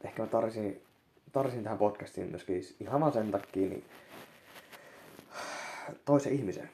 Ehkä 0.03 0.21
mä 0.21 0.27
tarvisin, 0.27 0.81
tarvisin 1.31 1.63
tähän 1.63 1.77
podcastiin 1.77 2.29
myöskin 2.29 2.63
ihan 2.79 3.01
vaan 3.01 3.13
sen 3.13 3.31
takia 3.31 3.69
niin 3.69 3.85
toisen 6.05 6.33
ihmisen. 6.33 6.69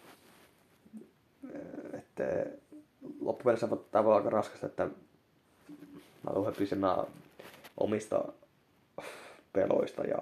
Että 1.93 2.23
loppupeleissä 3.21 3.67
tämä 3.91 4.03
voi 4.03 4.09
olla 4.11 4.17
aika 4.17 4.29
raskasta, 4.29 4.65
että 4.65 4.89
mä 6.23 6.51
pysemään 6.57 7.05
omista 7.77 8.33
peloista 9.53 10.03
ja 10.03 10.19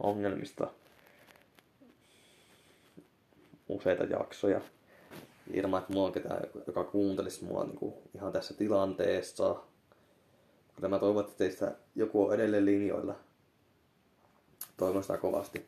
ongelmista 0.00 0.70
useita 3.68 4.04
jaksoja 4.04 4.60
ilman, 5.54 5.80
että 5.80 5.92
mulla 5.92 6.06
on 6.06 6.12
ketään, 6.12 6.42
joka 6.66 6.84
kuuntelisi 6.84 7.44
mua 7.44 7.64
niin 7.64 7.76
kuin 7.76 7.94
ihan 8.14 8.32
tässä 8.32 8.54
tilanteessa. 8.54 9.56
Mutta 10.66 10.88
mä 10.88 10.98
toivon, 10.98 11.24
että 11.24 11.38
teistä 11.38 11.74
joku 11.94 12.24
on 12.24 12.34
edelleen 12.34 12.64
linjoilla. 12.64 13.14
Toivon 14.76 15.02
sitä 15.02 15.16
kovasti. 15.16 15.66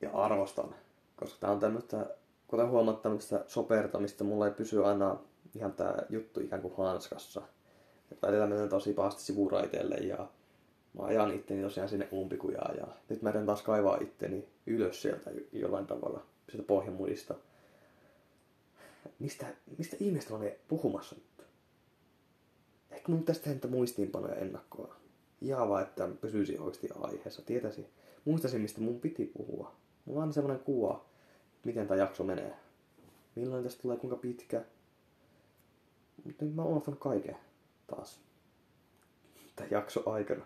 Ja 0.00 0.10
arvostan. 0.12 0.74
Koska 1.16 1.36
tää 1.40 1.50
on 1.50 1.60
tämmöistä, 1.60 2.06
kuten 2.48 2.68
huomattanut, 2.68 3.22
sitä 3.22 3.44
sopertamista 3.46 4.24
mulla 4.24 4.46
ei 4.46 4.54
pysy 4.54 4.84
aina 4.84 5.16
ihan 5.54 5.72
tää 5.72 6.02
juttu 6.10 6.40
ikään 6.40 6.62
kuin 6.62 6.76
hanskassa. 6.76 7.42
Et 8.12 8.22
välillä 8.22 8.46
menen 8.46 8.68
tosi 8.68 8.92
pahasti 8.92 9.22
sivuraiteelle 9.22 9.94
ja 9.94 10.28
mä 10.98 11.04
ajan 11.04 11.34
itteni 11.34 11.62
tosiaan 11.62 11.88
sinne 11.88 12.08
umpikujaan 12.12 12.76
ja 12.76 12.86
nyt 13.08 13.22
mä 13.22 13.32
taas 13.46 13.62
kaivaa 13.62 13.98
itteni 14.00 14.48
ylös 14.66 15.02
sieltä 15.02 15.30
jollain 15.52 15.86
tavalla, 15.86 16.22
sieltä 16.50 16.66
pohjamudista 16.66 17.34
mistä, 19.18 19.46
mistä 19.78 19.96
ihmiset 20.00 20.30
on 20.30 20.50
puhumassa 20.68 21.14
nyt? 21.14 21.46
Ehkä 22.90 23.12
mun 23.12 23.20
pitäisi 23.20 23.42
tehdä 23.42 23.68
muistiinpanoja 23.68 24.34
ennakkoa. 24.34 24.96
Ihan 25.40 25.68
vaan, 25.68 25.82
että 25.82 26.08
pysyisi 26.20 26.58
oikeasti 26.58 26.88
aiheessa. 27.00 27.42
Tietäisi, 27.42 27.86
muistaisin, 28.24 28.60
mistä 28.60 28.80
mun 28.80 29.00
piti 29.00 29.26
puhua. 29.26 29.76
Mulla 30.04 30.22
on 30.22 30.32
semmoinen 30.32 30.64
kuva, 30.64 31.04
miten 31.64 31.86
tämä 31.86 32.00
jakso 32.00 32.24
menee. 32.24 32.56
Milloin 33.34 33.64
tästä 33.64 33.82
tulee, 33.82 33.96
kuinka 33.96 34.16
pitkä. 34.16 34.64
Mutta 36.24 36.44
nyt 36.44 36.54
mä 36.54 36.62
oon 36.62 36.70
unohtanut 36.70 37.00
kaiken 37.00 37.36
taas. 37.86 38.20
Tämä 39.56 39.68
jakso 39.70 40.10
aikana. 40.10 40.44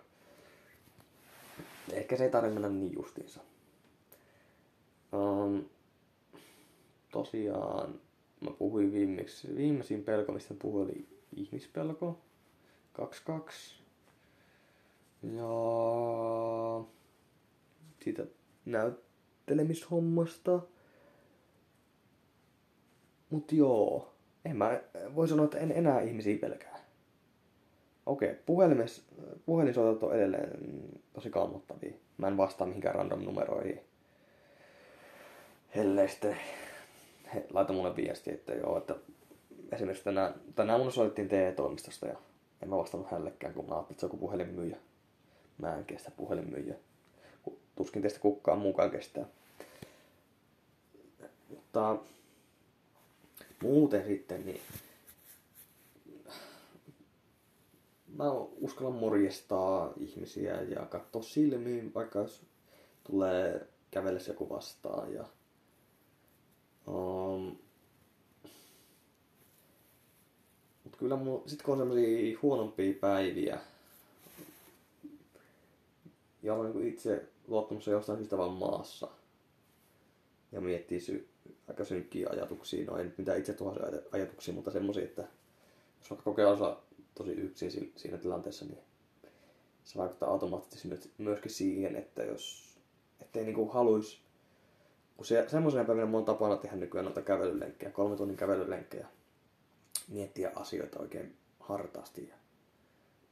Ehkä 1.93 2.17
se 2.17 2.25
ei 2.25 2.31
tarvitse 2.31 2.61
mennä 2.61 2.69
niin 2.69 2.93
justiinsa. 2.93 3.41
Um, 5.13 5.65
tosiaan 7.11 8.01
mä 8.41 8.51
puhuin 8.51 8.93
viimeksi, 8.93 9.57
viimeisin 9.57 10.05
pelko, 10.05 10.33
mistä 10.33 10.55
puhuin, 10.55 10.85
oli 10.85 11.07
ihmispelko. 11.37 12.19
22. 12.93 13.81
Ja 15.23 15.49
siitä 18.05 18.27
näyttelemishommasta. 18.65 20.61
Mut 23.31 23.53
joo, 23.53 24.13
en 24.45 24.57
mä 24.57 24.81
voi 25.15 25.29
sanoa, 25.29 25.45
että 25.45 25.59
en 25.59 25.73
enää 25.73 26.01
ihmisiä 26.01 26.39
pelkää. 26.39 26.81
Okei, 28.07 28.35
puhelimes, 28.47 29.05
puhelinsoitot 29.47 30.03
on 30.03 30.17
edelleen 30.17 30.51
tosi 31.13 31.31
kammottavia. 31.31 31.93
Mä 32.19 32.29
en 32.29 32.37
vastaa 32.37 32.67
mihinkään 32.67 32.95
random 32.95 33.25
numeroihin. 33.25 33.81
Ellei 35.75 36.09
sitten 36.09 36.37
he 37.35 37.47
laitoi 37.51 37.77
mulle 37.77 37.97
viesti, 37.97 38.31
että 38.31 38.55
joo, 38.55 38.79
että 38.79 38.97
esimerkiksi 39.73 40.05
tänään, 40.05 40.35
tänään 40.57 40.81
mun 40.81 40.93
soittiin 40.93 41.29
TE-toimistosta 41.29 42.07
ja 42.07 42.17
en 42.63 42.69
mä 42.69 42.77
vastannut 42.77 43.11
hällekään, 43.11 43.55
kun 43.55 43.67
mä 43.69 43.75
ajattelin, 43.75 43.95
että 43.95 44.01
se 44.01 44.07
on 44.13 44.19
puhelinmyyjä. 44.19 44.77
Mä 45.59 45.77
en 45.77 45.85
kestä 45.85 46.11
puhelinmyyjä. 46.11 46.75
Tuskin 47.77 48.03
teistä 48.03 48.21
kukaan 48.21 48.59
mukaan 48.59 48.91
kestää. 48.91 49.25
Mutta 51.49 51.99
muuten 53.63 54.07
sitten, 54.07 54.47
niin 54.47 54.61
mä 58.17 58.33
uskallan 58.61 58.99
morjestaa 58.99 59.93
ihmisiä 59.97 60.63
ja 60.63 60.87
katsoa 60.87 61.23
silmiin, 61.23 61.95
vaikka 61.95 62.19
jos 62.19 62.43
tulee 63.05 63.67
kävellessä 63.91 64.31
joku 64.31 64.49
vastaan 64.49 65.15
ja 65.15 65.25
Um, 66.91 67.57
mutta 70.85 70.99
kyllä 70.99 71.17
mun, 71.17 71.43
sit 71.47 71.63
kun 71.63 71.73
on 71.73 71.79
semmosia 71.79 72.39
huonompia 72.43 72.95
päiviä, 73.01 73.61
ja 76.43 76.55
on 76.55 76.73
niin 76.73 76.89
itse 76.89 77.29
luottamassa 77.49 77.91
jostain 77.91 78.19
syystä 78.19 78.39
vaan 78.39 78.53
maassa, 78.53 79.09
ja 80.53 80.61
miettii 80.61 81.01
sy- 81.01 81.29
aika 81.69 81.85
synkkiä 81.85 82.29
ajatuksia, 82.31 82.85
no 82.85 82.97
ei 82.97 83.05
nyt 83.05 83.19
mitään 83.19 83.39
itse 83.39 83.53
tuhansia 83.53 83.87
ajatuksia, 84.13 84.55
mutta 84.55 84.71
semmosia, 84.71 85.05
että 85.05 85.23
jos 86.01 86.11
vaikka 86.11 86.25
kokee 86.25 86.47
osa 86.47 86.77
tosi 87.15 87.33
yksin 87.33 87.93
siinä 87.97 88.19
tilanteessa, 88.19 88.65
niin 88.65 88.79
se 89.85 89.99
vaikuttaa 89.99 90.31
automaattisesti 90.31 91.11
myöskin 91.19 91.51
siihen, 91.51 91.97
että 91.97 92.23
jos 92.23 92.71
ettei 93.21 93.45
niinku 93.45 93.67
haluis, 93.67 94.21
kun 95.21 95.27
se, 95.27 95.45
semmoisena 95.49 95.85
päivänä 95.85 96.07
mulla 96.07 96.19
on 96.19 96.25
tapana 96.25 96.57
tehdä 96.57 96.77
nykyään 96.77 97.05
noita 97.05 97.23
kävelylenkkejä, 97.23 97.93
kolme 97.93 98.17
tunnin 98.17 98.37
kävelylenkkejä, 98.37 99.07
miettiä 100.09 100.53
asioita 100.55 100.99
oikein 100.99 101.37
hartaasti 101.61 102.29
ja 102.29 102.35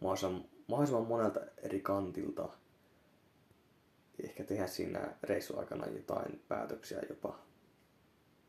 mahdollisimman, 0.01 0.45
mahdollisimman 0.67 1.07
monelta 1.07 1.41
eri 1.57 1.81
kantilta. 1.81 2.49
Ehkä 4.25 4.45
tehdä 4.45 4.67
siinä 4.67 5.09
reissuaikana 5.23 5.87
jotain 5.87 6.43
päätöksiä 6.49 6.99
jopa. 7.09 7.39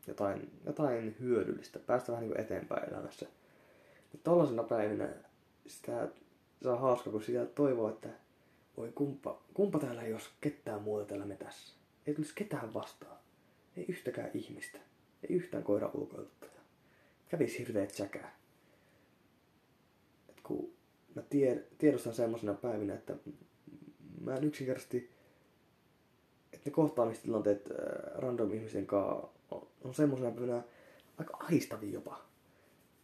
Jotain, 0.06 0.52
jotain 0.66 1.16
hyödyllistä. 1.20 1.78
Päästä 1.78 2.12
vähän 2.12 2.28
niin 2.28 2.40
eteenpäin 2.40 2.88
elämässä. 2.88 3.26
Niin 4.12 4.20
tollasena 4.24 4.62
päivinä 4.62 5.08
sitä 5.66 6.08
on 6.64 6.80
hauska, 6.80 7.10
kun 7.10 7.22
sitä 7.22 7.46
toivoo, 7.46 7.88
että 7.88 8.08
voi 8.76 8.92
kumpa, 8.94 9.38
kumpa 9.54 9.78
täällä 9.78 10.02
olisi 10.12 10.30
ketään 10.40 10.82
muuta 10.82 11.04
täällä 11.04 11.26
metässä. 11.26 11.74
Ei 12.06 12.14
tulisi 12.14 12.34
ketään 12.34 12.74
vastaan. 12.74 13.20
Ei 13.76 13.84
yhtäkään 13.88 14.30
ihmistä. 14.34 14.78
Ei 15.22 15.36
yhtään 15.36 15.62
koira 15.62 15.90
ulkoiluttajaa. 15.94 16.64
Kävisi 17.28 17.58
hirveet 17.58 17.90
säkää. 17.90 18.36
Et 20.28 20.40
kun 20.40 20.72
mä 21.14 21.22
tied, 21.22 21.64
tiedostan 21.78 22.14
semmoisena 22.14 22.54
päivinä, 22.54 22.94
että 22.94 23.16
mä 24.20 24.34
en 24.34 24.44
yksinkertaisesti, 24.44 25.10
että 26.52 26.70
ne 26.70 26.72
kohtaamistilanteet 26.72 27.70
äh, 27.70 27.76
random 28.14 28.52
ihmisen 28.52 28.86
kanssa 28.86 29.28
on, 29.50 29.66
on 29.84 29.94
semmoisena 29.94 30.30
päivinä 30.30 30.62
aika 31.18 31.36
ahistavia 31.40 31.92
jopa. 31.92 32.24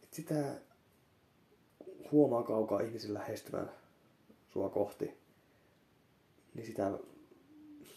että 0.03 0.17
sitä 0.17 0.55
huomaa 2.13 2.43
kaukaa 2.43 2.81
ihmisen 2.81 3.15
lähestyvän 3.15 3.71
sua 4.53 4.69
kohti, 4.69 5.15
niin 6.55 6.67
sitä, 6.67 6.99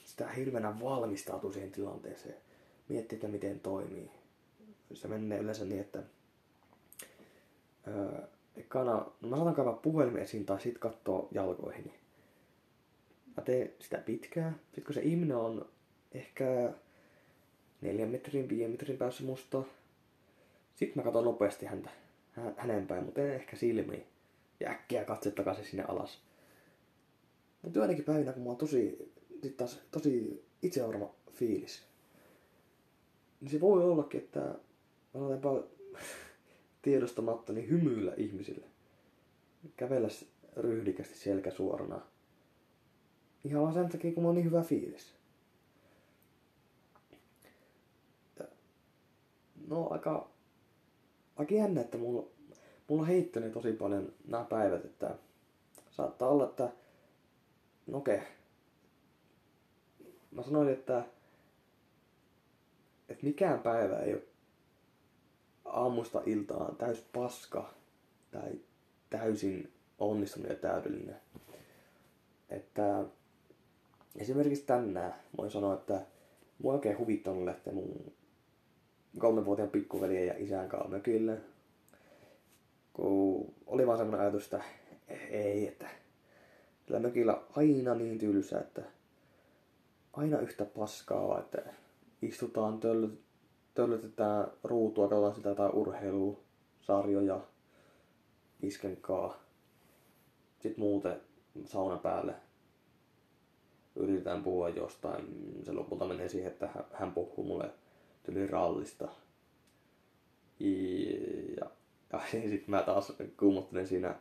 sitä 0.05 0.29
hirveänä 0.29 0.79
valmistautuu 0.79 1.51
siihen 1.51 1.71
tilanteeseen. 1.71 2.48
Miettii, 2.89 3.15
että 3.15 3.27
miten 3.27 3.59
toimii. 3.59 4.11
Se 4.93 5.07
menee 5.07 5.39
yleensä 5.39 5.65
niin, 5.65 5.81
että 5.81 6.03
öö, 7.87 8.21
kana, 8.67 9.05
no 9.21 9.29
mä 9.29 9.35
saatan 9.35 9.55
kaivaa 9.55 9.73
puhelimen 9.73 10.21
esiin 10.21 10.45
tai 10.45 10.61
sit 10.61 10.77
kattoo 10.77 11.27
jalkoihin. 11.31 11.93
Mä 13.37 13.43
teen 13.43 13.71
sitä 13.79 13.97
pitkää. 13.97 14.53
Sitten 14.65 14.83
kun 14.83 14.93
se 14.93 15.01
ihminen 15.01 15.37
on 15.37 15.69
ehkä 16.11 16.73
neljän 17.81 18.09
metrin, 18.09 18.49
viiden 18.49 18.71
metrin 18.71 18.97
päässä 18.97 19.23
musta, 19.23 19.63
sitten 20.75 20.97
mä 20.97 21.03
katson 21.03 21.23
nopeasti 21.23 21.65
häntä 21.65 21.89
hänen 22.57 22.87
päin, 22.87 23.03
mutta 23.03 23.21
en 23.21 23.33
ehkä 23.33 23.55
silmiin. 23.55 24.05
Ja 24.59 24.69
äkkiä 24.69 25.05
katse 25.05 25.31
takaisin 25.31 25.65
sinne 25.65 25.83
alas. 25.87 26.21
Mutta 27.61 27.79
joidenkin 27.79 28.05
päivinä, 28.05 28.33
kun 28.33 28.41
mulla 28.41 28.53
on 28.53 28.57
tosi, 28.57 29.13
sit 29.43 29.57
taas, 29.57 29.81
tosi 29.91 30.43
itsevarma 30.61 31.09
fiilis, 31.31 31.88
niin 33.41 33.51
se 33.51 33.59
voi 33.59 33.83
ollakin, 33.83 34.21
että 34.21 34.55
jopa 35.13 35.63
tiedostamatta 36.81 37.53
niin 37.53 37.69
hymyillä 37.69 38.13
ihmisille. 38.17 38.65
Kävellä 39.77 40.07
ryhdikästi 40.57 41.17
selkä 41.17 41.51
suorana. 41.51 42.01
Ihan 43.43 43.61
vaan 43.61 43.73
sen 43.73 43.89
takia, 43.89 44.11
kun 44.11 44.25
on 44.25 44.35
niin 44.35 44.45
hyvä 44.45 44.61
fiilis. 44.61 45.19
no 49.67 49.87
aika 49.89 50.29
aika 51.35 51.53
jännä, 51.53 51.81
että 51.81 51.97
mulla, 51.97 52.27
mulla 52.87 53.05
heittänyt 53.05 53.53
tosi 53.53 53.71
paljon 53.71 54.13
nämä 54.27 54.43
päivät, 54.43 54.85
että 54.85 55.15
saattaa 55.91 56.29
olla, 56.29 56.45
että 56.45 56.69
no 57.87 57.97
okei. 57.97 58.19
Mä 60.31 60.43
sanoin, 60.43 60.69
että, 60.69 61.03
että 63.09 63.25
mikään 63.25 63.59
päivä 63.59 63.99
ei 63.99 64.13
ole 64.13 64.23
aamusta 65.65 66.21
iltaan 66.25 66.75
täys 66.75 67.01
paska 67.13 67.73
tai 68.31 68.51
täysin 69.09 69.73
onnistunut 69.99 70.49
ja 70.49 70.55
täydellinen. 70.55 71.15
Että 72.49 73.03
esimerkiksi 74.15 74.65
tänään 74.65 75.13
voin 75.37 75.51
sanoa, 75.51 75.73
että 75.73 76.01
mua 76.63 76.73
oikein 76.73 76.97
huvittanut 76.97 77.43
lähteä 77.43 77.73
mun 77.73 78.11
kolmenvuotiaan 79.19 79.71
pikkuveljen 79.71 80.27
ja 80.27 80.33
isän 80.37 80.69
kanssa 80.69 80.89
mökille. 80.89 81.37
Kun 82.93 83.53
oli 83.65 83.87
vaan 83.87 83.97
semmoinen 83.97 84.21
ajatus, 84.21 84.43
että 84.43 84.63
ei, 85.29 85.67
että 85.67 85.87
sillä 86.85 86.99
mökillä 86.99 87.41
aina 87.55 87.95
niin 87.95 88.17
tylsä, 88.17 88.59
että 88.59 88.81
aina 90.13 90.39
yhtä 90.39 90.65
paskaa, 90.65 91.39
että 91.39 91.61
istutaan, 92.21 92.79
töllyt, 92.79 93.19
töllytetään 93.73 94.51
ruutua, 94.63 95.07
katsotaan 95.07 95.35
sitä 95.35 95.55
tai 95.55 95.69
urheilusarjoja, 95.73 97.39
iskenkaa. 98.63 99.43
Sitten 100.59 100.79
muuten 100.83 101.21
sauna 101.65 101.97
päälle 101.97 102.35
yritetään 103.95 104.43
puhua 104.43 104.69
jostain. 104.69 105.25
Se 105.63 105.71
lopulta 105.71 106.05
menee 106.05 106.29
siihen, 106.29 106.51
että 106.51 106.69
hän 106.93 107.11
puhuu 107.11 107.45
mulle 107.45 107.71
tuli 108.23 108.47
rallista. 108.47 109.07
Ja, 110.59 111.69
ja 112.13 112.21
sitten 112.31 112.69
mä 112.71 112.83
taas 112.83 113.13
kuumottelen 113.37 113.87
siinä. 113.87 114.15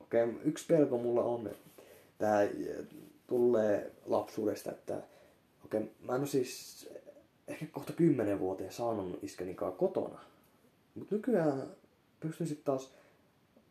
Okei, 0.00 0.28
yksi 0.44 0.66
pelko 0.66 0.98
mulla 0.98 1.22
on, 1.22 1.50
tää 2.18 2.48
tulee 3.26 3.92
lapsuudesta, 4.06 4.70
että 4.70 5.02
okei, 5.66 5.80
mä 6.00 6.14
en 6.14 6.20
ole 6.20 6.26
siis 6.26 6.88
ehkä 7.48 7.66
kohta 7.66 7.92
kymmenen 7.92 8.40
vuoteen 8.40 8.72
saanut 8.72 9.24
iskenikaan 9.24 9.72
kotona. 9.72 10.18
Mutta 10.94 11.14
nykyään 11.14 11.62
pystyn 12.20 12.46
sitten 12.46 12.64
taas 12.64 12.94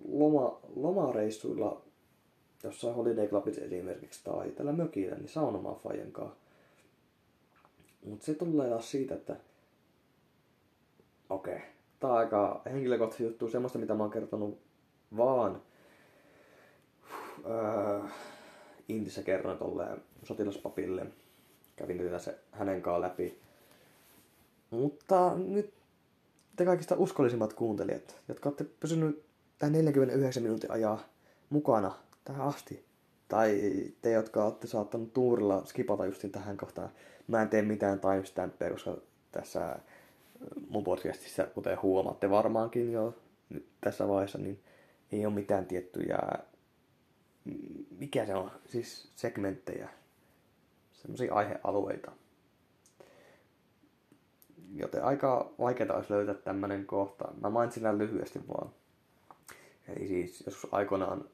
loma, 0.07 0.59
lomareissuilla 0.75 1.81
jossain 2.63 2.95
Holiday 2.95 3.27
Clubissa 3.27 3.61
esimerkiksi 3.61 4.23
tai 4.23 4.51
tällä 4.51 4.71
mökillä, 4.71 5.15
niin 5.15 5.29
saunomaan 5.29 5.79
fajan. 5.79 6.31
Mutta 8.05 8.25
se 8.25 8.33
tulee 8.33 8.69
taas 8.69 8.91
siitä, 8.91 9.15
että 9.15 9.35
okei, 11.29 11.59
tää 11.99 12.09
on 12.09 12.17
aika 12.17 12.61
henkilökohtaisesti 12.65 13.23
juttu, 13.23 13.49
semmoista 13.49 13.79
mitä 13.79 13.93
mä 13.93 14.03
oon 14.03 14.11
kertonut 14.11 14.59
vaan 15.17 15.61
öö, 17.45 17.99
Intissä 18.89 19.23
kerran 19.23 19.57
tolleen 19.57 20.01
sotilaspapille. 20.23 21.05
Kävin 21.75 21.97
tätä 21.97 22.19
se 22.19 22.39
hänen 22.51 22.81
kanssa 22.81 23.01
läpi. 23.01 23.39
Mutta 24.69 25.33
nyt 25.35 25.73
te 26.55 26.65
kaikista 26.65 26.95
uskollisimmat 26.97 27.53
kuuntelijat, 27.53 28.21
jotka 28.27 28.49
olette 28.49 28.65
pysynyt 28.79 29.23
tämän 29.59 29.73
49 29.73 30.43
minuutin 30.43 30.71
ajan 30.71 30.99
mukana 31.49 31.91
tähän 32.25 32.47
asti, 32.47 32.85
tai 33.27 33.61
te, 34.01 34.11
jotka 34.11 34.45
olette 34.45 34.67
saattanut 34.67 35.13
tuurilla 35.13 35.65
skipata 35.65 36.05
justin 36.05 36.31
tähän 36.31 36.57
kohtaan, 36.57 36.89
mä 37.27 37.41
en 37.41 37.49
tee 37.49 37.61
mitään 37.61 37.99
timestampia, 37.99 38.71
koska 38.71 38.97
tässä 39.31 39.79
mun 40.69 40.83
podcastissa, 40.83 41.47
kuten 41.47 41.81
huomaatte 41.81 42.29
varmaankin 42.29 42.91
jo 42.91 43.15
nyt 43.49 43.65
tässä 43.81 44.07
vaiheessa, 44.07 44.37
niin 44.37 44.59
ei 45.11 45.25
ole 45.25 45.33
mitään 45.33 45.65
tiettyjä, 45.65 46.19
mikä 47.99 48.25
se 48.25 48.35
on, 48.35 48.51
siis 48.67 49.11
segmenttejä, 49.15 49.89
semmoisia 51.05 51.33
aihealueita. 51.33 52.11
Joten 54.73 55.03
aika 55.03 55.53
vaikeaa 55.59 55.95
olisi 55.95 56.13
löytää 56.13 56.35
tämmönen 56.35 56.85
kohta. 56.85 57.25
Mä 57.41 57.49
mainitsin 57.49 57.83
tämän 57.83 57.97
lyhyesti 57.97 58.47
vaan. 58.47 58.69
Eli 59.87 60.07
siis 60.07 60.43
joskus 60.45 60.73
aikoinaan 60.73 61.25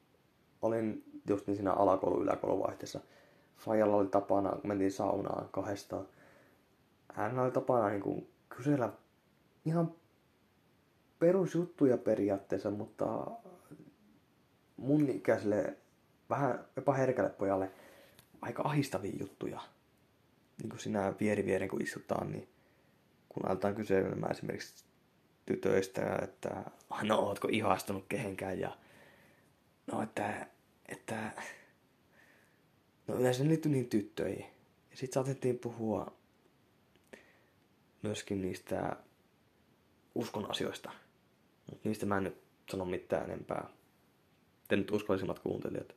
olin 0.62 1.04
just 1.28 1.48
niin 1.48 1.56
siinä 1.56 1.74
alakoulu 1.74 2.22
yläkouluvaihteessa 2.22 3.00
Fajalla 3.58 3.96
oli 3.96 4.08
tapana, 4.08 4.50
kun 4.50 4.68
mentiin 4.68 4.92
saunaan 4.92 5.50
kahdestaan, 5.52 6.08
hän 7.14 7.40
oli 7.40 7.52
tapana 7.52 7.90
niin 7.90 8.02
kuin 8.02 8.30
kysellä 8.50 8.94
ihan 9.66 9.92
perusjuttuja 11.20 11.98
periaatteessa, 11.98 12.72
mutta 12.72 13.28
mun 14.78 15.10
ikäiselle 15.10 15.78
vähän 16.30 16.66
jopa 16.76 16.94
herkälle 16.94 17.30
pojalle 17.30 17.72
aika 18.42 18.64
ahistavia 18.64 19.18
juttuja. 19.20 19.62
Niin 20.62 20.70
kuin 20.70 20.80
sinä 20.80 21.14
vieri 21.20 21.46
vieren 21.46 21.70
kun 21.70 21.82
istutaan, 21.82 22.32
niin 22.32 22.50
kun 23.30 23.46
aletaan 23.46 23.76
kyselemään 23.76 24.32
esimerkiksi 24.32 24.86
tytöistä, 25.46 26.20
että 26.24 26.64
no 27.04 27.20
ootko 27.20 27.48
ihastunut 27.52 28.06
kehenkään 28.10 28.60
ja 28.60 28.78
no 29.92 30.02
että, 30.02 30.48
että 30.90 31.32
No 33.12 33.20
yleensä 33.20 33.44
liittyy 33.44 33.72
niihin 33.72 33.90
tyttöihin. 33.90 34.46
Ja 34.92 34.98
sit 34.98 35.14
saatettiin 35.14 35.60
puhua 35.60 36.14
myöskin 38.02 38.42
niistä 38.42 38.96
uskon 40.16 40.52
asioista. 40.52 40.92
Niistä 41.84 42.06
mä 42.06 42.18
en 42.18 42.24
nyt 42.24 42.38
sano 42.72 42.86
mitään 42.86 43.24
enempää. 43.24 43.70
Te 44.68 44.76
nyt 44.76 44.92
uskollisimmat 44.92 45.40
kuuntelijat. 45.40 45.96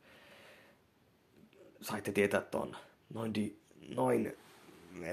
Saitte 1.85 2.11
tietää 2.11 2.41
ton 2.41 2.75
noin, 3.13 3.33
di, 3.33 3.55
noin 3.95 4.37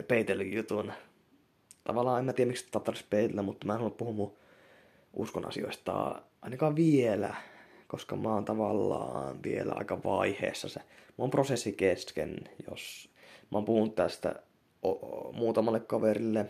peitellyn 0.09 0.53
jutun. 0.53 0.93
Tavallaan 1.85 2.19
en 2.19 2.25
mä 2.25 2.33
tiedä 2.33 2.49
miksi 2.49 2.69
tätä 2.71 2.93
peitellä, 3.11 3.43
mutta 3.43 3.67
mä 3.67 3.73
en 3.73 3.79
halua 3.79 3.95
puhua 3.95 4.13
mun 4.13 4.37
uskon 5.13 5.49
asioista 5.49 6.23
ainakaan 6.43 6.77
vielä, 6.77 7.35
koska 7.87 8.17
mä 8.17 8.35
oon 8.35 8.45
tavallaan 8.45 9.43
vielä 9.43 9.73
aika 9.77 10.03
vaiheessa 10.05 10.69
se. 10.69 10.81
Mä 10.81 11.15
oon 11.19 11.31
prosessi 11.31 11.73
kesken, 11.73 12.37
jos 12.71 13.11
mä 13.51 13.59
oon 13.59 13.65
puhunut 13.65 13.95
tästä 13.95 14.43
muutamalle 15.33 15.81
kaverille, 15.81 16.47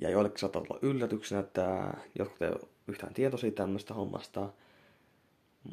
ja 0.00 0.10
joillekin 0.10 0.38
saattaa 0.38 0.62
olla 0.62 0.78
yllätyksenä, 0.82 1.40
että 1.40 1.94
jotkut 2.18 2.42
ei 2.42 2.48
ole 2.48 2.68
yhtään 2.88 3.14
tietoisia 3.14 3.50
tämmöistä 3.50 3.94
hommasta. 3.94 4.48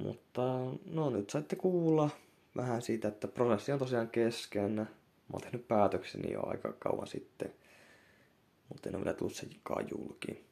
Mutta 0.03 0.41
no 0.85 1.09
nyt 1.09 1.29
saitte 1.29 1.55
kuulla 1.55 2.09
vähän 2.57 2.81
siitä, 2.81 3.07
että 3.07 3.27
prosessi 3.27 3.71
on 3.71 3.79
tosiaan 3.79 4.09
kesken. 4.09 4.71
Mä 4.75 4.85
oon 5.33 5.41
tehnyt 5.41 5.67
päätökseni 5.67 6.33
jo 6.33 6.45
aika 6.45 6.73
kauan 6.73 7.07
sitten, 7.07 7.53
mutta 8.69 8.89
en 8.89 8.95
ole 8.95 9.03
vielä 9.03 9.17
tullut 9.17 9.35
senkaan 9.35 9.85
julki. 9.91 10.45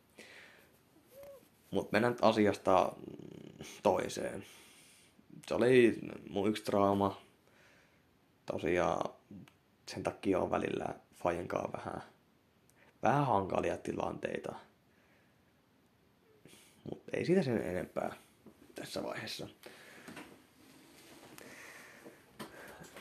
Mutta 1.71 1.89
mennään 1.91 2.15
asiasta 2.21 2.93
toiseen. 3.83 4.45
Se 5.47 5.53
oli 5.53 5.99
mun 6.29 6.49
yksi 6.49 6.65
draama. 6.65 7.21
Tosiaan 8.45 9.13
sen 9.87 10.03
takia 10.03 10.39
on 10.39 10.51
välillä 10.51 10.95
Fajenkaan 11.15 11.73
vähän, 11.73 12.01
vähän 13.03 13.25
hankalia 13.25 13.77
tilanteita. 13.77 14.55
Mutta 16.89 17.11
ei 17.13 17.25
siitä 17.25 17.43
sen 17.43 17.61
enempää 17.61 18.15
tässä 18.75 19.03
vaiheessa. 19.03 19.47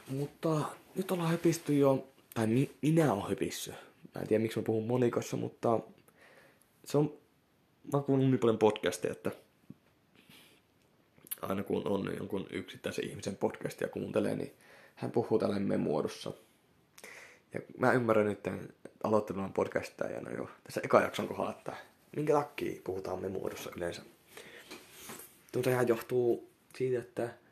Mutta 0.08 0.62
nyt 0.94 1.10
ollaan 1.10 1.30
höpisty 1.30 1.78
jo, 1.78 2.08
tai 2.34 2.46
minä 2.82 3.12
olen 3.12 3.28
höpissy. 3.28 3.70
Mä 4.14 4.20
en 4.20 4.28
tiedä 4.28 4.42
miksi 4.42 4.58
mä 4.58 4.64
puhun 4.64 4.86
monikossa, 4.86 5.36
mutta 5.36 5.80
se 6.84 6.98
on, 6.98 7.12
mä 7.92 8.00
kuulun 8.00 8.30
niin 8.30 8.38
paljon 8.38 8.58
podcasteja, 8.58 9.12
että 9.12 9.30
aina 11.42 11.62
kun 11.62 11.88
on 11.88 12.16
jonkun 12.16 12.46
yksittäisen 12.50 13.08
ihmisen 13.08 13.36
podcastia 13.36 13.88
kuuntelee, 13.88 14.36
niin 14.36 14.52
hän 14.94 15.10
puhuu 15.10 15.38
tällä 15.38 15.78
muodossa. 15.78 16.32
Ja 17.54 17.60
mä 17.78 17.92
ymmärrän 17.92 18.26
nyt 18.26 18.40
aloittelevan 19.04 19.52
podcastajana 19.52 20.30
jo 20.30 20.50
tässä 20.64 20.80
eka 20.84 21.00
jakson 21.00 21.28
kohdalla, 21.28 21.50
että 21.50 21.76
minkä 22.16 22.32
takia 22.32 22.80
puhutaan 22.84 23.22
me 23.22 23.28
muodossa 23.28 23.70
yleensä. 23.76 24.02
Tuo 25.52 25.62
johtuu 25.86 26.50
siitä, 26.76 26.98
että 26.98 27.43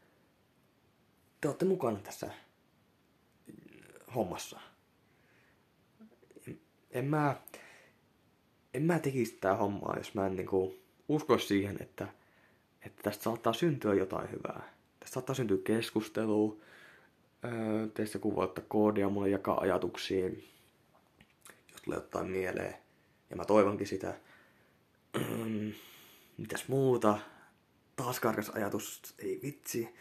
te 1.42 1.48
olette 1.48 1.64
mukana 1.64 1.98
tässä 1.98 2.30
hommassa. 4.14 4.60
En 6.90 7.04
mä, 7.04 7.36
en 8.74 8.82
mä 8.82 8.98
tekisi 8.98 9.38
tää 9.40 9.56
hommaa, 9.56 9.94
jos 9.96 10.14
mä 10.14 10.26
en 10.26 10.36
niinku 10.36 10.78
usko 11.08 11.38
siihen, 11.38 11.76
että, 11.80 12.08
että 12.82 13.02
tästä 13.02 13.24
saattaa 13.24 13.52
syntyä 13.52 13.94
jotain 13.94 14.30
hyvää. 14.30 14.74
Tästä 15.00 15.14
saattaa 15.14 15.34
syntyä 15.34 15.58
keskustelua, 15.64 16.56
öö, 17.44 17.86
teistä 17.94 18.18
kun 18.18 18.36
voitte 18.36 18.60
koodia 18.68 19.08
mulle 19.08 19.28
jakaa 19.28 19.60
ajatuksia, 19.60 20.28
jos 21.72 21.82
tulee 21.84 21.98
jotain 21.98 22.30
mieleen. 22.30 22.74
Ja 23.30 23.36
mä 23.36 23.44
toivonkin 23.44 23.86
sitä. 23.86 24.14
Mitäs 26.38 26.68
muuta? 26.68 27.18
Taas 27.96 28.20
karkas 28.20 28.50
ajatus, 28.50 29.14
ei 29.18 29.40
vitsi 29.42 29.94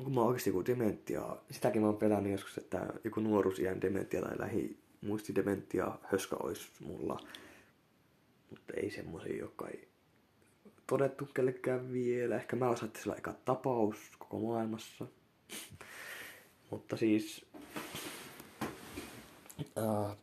onko 0.00 0.10
mä 0.10 0.20
oikeasti 0.20 0.50
joku 0.50 0.64
dementia. 0.66 1.36
Sitäkin 1.50 1.82
mä 1.82 1.88
oon 1.88 1.96
pelännyt 1.96 2.32
joskus, 2.32 2.58
että 2.58 2.86
joku 3.04 3.20
nuoruusiän 3.20 3.80
dementia 3.80 4.22
tai 4.22 4.38
lähi 4.38 4.78
muistidementia 5.00 5.98
höskä 6.02 6.36
olisi 6.36 6.70
mulla. 6.80 7.20
Mutta 8.50 8.72
ei 8.76 8.90
semmoisia, 8.90 9.36
joka 9.36 9.68
ei 9.68 9.88
todettu 10.86 11.26
kellekään 11.34 11.92
vielä. 11.92 12.36
Ehkä 12.36 12.56
mä 12.56 12.68
osattiin 12.68 13.02
sillä 13.02 13.16
eka 13.16 13.32
tapaus 13.44 13.96
koko 14.18 14.38
maailmassa. 14.38 15.06
Mutta 16.70 16.96
siis... 16.96 17.46
Uh, 19.76 20.16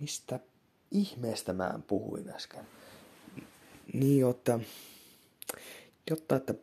mistä 0.00 0.40
ihmeestä 0.90 1.52
mä 1.52 1.78
puhuin 1.86 2.30
äsken? 2.30 2.66
Niin, 3.92 4.20
jotta, 4.20 4.60
jotta 6.10 6.36
että, 6.36 6.54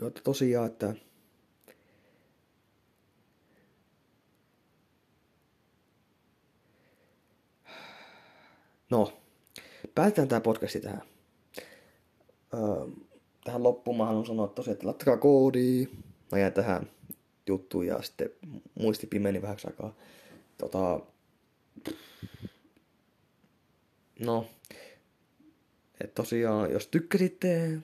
jotta 0.00 0.20
tosiaan, 0.22 0.66
että 0.66 0.94
No, 8.90 9.12
päätetään 9.94 10.28
tämä 10.28 10.40
podcasti 10.40 10.80
tähän. 10.80 11.02
Öö, 12.54 12.60
tähän 13.44 13.62
loppuun 13.62 13.96
mä 13.96 14.06
haluan 14.06 14.26
sanoa 14.26 14.48
tosiaan, 14.48 14.72
että 14.72 14.86
laittakaa 14.86 15.16
koodia. 15.16 15.86
Mä 16.32 16.38
jäin 16.38 16.52
tähän 16.52 16.90
juttuun 17.46 17.86
ja 17.86 18.02
sitten 18.02 18.30
muisti 18.74 19.06
pimeni 19.06 19.42
vähäksi 19.42 19.66
aikaa. 19.66 19.94
Tota, 20.58 21.00
no, 24.20 24.46
et 26.00 26.14
tosiaan, 26.14 26.72
jos 26.72 26.86
tykkäsitte, 26.86 27.78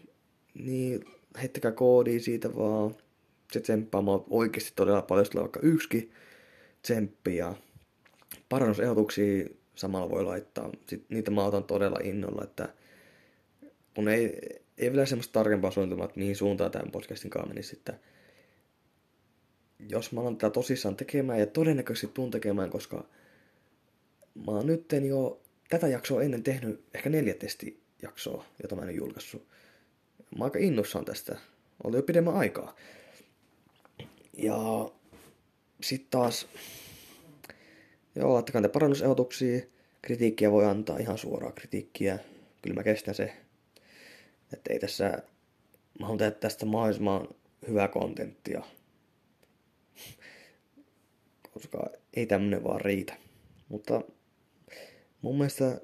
niin 0.54 1.04
heittäkää 1.42 1.72
koodi 1.72 2.20
siitä 2.20 2.56
vaan. 2.56 2.94
Se 3.52 3.60
tsemppaa 3.60 4.02
mua 4.02 4.24
oikeasti 4.30 4.72
todella 4.76 5.02
paljon, 5.02 5.26
jos 5.26 5.34
vaikka 5.34 5.60
yksikin 5.62 6.12
tsemppi 6.82 7.36
ja 7.36 7.54
parannusehdotuksia 8.48 9.46
samalla 9.74 10.10
voi 10.10 10.24
laittaa. 10.24 10.70
Sitten 10.86 11.06
niitä 11.08 11.30
mä 11.30 11.44
otan 11.44 11.64
todella 11.64 11.98
innolla, 12.02 12.44
että 12.44 12.68
kun 13.94 14.08
ei, 14.08 14.40
ei 14.78 14.92
vielä 14.92 15.06
semmoista 15.06 15.32
tarkempaa 15.32 15.70
suunnitelmaa, 15.70 16.04
että 16.04 16.18
mihin 16.18 16.36
suuntaan 16.36 16.70
tämän 16.70 16.90
podcastin 16.90 17.30
kanssa 17.30 17.48
menisi, 17.48 17.76
että 17.76 17.98
jos 19.88 20.12
mä 20.12 20.20
alan 20.20 20.36
tätä 20.36 20.50
tosissaan 20.50 20.96
tekemään 20.96 21.38
ja 21.38 21.46
todennäköisesti 21.46 22.14
tuun 22.14 22.30
tekemään, 22.30 22.70
koska 22.70 23.08
mä 24.46 24.52
oon 24.52 24.66
nyt 24.66 24.92
jo 25.08 25.40
tätä 25.68 25.88
jaksoa 25.88 26.22
ennen 26.22 26.42
tehnyt 26.42 26.84
ehkä 26.94 27.10
neljä 27.10 27.34
testi 27.34 27.85
jaksoa, 28.06 28.44
jota 28.62 28.76
mä 28.76 28.82
en 28.82 28.96
julkaissut. 28.96 29.46
Mä 30.38 30.44
aika 30.44 30.58
innossaan 30.58 31.04
tästä. 31.04 31.38
Oli 31.84 31.96
jo 31.96 32.02
pidemmän 32.02 32.36
aikaa. 32.36 32.76
Ja 34.32 34.56
sitten 35.82 36.10
taas, 36.10 36.48
joo, 38.14 38.34
laittakaa 38.34 38.62
te 38.62 38.68
parannusehdotuksia. 38.68 39.60
Kritiikkiä 40.02 40.50
voi 40.50 40.64
antaa 40.64 40.98
ihan 40.98 41.18
suoraa 41.18 41.52
kritiikkiä. 41.52 42.18
Kyllä 42.62 42.74
mä 42.74 42.82
kestän 42.82 43.14
se. 43.14 43.36
Että 44.52 44.72
ei 44.72 44.78
tässä, 44.78 45.22
mä 45.98 46.06
haluan 46.06 46.18
tehdä 46.18 46.30
tästä 46.30 46.66
mahdollisimman 46.66 47.28
hyvää 47.68 47.88
kontenttia. 47.88 48.62
Koska 51.50 51.90
ei 52.14 52.26
tämmönen 52.26 52.64
vaan 52.64 52.80
riitä. 52.80 53.16
Mutta 53.68 54.02
mun 55.22 55.38
mielestä 55.38 55.80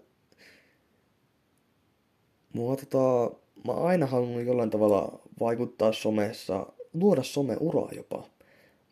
Mua 2.53 2.77
tota, 2.77 3.37
mä 3.67 3.73
aina 3.73 4.07
halunnut 4.07 4.43
jollain 4.43 4.71
tavalla 4.71 5.21
vaikuttaa 5.41 5.93
somessa, 5.93 6.67
luoda 6.95 7.23
someuraa 7.23 7.91
jopa. 7.97 8.29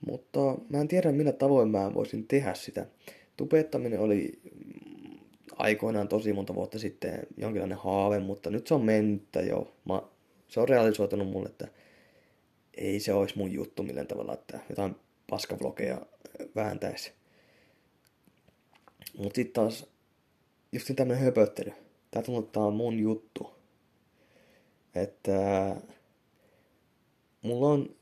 Mutta 0.07 0.57
mä 0.69 0.81
en 0.81 0.89
tiedä 0.89 1.13
millä 1.13 1.33
tavoin 1.33 1.69
mä 1.69 1.95
voisin 1.95 2.27
tehdä 2.27 2.55
sitä. 2.55 2.87
Tubettaminen 3.37 4.01
oli 4.01 4.41
aikoinaan 5.57 6.09
tosi 6.09 6.33
monta 6.33 6.55
vuotta 6.55 6.79
sitten 6.79 7.27
jonkinlainen 7.37 7.79
haave, 7.79 8.19
mutta 8.19 8.51
nyt 8.51 8.67
se 8.67 8.75
on 8.75 8.85
mennyttä 8.85 9.41
jo. 9.41 9.75
Mä, 9.85 10.03
se 10.49 10.61
on 10.61 10.69
realisoitunut 10.69 11.29
mulle, 11.29 11.49
että 11.49 11.69
ei 12.75 13.01
se 13.01 13.13
olisi 13.13 13.39
mun 13.39 13.53
juttu 13.53 13.83
millään 13.83 14.07
tavalla, 14.07 14.35
että 14.35 14.61
jotain 14.69 14.97
paskavlogeja 15.31 16.07
vääntäisi. 16.57 17.13
Mutta 19.19 19.37
sitten 19.37 19.53
taas 19.53 19.87
just 20.73 20.91
tämmönen 20.97 21.23
höpöttely 21.23 21.73
tää 22.11 22.23
tuntuu 22.23 22.71
mun 22.71 22.99
juttu. 22.99 23.51
Että 24.95 25.77
mulla 27.43 27.69
on, 27.69 27.97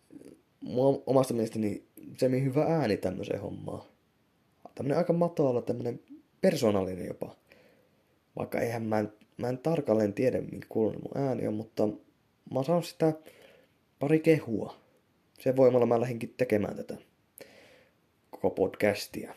mulla 0.60 1.02
omasta 1.06 1.34
mielestäni 1.34 1.84
semmin 2.16 2.44
hyvä 2.44 2.64
ääni 2.64 2.96
tämmöiseen 2.96 3.40
hommaan. 3.40 3.82
Tämmönen 4.74 4.98
aika 4.98 5.12
matala, 5.12 5.62
tämmönen 5.62 6.00
persoonallinen 6.40 7.06
jopa. 7.06 7.36
Vaikka 8.36 8.60
eihän 8.60 8.82
mä 8.82 8.98
en, 8.98 9.12
mä 9.36 9.48
en 9.48 9.58
tarkalleen 9.58 10.12
tiedä, 10.12 10.40
minkä 10.40 10.66
kuulunut 10.68 11.02
mun 11.02 11.24
ääni 11.24 11.46
on, 11.46 11.54
mutta 11.54 11.86
mä 12.52 12.62
oon 12.68 12.84
sitä 12.84 13.12
pari 13.98 14.20
kehua. 14.20 14.74
Sen 15.40 15.56
voimalla 15.56 15.86
mä 15.86 16.00
lähdinkin 16.00 16.34
tekemään 16.36 16.76
tätä 16.76 16.96
koko 18.30 18.50
podcastia. 18.50 19.34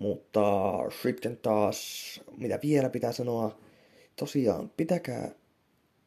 Mutta 0.00 0.42
sitten 1.02 1.36
taas, 1.36 2.20
mitä 2.36 2.58
vielä 2.62 2.90
pitää 2.90 3.12
sanoa, 3.12 3.58
tosiaan, 4.16 4.70
pitäkää 4.76 5.34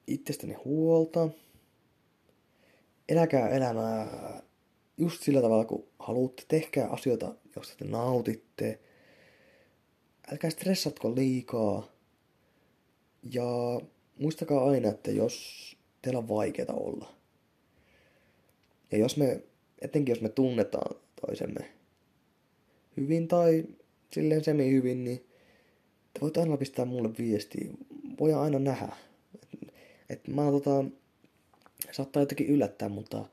itsestäni 0.08 0.54
huolta. 0.54 1.30
Eläkää 3.10 3.50
elämää 3.50 4.42
just 4.98 5.24
sillä 5.24 5.42
tavalla, 5.42 5.66
kun 5.66 5.88
haluatte. 6.00 6.44
Tehkää 6.48 6.90
asioita, 6.90 7.36
joista 7.56 7.76
te 7.78 7.86
nautitte. 7.86 8.80
Älkää 10.32 10.50
stressatko 10.50 11.16
liikaa. 11.16 11.88
Ja 13.34 13.82
muistakaa 14.20 14.70
aina, 14.70 14.90
että 14.90 15.12
jos 15.12 15.66
teillä 16.02 16.18
on 16.18 16.28
vaikeaa 16.28 16.74
olla. 16.74 17.16
Ja 18.92 18.98
jos 18.98 19.18
me, 19.18 19.44
etenkin 19.82 20.12
jos 20.12 20.22
me 20.22 20.30
tunnetaan 20.30 20.96
toisemme 21.26 21.76
hyvin 22.98 23.28
tai 23.28 23.64
silleen 24.12 24.44
semi 24.44 24.72
hyvin, 24.72 25.04
niin 25.04 25.26
te 26.14 26.22
voitte 26.22 26.40
aina 26.40 26.58
pistää 26.58 26.86
mulle 26.86 27.10
viestiä. 27.18 27.70
Voi 28.20 28.34
aina 28.34 28.60
nähdä. 28.60 28.96
Et, 29.44 29.66
et 30.10 30.28
mä 30.28 30.42
tota, 30.52 30.86
saattaa 31.92 32.22
jotenkin 32.22 32.48
yllättää, 32.48 32.90
mutta 32.90 33.26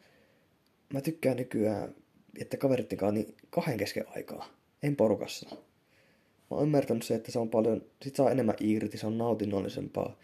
mä 0.93 1.01
tykkään 1.01 1.37
nykyään, 1.37 1.95
että 2.41 2.57
kaverit 2.57 2.93
niin 3.13 3.35
kahden 3.51 3.79
kesken 3.79 4.05
aikaa, 4.17 4.49
en 4.83 4.97
porukassa. 4.97 5.49
Mä 5.51 6.57
oon 6.57 6.63
ymmärtänyt 6.63 7.03
se, 7.03 7.15
että 7.15 7.33
se 7.33 7.39
on 7.39 7.49
paljon, 7.49 7.83
sit 8.03 8.17
saa 8.17 8.31
enemmän 8.31 8.57
irti, 8.61 8.99
se 8.99 9.07
on 9.07 9.19
nautinnollisempaa, 9.19 10.17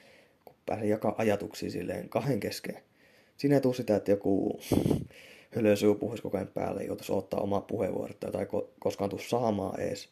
kun 0.45 0.55
pääsee 0.67 0.89
jakaa 0.89 1.15
ajatuksia 1.19 1.71
silleen 1.71 2.09
kahden 2.09 2.41
kesken. 2.41 2.79
Siinä 3.37 3.55
ei 3.55 3.61
tule 3.61 3.75
sitä, 3.75 3.97
että 3.97 4.11
joku 4.11 4.61
hölösyy 5.57 5.95
puhuisi 5.95 6.23
koko 6.23 6.37
ajan 6.37 6.49
päälle, 6.49 6.85
joutuisi 6.85 7.13
ottaa 7.13 7.41
omaa 7.41 7.61
puheenvuorot 7.61 8.21
tai 8.21 8.47
koskaan 8.79 9.11
tuu 9.11 9.19
saamaan 9.19 9.81
ees. 9.81 10.09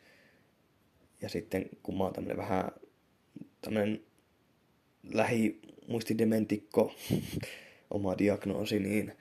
Ja 1.22 1.28
sitten 1.28 1.68
kun 1.82 1.98
mä 1.98 2.04
oon 2.04 2.12
tämmönen 2.12 2.36
vähän 2.36 2.70
tämmönen 3.60 4.00
lähimuistidementikko, 5.12 6.94
oma 7.90 8.18
diagnoosi, 8.18 8.78
niin 8.78 9.12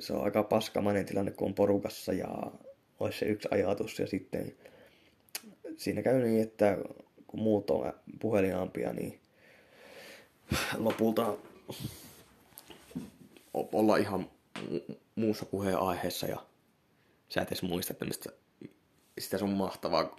se 0.00 0.12
on 0.12 0.24
aika 0.24 0.42
paskamainen 0.42 1.06
tilanne, 1.06 1.30
kun 1.30 1.48
on 1.48 1.54
porukassa 1.54 2.12
ja 2.12 2.52
olisi 3.00 3.18
se 3.18 3.26
yksi 3.26 3.48
ajatus 3.50 3.98
ja 3.98 4.06
sitten 4.06 4.52
siinä 5.76 6.02
käy 6.02 6.22
niin, 6.22 6.42
että 6.42 6.78
kun 7.26 7.40
muut 7.40 7.70
on 7.70 7.92
puhelinampia, 8.20 8.92
niin 8.92 9.20
lopulta 10.76 11.36
olla 13.54 13.96
ihan 13.96 14.30
muussa 15.18 15.46
puheenaiheessa 15.46 16.26
ja 16.26 16.46
sä 17.28 17.40
et 17.42 17.48
edes 17.48 17.62
muista 17.62 17.94
tämmöistä 17.94 18.30
sitä 19.18 19.38
sun 19.38 19.50
mahtavaa 19.50 20.16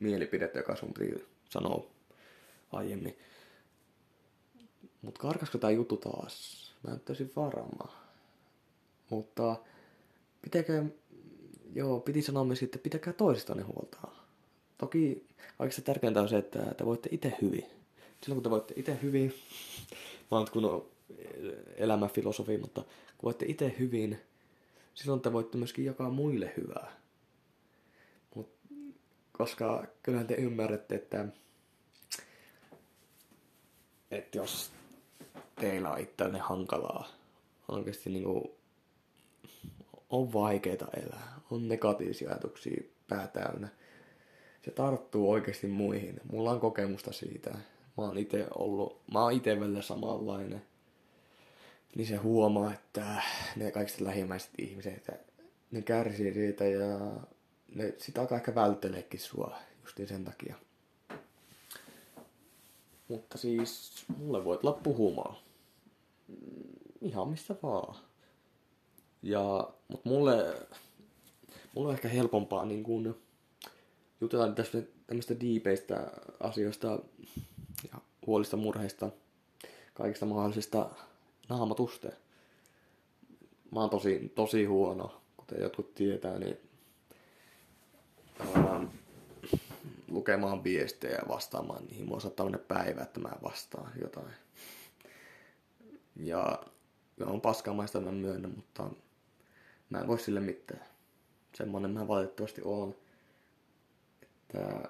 mielipidettä, 0.00 0.58
joka 0.58 0.76
sun 0.76 0.94
piti 0.98 1.24
sanoa 1.50 1.86
aiemmin. 2.72 3.18
Mutta 5.02 5.20
karkasko 5.20 5.58
tää 5.58 5.70
juttu 5.70 5.96
taas? 5.96 6.64
Mä 6.82 6.94
en 6.94 7.00
täysin 7.00 7.32
varma. 7.36 7.92
Mutta 9.10 9.56
pitäkää, 10.42 10.84
joo, 11.74 12.00
piti 12.00 12.22
sanoa 12.22 12.44
myös, 12.44 12.62
että 12.62 12.78
pitäkää 12.78 13.12
toisistanne 13.12 13.62
huolta. 13.62 14.08
Toki 14.78 15.26
kaikista 15.58 15.82
tärkeintä 15.82 16.20
on 16.20 16.28
se, 16.28 16.38
että 16.38 16.58
te 16.58 16.84
voitte 16.86 17.08
itse 17.12 17.36
hyvin. 17.42 17.64
Silloin 18.22 18.36
kun 18.36 18.42
te 18.42 18.50
voitte 18.50 18.74
itse 18.76 18.98
hyvin, 19.02 19.34
mä 20.30 20.38
oon 20.38 20.46
kun 20.52 20.88
elämäfilosofi, 21.76 22.58
mutta 22.58 22.84
kun 23.18 23.26
voitte 23.26 23.46
itse 23.48 23.74
hyvin, 23.78 24.20
silloin 24.94 25.20
te 25.20 25.32
voitte 25.32 25.58
myöskin 25.58 25.84
jakaa 25.84 26.10
muille 26.10 26.52
hyvää. 26.56 26.92
Mut, 28.34 28.48
koska 29.32 29.86
kyllähän 30.02 30.26
te 30.26 30.34
ymmärrätte, 30.34 30.94
että, 30.94 31.26
että 34.10 34.38
jos 34.38 34.70
teillä 35.60 35.90
on 35.90 36.00
itsellenne 36.00 36.38
hankalaa, 36.38 37.08
oikeasti 37.68 38.10
niin 38.10 38.24
kuin, 38.24 38.44
on 40.10 40.32
vaikeita 40.32 40.86
elää, 40.96 41.40
on 41.50 41.68
negatiivisia 41.68 42.30
ajatuksia 42.30 42.82
pää 43.08 43.26
täynnä. 43.26 43.68
Se 44.64 44.70
tarttuu 44.70 45.30
oikeasti 45.30 45.66
muihin. 45.66 46.20
Mulla 46.32 46.50
on 46.50 46.60
kokemusta 46.60 47.12
siitä. 47.12 47.50
Mä 47.96 48.04
oon 48.04 48.18
itse 48.18 48.46
ollut, 48.58 49.00
mä 49.12 49.22
oon 49.22 49.32
itse 49.32 49.60
välillä 49.60 49.82
samanlainen 49.82 50.62
niin 51.96 52.06
se 52.06 52.16
huomaa, 52.16 52.72
että 52.72 53.22
ne 53.56 53.70
kaikista 53.70 54.04
lähimmäiset 54.04 54.50
ihmiset, 54.58 55.10
ne 55.70 55.82
kärsii 55.82 56.34
siitä 56.34 56.64
ja 56.64 56.98
ne 57.74 57.94
sitä 57.98 58.20
alkaa 58.20 58.38
ehkä 58.38 58.54
vältteleekin 58.54 59.20
sua 59.20 59.56
justiin 59.82 60.08
sen 60.08 60.24
takia. 60.24 60.54
Mutta 63.08 63.38
siis 63.38 64.04
mulle 64.16 64.44
voit 64.44 64.64
olla 64.64 64.80
puhumaan. 64.82 65.36
Ihan 67.00 67.28
mistä 67.28 67.54
vaan. 67.62 67.96
Ja, 69.22 69.70
mutta 69.88 70.08
mulle, 70.08 70.66
mulle 71.74 71.88
on 71.88 71.94
ehkä 71.94 72.08
helpompaa 72.08 72.64
niin 72.64 72.82
kun 72.82 73.16
jutella 74.20 74.48
tästä 74.48 74.78
tämmöistä 75.06 75.40
diipeistä 75.40 76.10
asioista 76.40 76.98
ja 77.92 77.98
huolista 78.26 78.56
murheista, 78.56 79.10
kaikista 79.94 80.26
mahdollisista 80.26 80.90
naamatuste. 81.48 82.12
Mä 83.70 83.80
oon 83.80 83.90
tosi, 83.90 84.32
tosi 84.34 84.64
huono, 84.64 85.22
kuten 85.36 85.62
jotkut 85.62 85.94
tietää, 85.94 86.38
niin 86.38 86.56
ähm, 88.56 88.84
lukemaan 90.08 90.64
viestejä 90.64 91.14
ja 91.14 91.28
vastaamaan 91.28 91.84
niihin. 91.84 92.06
Mulla 92.06 92.20
saattaa 92.20 92.46
mennä 92.46 92.58
päivä, 92.58 93.02
että 93.02 93.20
mä 93.20 93.30
vastaan 93.42 93.92
jotain. 94.00 94.34
Ja 96.16 96.58
ja 97.16 97.26
on 97.26 97.40
paskamaista, 97.40 98.00
mä 98.00 98.12
myönnän, 98.12 98.50
mutta 98.56 98.90
mä 99.90 99.98
en 99.98 100.06
voi 100.06 100.18
sille 100.18 100.40
mitään. 100.40 100.84
Semmonen 101.54 101.90
mä 101.90 102.08
valitettavasti 102.08 102.60
oon. 102.64 102.94
Että 104.22 104.88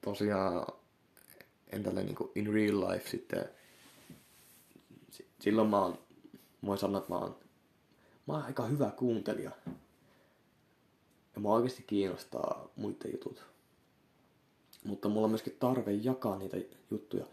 tosiaan 0.00 0.66
en 1.72 1.82
tällä 1.82 2.02
niinku 2.02 2.32
in 2.34 2.54
real 2.54 2.80
life 2.80 3.08
sitten 3.08 3.50
silloin 5.42 5.68
mä 5.68 5.82
oon, 5.82 5.98
voin 6.66 6.78
sanoa, 6.78 6.98
että 6.98 7.12
mä 7.12 7.18
oon, 7.18 7.36
mä 8.26 8.34
oon 8.34 8.42
aika 8.42 8.66
hyvä 8.66 8.90
kuuntelija. 8.90 9.50
Ja 11.34 11.40
mä 11.40 11.48
oikeasti 11.48 11.82
kiinnostaa 11.82 12.68
muiden 12.76 13.12
jutut. 13.12 13.44
Mutta 14.84 15.08
mulla 15.08 15.24
on 15.24 15.30
myöskin 15.30 15.56
tarve 15.60 15.92
jakaa 15.92 16.38
niitä 16.38 16.56
juttuja. 16.90 17.24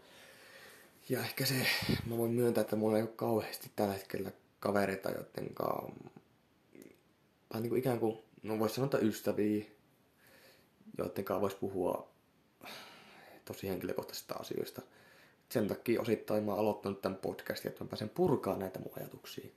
Ja 1.08 1.20
ehkä 1.20 1.46
se, 1.46 1.66
mä 2.06 2.16
voin 2.16 2.32
myöntää, 2.32 2.60
että 2.60 2.76
mulla 2.76 2.96
ei 2.96 3.02
ole 3.02 3.10
kauheasti 3.16 3.70
tällä 3.76 3.94
hetkellä 3.94 4.32
kavereita, 4.60 5.10
joiden 5.10 5.54
tai 7.48 7.60
niin 7.60 7.68
kuin 7.68 7.78
ikään 7.78 8.00
kuin, 8.00 8.18
no 8.42 8.58
voisi 8.58 8.74
sanoa, 8.74 8.86
että 8.86 8.98
ystäviä, 8.98 9.64
joiden 10.98 11.24
kanssa 11.24 11.40
voisi 11.40 11.56
puhua 11.56 12.08
tosi 13.44 13.68
henkilökohtaisista 13.68 14.34
asioista– 14.34 14.82
sen 15.50 15.68
takia 15.68 16.00
osittain 16.00 16.44
mä 16.44 16.50
oon 16.50 16.60
aloittanut 16.60 17.02
tämän 17.02 17.18
podcastin, 17.18 17.68
että 17.68 17.84
mä 17.84 17.88
pääsen 17.88 18.08
purkaa 18.08 18.56
näitä 18.56 18.78
mun 18.78 18.92
ajatuksia. 18.96 19.50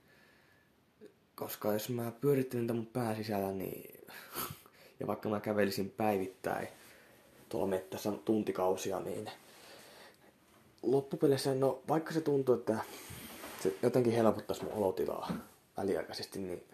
Koska 1.34 1.72
jos 1.72 1.88
mä 1.88 2.12
pyörittelen 2.20 2.62
niitä 2.62 2.74
mun 2.74 2.86
pääsisällä, 2.86 3.52
niin... 3.52 4.00
ja 5.00 5.06
vaikka 5.06 5.28
mä 5.28 5.40
kävelisin 5.40 5.90
päivittäin 5.90 6.68
tuolla 7.48 7.66
mettässä 7.66 8.12
tuntikausia, 8.24 9.00
niin 9.00 9.30
loppupeleissä, 10.82 11.54
no 11.54 11.82
vaikka 11.88 12.12
se 12.12 12.20
tuntuu, 12.20 12.54
että 12.54 12.78
se 13.62 13.74
jotenkin 13.82 14.12
helpottaisi 14.12 14.64
mun 14.64 14.72
olotilaa 14.72 15.32
väliaikaisesti, 15.76 16.38
niin 16.38 16.64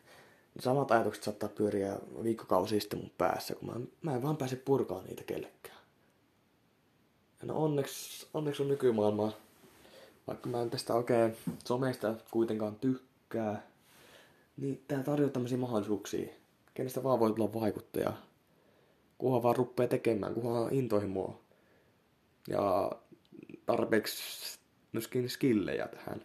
samat 0.61 0.91
ajatukset 0.91 1.25
saattaa 1.25 1.49
pyöriä 1.49 1.97
viikkokausia 2.23 2.81
sitten 2.81 2.99
mun 2.99 3.13
päässä, 3.19 3.55
kun 3.55 3.69
mä, 3.69 3.81
mä 4.03 4.17
en 4.17 4.23
vaan 4.23 4.37
pääse 4.37 4.57
purkaan 4.57 5.05
niitä 5.05 5.25
kellekään. 5.25 5.80
No 7.43 7.63
onneksi, 7.63 8.27
onneksi 8.35 8.63
on 8.63 8.69
nykymaailma. 8.69 9.33
Vaikka 10.27 10.49
mä 10.49 10.63
en 10.63 10.71
tästä 10.71 10.95
oikein 10.95 11.37
somesta 11.65 12.15
kuitenkaan 12.31 12.77
tykkää, 12.77 13.67
niin 14.57 14.85
tää 14.89 15.03
tarjoaa 15.03 15.33
tämmöisiä 15.33 15.59
mahdollisuuksia. 15.59 16.29
Kenestä 16.75 17.03
vaan 17.03 17.21
voi 17.21 17.33
tulla 17.33 17.53
vaikuttaja. 17.53 18.13
Kunhan 19.19 19.43
vaan 19.43 19.57
ruppee 19.57 19.89
tekemään, 19.89 20.35
kunhan 20.35 20.75
intohimoa. 20.75 21.39
Ja 22.49 22.93
tarpeeksi 23.67 24.59
myöskin 24.93 25.31
skillejä 25.31 25.89
tähän. 25.89 26.25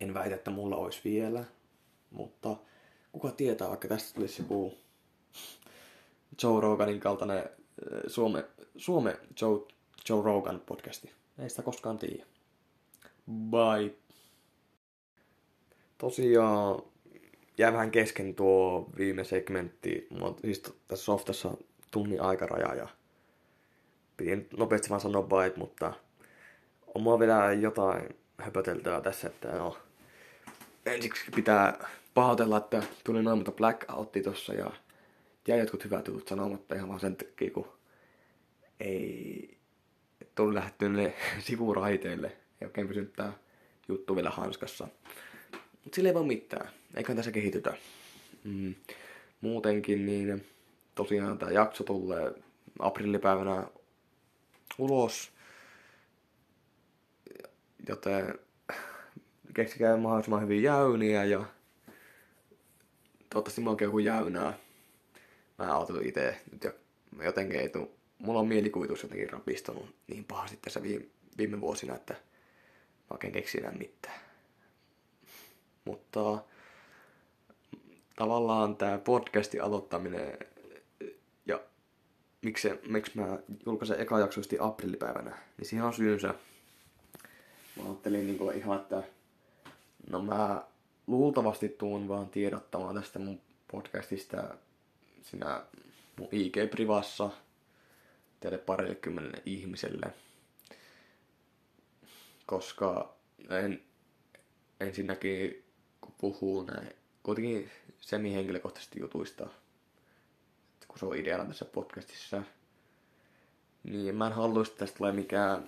En 0.00 0.14
väitä, 0.14 0.34
että 0.34 0.50
mulla 0.50 0.76
olisi 0.76 1.00
vielä, 1.04 1.44
mutta 2.10 2.56
kuka 3.12 3.30
tietää, 3.30 3.68
vaikka 3.68 3.88
tästä 3.88 4.14
tulisi 4.14 4.42
joku 4.42 4.74
Joe 6.42 6.60
Roganin 6.60 7.00
kaltainen 7.00 7.44
Suome, 8.06 8.44
Suome 8.76 9.18
Joe 9.40 9.73
Joe 10.08 10.24
Rogan 10.24 10.60
podcasti. 10.66 11.12
Ei 11.38 11.50
sitä 11.50 11.62
koskaan 11.62 11.98
tiedä. 11.98 12.24
Bye. 13.50 13.94
Tosiaan 15.98 16.82
jää 17.58 17.72
vähän 17.72 17.90
kesken 17.90 18.34
tuo 18.34 18.90
viime 18.98 19.24
segmentti. 19.24 20.06
Mulla 20.10 20.36
siis 20.40 20.62
tässä 20.88 21.04
softassa 21.04 21.56
tunnin 21.90 22.22
aikaraja 22.22 22.74
ja 22.74 22.88
piti 24.16 24.48
nopeasti 24.56 24.88
vaan 24.88 25.00
sanoa 25.00 25.22
bait, 25.22 25.56
mutta 25.56 25.92
on 26.94 27.02
mua 27.02 27.18
vielä 27.18 27.52
jotain 27.52 28.08
höpöteltyä 28.38 29.00
tässä, 29.00 29.28
että 29.28 29.48
no, 29.48 29.78
ensiksi 30.86 31.30
pitää 31.34 31.88
pahoitella, 32.14 32.56
että 32.56 32.82
tuli 33.04 33.22
noin 33.22 33.38
monta 33.38 33.52
blackoutti 33.52 34.22
tossa 34.22 34.54
ja 34.54 34.70
jäi 35.48 35.58
jotkut 35.58 35.84
hyvät 35.84 36.08
jutut 36.08 36.28
sanomatta 36.28 36.74
ihan 36.74 36.88
vaan 36.88 37.00
sen 37.00 37.16
takia, 37.16 37.50
kun 37.50 37.72
ei 38.80 39.58
lähdetty 40.38 40.88
ne 40.88 41.14
sivuraiteille. 41.46 42.28
Ei 42.60 42.66
oikein 42.66 42.88
pysynyt 42.88 43.12
tää 43.12 43.32
juttu 43.88 44.16
vielä 44.16 44.30
hanskassa. 44.30 44.88
Mut 45.84 45.94
sille 45.94 46.08
ei 46.08 46.14
voi 46.14 46.24
mitään. 46.24 46.68
Eikä 46.96 47.14
tässä 47.14 47.32
kehitytä. 47.32 47.74
Mm. 48.44 48.74
Muutenkin 49.40 50.06
niin 50.06 50.46
tosiaan 50.94 51.38
tämä 51.38 51.52
jakso 51.52 51.84
tulee 51.84 52.32
aprillipäivänä 52.78 53.66
ulos. 54.78 55.32
Joten 57.88 58.38
keksikää 59.54 59.96
mahdollisimman 59.96 60.42
hyvin 60.42 60.62
jäyniä 60.62 61.24
ja 61.24 61.44
toivottavasti 63.30 63.60
mä 63.60 63.70
oikein 63.70 63.86
joku 63.86 63.98
jäynää. 63.98 64.58
Mä 65.58 65.76
oon 65.76 66.06
itse 66.06 66.40
nyt 66.52 66.64
jo 66.64 66.72
jotenkin 67.22 67.60
ei 67.60 67.68
tuu. 67.68 68.03
Mulla 68.24 68.40
on 68.40 68.48
mielikuvitus 68.48 69.02
jotenkin 69.02 69.30
rapistunut 69.30 69.94
niin 70.06 70.24
pahasti 70.24 70.58
tässä 70.62 70.82
viime, 70.82 71.04
viime 71.38 71.60
vuosina, 71.60 71.94
että 71.94 72.14
mä 72.14 73.08
oikein 73.10 73.32
keksin 73.32 73.60
enää 73.60 73.78
mitään. 73.78 74.20
Mutta 75.84 76.38
tavallaan 78.16 78.76
tämä 78.76 78.98
podcastin 78.98 79.62
aloittaminen 79.62 80.38
ja 81.46 81.60
miksi, 82.42 82.70
miksi 82.88 83.12
mä 83.14 83.38
julkaisen 83.66 84.00
eka 84.00 84.18
jaksoisesti 84.18 84.56
aprillipäivänä, 84.60 85.38
niin 85.58 85.66
siihen 85.66 85.86
on 85.86 85.94
syynsä. 85.94 86.34
Mä 87.76 87.84
ajattelin 87.84 88.26
niin 88.26 88.56
ihan, 88.56 88.80
että 88.80 89.02
no 90.10 90.22
mä 90.22 90.64
luultavasti 91.06 91.68
tuun 91.68 92.08
vaan 92.08 92.28
tiedottamaan 92.28 92.94
tästä 92.94 93.18
mun 93.18 93.40
podcastista 93.72 94.54
sinä 95.22 95.62
mun 96.18 96.28
IG-privassa 96.32 97.30
teille 98.44 98.58
parille 98.58 98.94
kymmenelle 98.94 99.42
ihmiselle. 99.46 100.06
Koska 102.46 103.14
en, 103.50 103.82
ensinnäkin 104.80 105.64
kun 106.00 106.14
puhuu 106.18 106.62
näin 106.62 106.88
kuitenkin 107.22 107.70
semi-henkilökohtaisesti 108.00 109.00
jutuista, 109.00 109.44
että 110.74 110.86
kun 110.88 110.98
se 110.98 111.06
on 111.06 111.16
ideana 111.16 111.44
tässä 111.44 111.64
podcastissa, 111.64 112.42
niin 113.84 114.14
mä 114.14 114.26
en 114.26 114.32
haluaisi, 114.32 114.70
että 114.70 114.84
tästä 114.84 114.98
tulee 114.98 115.12
mikään 115.12 115.66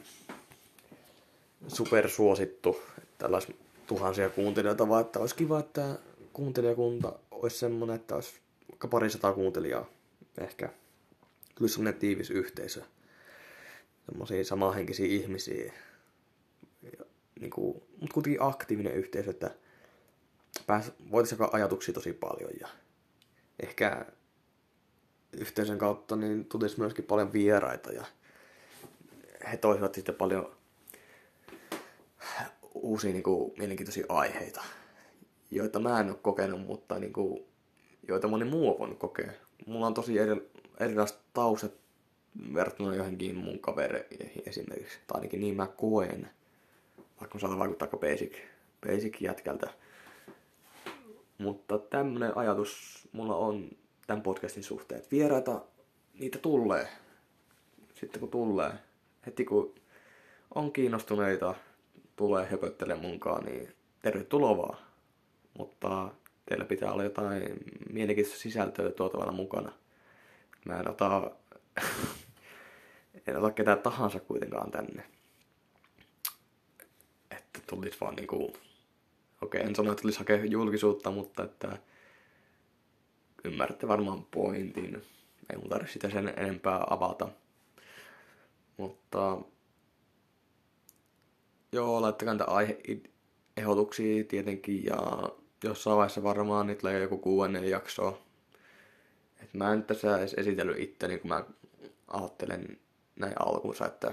supersuosittu, 1.69 2.83
että 2.99 3.15
tällaisi 3.19 3.57
tuhansia 3.87 4.31
kuuntelijoita, 4.31 4.89
vaan 4.89 5.05
että 5.05 5.19
olisi 5.19 5.37
kiva, 5.37 5.61
että 5.61 5.99
kuuntelijakunta 6.33 7.13
olisi 7.31 7.59
semmoinen, 7.59 7.97
että 7.97 8.15
olisi 8.15 8.41
vaikka 8.71 8.89
pari 8.89 9.11
sataa 9.11 9.33
kuuntelijaa 9.33 9.87
ehkä. 10.39 10.73
Kyllä 11.57 11.69
semmoinen 11.69 12.01
tiivis 12.01 12.31
yhteisö. 12.31 12.83
Semmoisia 14.07 14.45
samanhenkisiä 14.45 15.07
ihmisiä. 15.07 15.73
Ja, 16.83 17.05
niin 17.41 17.51
kuin, 17.51 17.83
mutta 18.01 18.15
kuitenkin 18.15 18.43
aktiivinen 18.43 18.95
yhteisö, 18.95 19.31
että 19.31 19.51
pääs, 20.67 20.93
voitaisiin 21.11 21.37
jakaa 21.41 21.57
ajatuksia 21.57 21.95
tosi 21.95 22.13
paljon 22.13 22.51
ja 22.61 22.69
ehkä 23.61 24.07
yhteisön 25.33 25.79
kautta 25.79 26.17
niin 26.17 26.45
tulisi 26.45 26.79
myöskin 26.79 27.05
paljon 27.05 27.33
vieraita 27.33 27.93
ja 27.93 28.05
he 29.53 29.57
toisivat 29.57 29.95
sitten 29.95 30.15
paljon 30.15 30.57
uusia 32.75 33.13
niin 33.13 33.23
kuin, 33.23 33.53
mielenkiintoisia 33.59 34.07
aiheita, 34.09 34.65
joita 35.51 35.79
mä 35.79 36.01
en 36.01 36.09
ole 36.09 36.19
kokenut, 36.23 36.61
mutta 36.61 36.99
niin 36.99 37.13
kuin, 37.13 37.45
joita 38.09 38.29
moni 38.29 38.45
muu 38.45 38.73
on 38.73 38.79
voinut 38.79 38.99
kokea. 38.99 39.33
Mulla 39.67 39.87
on 39.87 39.95
tosi 39.95 40.19
eri, 40.19 40.51
erilaiset 40.81 41.19
taustat 41.33 41.73
verrattuna 42.55 42.95
johonkin 42.95 43.37
mun 43.37 43.59
kavereihin 43.59 44.43
esimerkiksi. 44.47 44.99
Tai 45.07 45.17
ainakin 45.17 45.41
niin 45.41 45.57
mä 45.57 45.67
koen. 45.67 46.31
Vaikka 47.21 47.35
mä 47.39 47.41
saatan 47.41 47.59
vaikuttaa 47.59 47.87
aika 47.87 47.97
basic, 47.97 48.37
basic 48.87 49.21
jätkältä. 49.21 49.71
Mutta 51.39 51.79
tämmönen 51.79 52.37
ajatus 52.37 53.09
mulla 53.13 53.37
on 53.37 53.71
tämän 54.07 54.23
podcastin 54.23 54.63
suhteen, 54.63 54.99
että 54.99 55.11
vieraita, 55.11 55.61
niitä 56.15 56.39
tulee. 56.39 56.89
Sitten 57.95 58.21
kun 58.21 58.31
tulee, 58.31 58.73
heti 59.27 59.45
kun 59.45 59.75
on 60.55 60.73
kiinnostuneita, 60.73 61.55
tulee 62.17 62.47
höpöttelemään 62.47 63.07
munkaan, 63.07 63.45
niin 63.45 63.73
tervetuloa 64.03 64.57
vaan. 64.57 64.79
Mutta 65.59 66.11
teillä 66.49 66.65
pitää 66.65 66.93
olla 66.93 67.05
jotain 67.05 67.43
mielenkiintoista 67.93 68.43
sisältöä 68.43 68.91
tuotavana 68.91 69.33
mukana. 69.33 69.73
Mä 70.67 70.81
en 70.81 70.91
ota, 70.91 71.31
en 73.27 73.37
ota 73.37 73.51
ketään 73.51 73.79
tahansa 73.79 74.21
kuitenkaan 74.21 74.71
tänne. 74.71 75.05
Että 77.31 77.61
tulisi 77.67 78.01
vaan 78.01 78.15
niinku, 78.15 78.53
okei 79.43 79.63
en 79.63 79.75
sano, 79.75 79.93
että 79.93 80.03
tulisi 80.03 80.19
hakea 80.19 80.45
julkisuutta, 80.45 81.11
mutta 81.11 81.45
että 81.45 81.79
ymmärrätte 83.45 83.89
varmaan 83.89 84.25
pointin. 84.25 85.03
Ei 85.51 85.59
mun 85.59 85.69
tarvitse 85.69 85.93
sitä 85.93 86.11
sen 86.11 86.33
enempää 86.37 86.85
avata. 86.91 87.29
Mutta 88.77 89.39
joo, 91.73 92.03
laittakaa 92.03 92.35
niitä 92.35 92.45
aiheehdotuksia 92.45 94.25
tietenkin 94.25 94.85
ja 94.85 94.97
jossain 95.65 95.97
vaiheessa 95.97 96.23
varmaan 96.23 96.67
nyt 96.67 96.79
tulee 96.79 97.01
joku 97.01 97.19
kuuennen 97.19 97.71
jakso. 97.71 98.23
Et 99.43 99.55
mä 99.55 99.73
en 99.73 99.85
tässä 99.85 100.19
edes 100.19 100.35
esitellyt 100.35 100.79
itteni, 100.79 101.19
kun 101.19 101.29
mä 101.29 101.45
ajattelen 102.09 102.79
näin 103.17 103.35
alkuunsa, 103.39 103.87
että, 103.87 104.09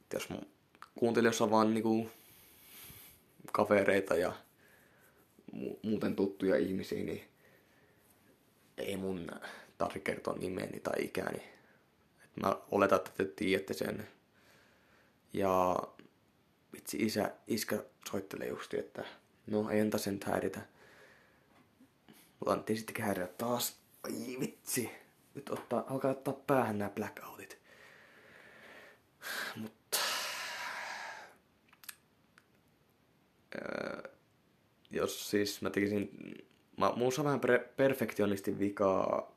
että 0.00 0.16
jos 0.16 0.28
mun 0.28 0.46
kuuntelijoissa 0.94 1.44
on 1.44 1.50
vaan 1.50 1.74
niinku 1.74 2.10
kavereita 3.52 4.14
ja 4.16 4.32
mu- 5.52 5.78
muuten 5.82 6.16
tuttuja 6.16 6.56
ihmisiä, 6.56 7.04
niin 7.04 7.24
ei 8.78 8.96
mun 8.96 9.26
tarvitse 9.78 10.00
kertoa 10.00 10.34
nimeni 10.34 10.80
tai 10.80 11.04
ikäni. 11.04 11.42
Et 12.24 12.36
mä 12.42 12.56
oletan, 12.70 12.98
että 12.98 13.10
te 13.16 13.24
tiedätte 13.24 13.74
sen. 13.74 14.08
Ja 15.32 15.76
vitsi 16.72 16.96
isä, 16.96 17.30
iskä 17.46 17.84
soittelee 18.10 18.48
justi, 18.48 18.78
että 18.78 19.04
No, 19.50 19.70
entä 19.70 19.98
sen 19.98 20.20
häiritä. 20.24 20.60
Mutta 22.38 22.52
Antti 22.52 22.76
sittenkin 22.76 23.04
häiriä 23.04 23.26
taas. 23.26 23.80
Ai 24.02 24.36
vitsi. 24.40 24.90
Nyt 25.34 25.48
ottaa, 25.48 25.84
alkaa 25.90 26.10
ottaa 26.10 26.34
päähän 26.34 26.78
nämä 26.78 26.90
blackoutit. 26.90 27.58
Mutta... 29.56 29.98
Öö, 33.54 34.02
jos 34.90 35.30
siis 35.30 35.62
mä 35.62 35.70
tekisin... 35.70 36.10
Mä, 36.76 36.92
muussa 36.96 37.24
vähän 37.24 37.40
pre- 37.40 37.68
perfektionistin 37.76 38.58
vikaa 38.58 39.36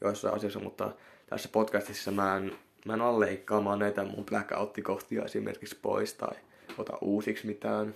joissain 0.00 0.34
asioissa, 0.34 0.60
mutta 0.60 0.94
tässä 1.26 1.48
podcastissa 1.48 2.10
mä 2.10 2.36
en, 2.36 2.58
mä 2.84 2.94
en 2.94 3.00
ole 3.00 3.26
leikkaamaan 3.26 3.78
näitä 3.78 4.04
mun 4.04 4.26
blackout-kohtia 4.26 5.24
esimerkiksi 5.24 5.78
pois 5.82 6.14
tai 6.14 6.36
ota 6.78 6.98
uusiksi 7.00 7.46
mitään 7.46 7.94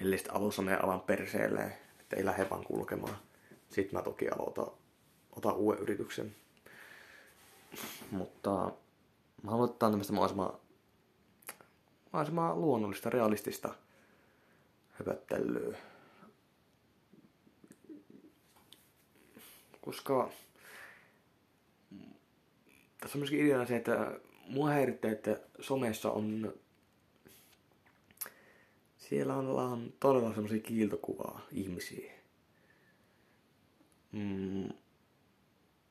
ellei 0.00 0.18
sitten 0.18 0.36
alussa 0.36 0.62
mene 0.62 0.76
alan 0.76 1.00
perseelle, 1.00 1.72
että 2.10 2.16
ei 2.16 2.24
lähde 2.24 2.50
vaan 2.50 2.64
kulkemaan. 2.64 3.16
Sitten 3.68 3.98
mä 3.98 4.02
toki 4.02 4.28
aloitan, 4.28 4.66
otan 5.36 5.54
uuden 5.54 5.82
yrityksen. 5.82 6.36
Mutta 8.10 8.72
mä 9.42 9.50
haluan 9.50 9.70
ottaa 9.70 9.90
tämmöistä 9.90 10.12
mahdollisimman, 10.12 10.52
mahdollisimman 12.12 12.60
luonnollista, 12.60 13.10
realistista 13.10 13.74
höpöttelyä. 14.92 15.78
Koska 19.80 20.30
tässä 23.00 23.18
on 23.18 23.20
myöskin 23.20 23.46
ideana 23.46 23.66
se, 23.66 23.76
että 23.76 24.20
mua 24.48 24.68
häirittää, 24.68 25.12
että 25.12 25.40
somessa 25.60 26.10
on 26.10 26.54
siellä 29.10 29.36
on, 29.36 29.48
on 29.48 29.92
todella 30.00 30.32
semmoisia 30.34 30.60
kiiltokuvaa 30.60 31.46
ihmisiä. 31.52 32.12
Mm, 34.12 34.68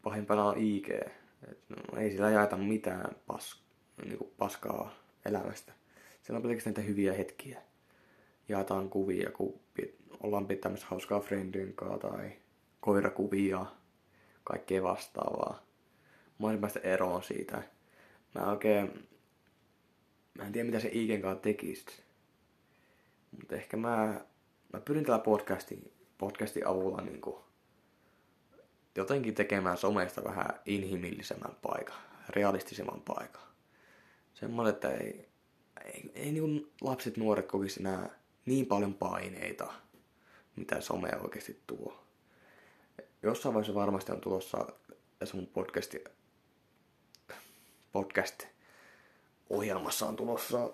pahimpana 0.03 0.43
on 0.43 0.57
IG. 0.57 0.89
Et 0.89 1.59
no, 1.69 1.99
ei 1.99 2.11
sillä 2.11 2.29
jaeta 2.29 2.57
mitään 2.57 3.15
pas, 3.27 3.63
niinku 4.05 4.33
paskaa 4.37 4.93
elämästä. 5.25 5.73
Siellä 6.21 6.37
on 6.37 6.43
pelkästään 6.43 6.73
niitä 6.73 6.89
hyviä 6.89 7.13
hetkiä. 7.13 7.61
Jaetaan 8.49 8.89
kuvia, 8.89 9.31
kun 9.31 9.59
ollaan 10.23 10.47
pitämässä 10.47 10.87
hauskaa 10.89 11.19
friendin 11.19 11.75
tai 12.01 12.31
koirakuvia, 12.79 13.65
kaikkea 14.43 14.83
vastaavaa. 14.83 15.63
mä 16.39 16.47
olisin 16.47 16.61
päästä 16.61 16.79
eroon 16.79 17.23
siitä. 17.23 17.63
Mä 18.35 18.51
oikein, 18.51 19.07
mä 20.37 20.43
en 20.45 20.51
tiedä 20.51 20.65
mitä 20.65 20.79
se 20.79 20.89
Iken 20.91 21.21
kanssa 21.21 21.41
tekisi. 21.41 22.08
Mutta 23.31 23.55
ehkä 23.55 23.77
mä, 23.77 24.21
mä 24.73 24.79
pyrin 24.79 25.05
tällä 25.05 25.19
podcastin, 25.19 25.93
podcastin 26.17 26.67
avulla 26.67 27.01
niin 27.01 27.21
kuin 27.21 27.37
jotenkin 28.95 29.35
tekemään 29.35 29.77
somesta 29.77 30.23
vähän 30.23 30.59
inhimillisemmän 30.65 31.57
paikan, 31.61 31.97
realistisemman 32.29 33.01
paikan. 33.01 33.41
Semmoinen, 34.33 34.73
että 34.73 34.91
ei, 34.91 35.29
ei, 35.85 36.11
ei 36.13 36.31
niin 36.31 36.71
lapset 36.81 37.17
nuoret 37.17 37.47
kokisi 37.47 37.79
enää 37.79 38.09
niin 38.45 38.65
paljon 38.65 38.93
paineita, 38.93 39.73
mitä 40.55 40.81
some 40.81 41.09
oikeasti 41.23 41.61
tuo. 41.67 42.03
Jossain 43.23 43.53
vaiheessa 43.53 43.75
varmasti 43.75 44.11
on 44.11 44.21
tulossa 44.21 44.67
tässä 45.19 45.35
mun 45.35 45.47
podcasti, 45.47 46.03
podcast 47.91 48.43
ohjelmassa 49.49 50.05
on 50.05 50.15
tulossa 50.15 50.73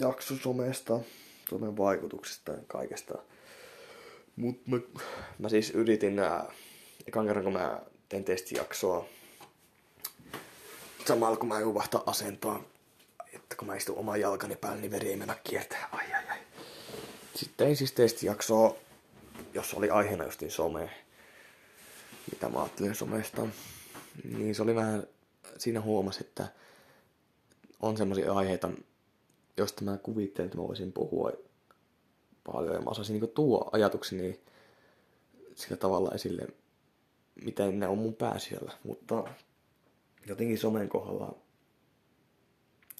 jakso 0.00 0.34
somesta, 0.36 1.00
somen 1.50 1.76
vaikutuksista 1.76 2.52
ja 2.52 2.58
kaikesta. 2.66 3.18
Mut 4.36 4.66
mä, 4.66 4.76
mä 5.38 5.48
siis 5.48 5.70
yritin 5.70 6.16
nää, 6.16 6.52
ekan 7.06 7.26
kerran 7.26 7.44
kun 7.44 7.52
mä 7.52 7.80
teen 8.08 8.24
testijaksoa, 8.24 9.06
samalla 11.06 11.36
kun 11.36 11.48
mä 11.48 11.60
juvahtaa 11.60 12.02
asentoa, 12.06 12.64
että 13.32 13.56
kun 13.56 13.68
mä 13.68 13.76
istun 13.76 13.98
oman 13.98 14.20
jalkani 14.20 14.56
päällä, 14.56 14.80
niin 14.80 14.90
veri 14.90 15.10
ei 15.10 15.16
mennä 15.16 15.36
kiertää. 15.44 15.88
Ai 15.92 16.12
ai 16.12 16.28
ai. 16.28 16.38
Sitten 17.34 17.66
tein 17.66 17.76
siis 17.76 17.92
testijaksoa, 17.92 18.76
jossa 19.54 19.76
oli 19.76 19.90
aiheena 19.90 20.24
justiin 20.24 20.50
some, 20.50 20.90
mitä 22.30 22.48
mä 22.48 22.62
ajattelin 22.62 22.94
somesta. 22.94 23.46
Niin 24.24 24.54
se 24.54 24.62
oli 24.62 24.74
vähän, 24.74 25.06
siinä 25.58 25.80
huomasi, 25.80 26.20
että 26.20 26.48
on 27.80 27.96
semmoisia 27.96 28.32
aiheita, 28.32 28.70
josta 29.56 29.84
mä 29.84 29.96
kuvittelin, 29.96 30.46
että 30.46 30.58
mä 30.58 30.68
voisin 30.68 30.92
puhua 30.92 31.32
paljon 32.46 32.74
ja 32.74 32.80
mä 32.80 32.90
osasin 32.90 33.20
niin 33.20 33.30
tuo 33.30 33.70
ajatukseni 33.72 34.40
sillä 35.54 35.76
tavalla 35.76 36.12
esille, 36.14 36.46
miten 37.44 37.78
ne 37.80 37.88
on 37.88 37.98
mun 37.98 38.14
pääsiällä. 38.14 38.72
Mutta 38.84 39.24
jotenkin 40.26 40.58
somen 40.58 40.88
kohdalla 40.88 41.36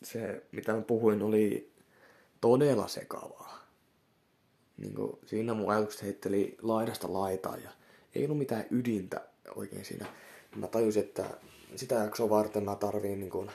se, 0.03 0.43
mitä 0.53 0.73
mä 0.73 0.81
puhuin, 0.81 1.23
oli 1.23 1.73
todella 2.41 2.89
sekavaa. 2.89 3.67
Niin 4.77 4.95
kuin, 4.95 5.19
siinä 5.27 5.55
mun 5.55 5.71
ajatukset 5.71 6.03
heitteli 6.03 6.57
laidasta 6.63 7.13
laitaan 7.13 7.63
ja 7.63 7.71
ei 8.15 8.25
ollut 8.25 8.39
mitään 8.39 8.65
ydintä 8.71 9.21
oikein 9.55 9.85
siinä. 9.85 10.07
Mä 10.57 10.69
tajusin, 10.69 11.03
että 11.03 11.25
sitä 11.77 11.95
jaksoa 11.95 12.31
varten 12.31 12.65
mä 12.65 12.77
tarviin, 12.77 13.21
niin 13.21 13.31
kuin, 13.31 13.51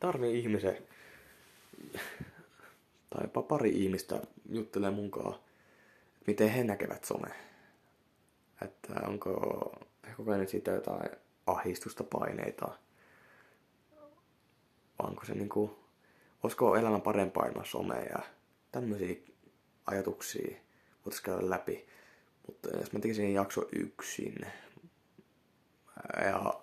tarviin 0.00 0.36
ihmisen 0.36 0.78
tai 3.10 3.22
jopa 3.22 3.42
pari 3.42 3.70
ihmistä 3.70 4.20
juttelee 4.50 4.90
munkaan, 4.90 5.34
miten 6.26 6.48
he 6.48 6.64
näkevät 6.64 7.04
some. 7.04 7.28
Että 8.62 8.94
onko 9.06 9.72
he 10.08 10.14
kokeneet 10.16 10.48
siitä 10.48 10.70
jotain 10.70 11.10
ahistusta, 11.46 12.04
paineita. 12.04 12.78
Onko 14.98 15.24
se 15.24 15.34
niinku, 15.34 15.78
olisiko 16.42 16.76
elämä 16.76 16.98
parempaa 16.98 17.46
ilman 17.46 17.66
somea 17.66 18.02
ja 18.02 18.18
tämmöisiä 18.72 19.16
ajatuksia 19.86 20.56
voitaisiin 21.04 21.24
käydä 21.24 21.50
läpi. 21.50 21.86
Mutta 22.46 22.68
jos 22.76 22.92
mä 22.92 23.00
tekisin 23.00 23.34
jakso 23.34 23.68
yksin, 23.72 24.46
ja 26.24 26.54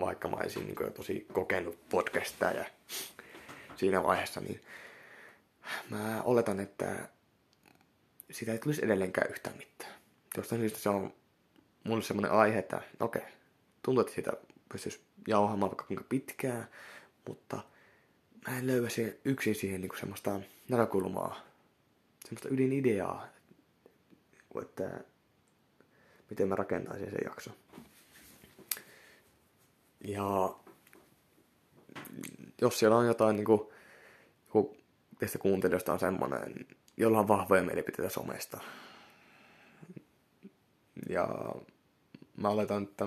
vaikka 0.00 0.28
mä 0.28 0.36
olisin 0.36 0.66
niin 0.66 0.92
tosi 0.92 1.26
kokenut 1.32 1.88
podcastia 1.88 2.50
ja 2.50 2.64
siinä 3.76 4.02
vaiheessa, 4.02 4.40
niin 4.40 4.60
mä 5.90 6.22
oletan, 6.22 6.60
että 6.60 7.08
sitä 8.30 8.52
ei 8.52 8.58
tulisi 8.58 8.84
edelleenkään 8.84 9.30
yhtään 9.30 9.56
mitään. 9.56 9.94
Jostain 10.36 10.60
syystä 10.60 10.78
se 10.78 10.88
on 10.88 11.14
mulle 11.84 12.02
semmoinen 12.02 12.32
aihe, 12.32 12.58
että 12.58 12.82
okei, 13.00 13.22
tuntuu, 13.82 14.00
että 14.00 14.14
sitä 14.14 14.32
pystyisi 14.72 15.00
jauhamaan 15.28 15.70
vaikka 15.70 15.84
kuinka 15.84 16.04
pitkään, 16.08 16.68
mutta 17.28 17.62
mä 18.48 18.58
en 18.58 18.66
löyä 18.66 18.88
siihen, 18.88 19.18
yksin 19.24 19.54
siihen 19.54 19.80
niin 19.80 19.98
semmoista 20.00 20.40
näkökulmaa, 20.68 21.40
semmoista 22.24 22.48
ydinideaa, 22.48 23.28
että 24.62 25.00
miten 26.30 26.48
mä 26.48 26.56
rakentaisin 26.56 27.10
sen 27.10 27.24
jakson. 27.24 27.54
Ja 30.00 30.56
jos 32.60 32.78
siellä 32.78 32.96
on 32.96 33.06
jotain, 33.06 33.36
niin 33.36 33.44
kuin, 33.44 33.60
joku 34.46 34.76
teistä 35.18 35.38
kuuntelijoista 35.38 35.92
on 35.92 35.98
semmoinen, 35.98 36.66
jolla 36.96 37.18
on 37.18 37.28
vahvoja 37.28 37.62
mielipiteitä 37.62 38.10
somesta. 38.10 38.60
Ja 41.08 41.54
mä 42.36 42.48
oletan, 42.48 42.82
että 42.82 43.06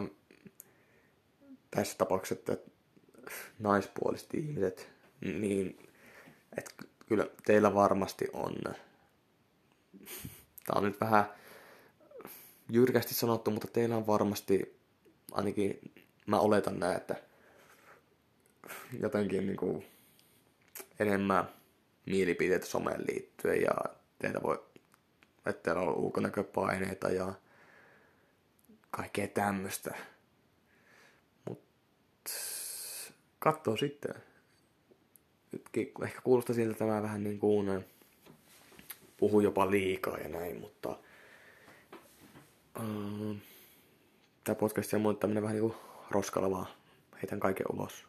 tässä 1.72 1.98
tapauksessa, 1.98 2.54
että 2.54 2.72
naispuoliset 3.60 4.34
ihmiset, 4.34 4.90
niin 5.22 5.90
että 6.58 6.72
kyllä 7.08 7.28
teillä 7.46 7.74
varmasti 7.74 8.26
on. 8.34 8.56
Tämä 10.66 10.76
on 10.76 10.84
nyt 10.84 11.02
vähän 11.02 11.26
jyrkästi 12.72 13.14
sanottu, 13.14 13.52
mutta 13.52 13.68
teillä 13.68 13.98
on 13.98 14.08
varmasti 14.08 14.80
ainakin 15.32 15.80
mä 16.26 16.40
oletan 16.40 16.80
näin, 16.80 16.98
että 16.98 17.16
jotenkin 19.00 19.46
niin 19.46 19.58
kuin 19.58 19.86
enemmän 21.00 21.50
mielipiteitä 22.06 22.66
someen 22.66 23.04
liittyen 23.08 23.62
ja 23.62 23.76
teitä 24.20 24.44
voi, 24.44 24.64
että 25.46 25.64
teillä 25.64 25.82
on 25.82 25.96
ulkonäköpaineita 25.96 27.10
ja 27.10 27.34
kaikkea 28.92 29.28
tämmöistä. 29.28 29.96
Mut 31.50 31.64
katsoo 33.40 33.78
sitten. 33.78 34.14
Nytkin 35.52 35.92
ehkä 36.04 36.22
kuulostaa 36.22 36.56
siltä, 36.56 36.72
että 36.72 36.86
mä 36.86 37.02
vähän 37.02 37.24
niin 37.24 37.40
kuin 37.40 37.86
puhun 39.18 39.44
jopa 39.44 39.72
liikaa 39.72 40.18
ja 40.18 40.30
näin, 40.30 40.60
mutta 40.60 40.98
tämä 44.44 44.56
podcast 44.56 44.94
muuta 44.94 45.20
tämmönen 45.20 45.44
vähän 45.44 45.56
niin 45.56 45.70
kuin 45.70 45.76
roskalla 46.12 46.52
vaan 46.52 46.68
heitän 47.14 47.40
kaiken 47.40 47.66
ulos, 47.74 48.06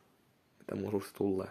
mitä 0.69 0.83
mun 0.83 0.91
suusta 0.91 1.19
tulee. 1.19 1.49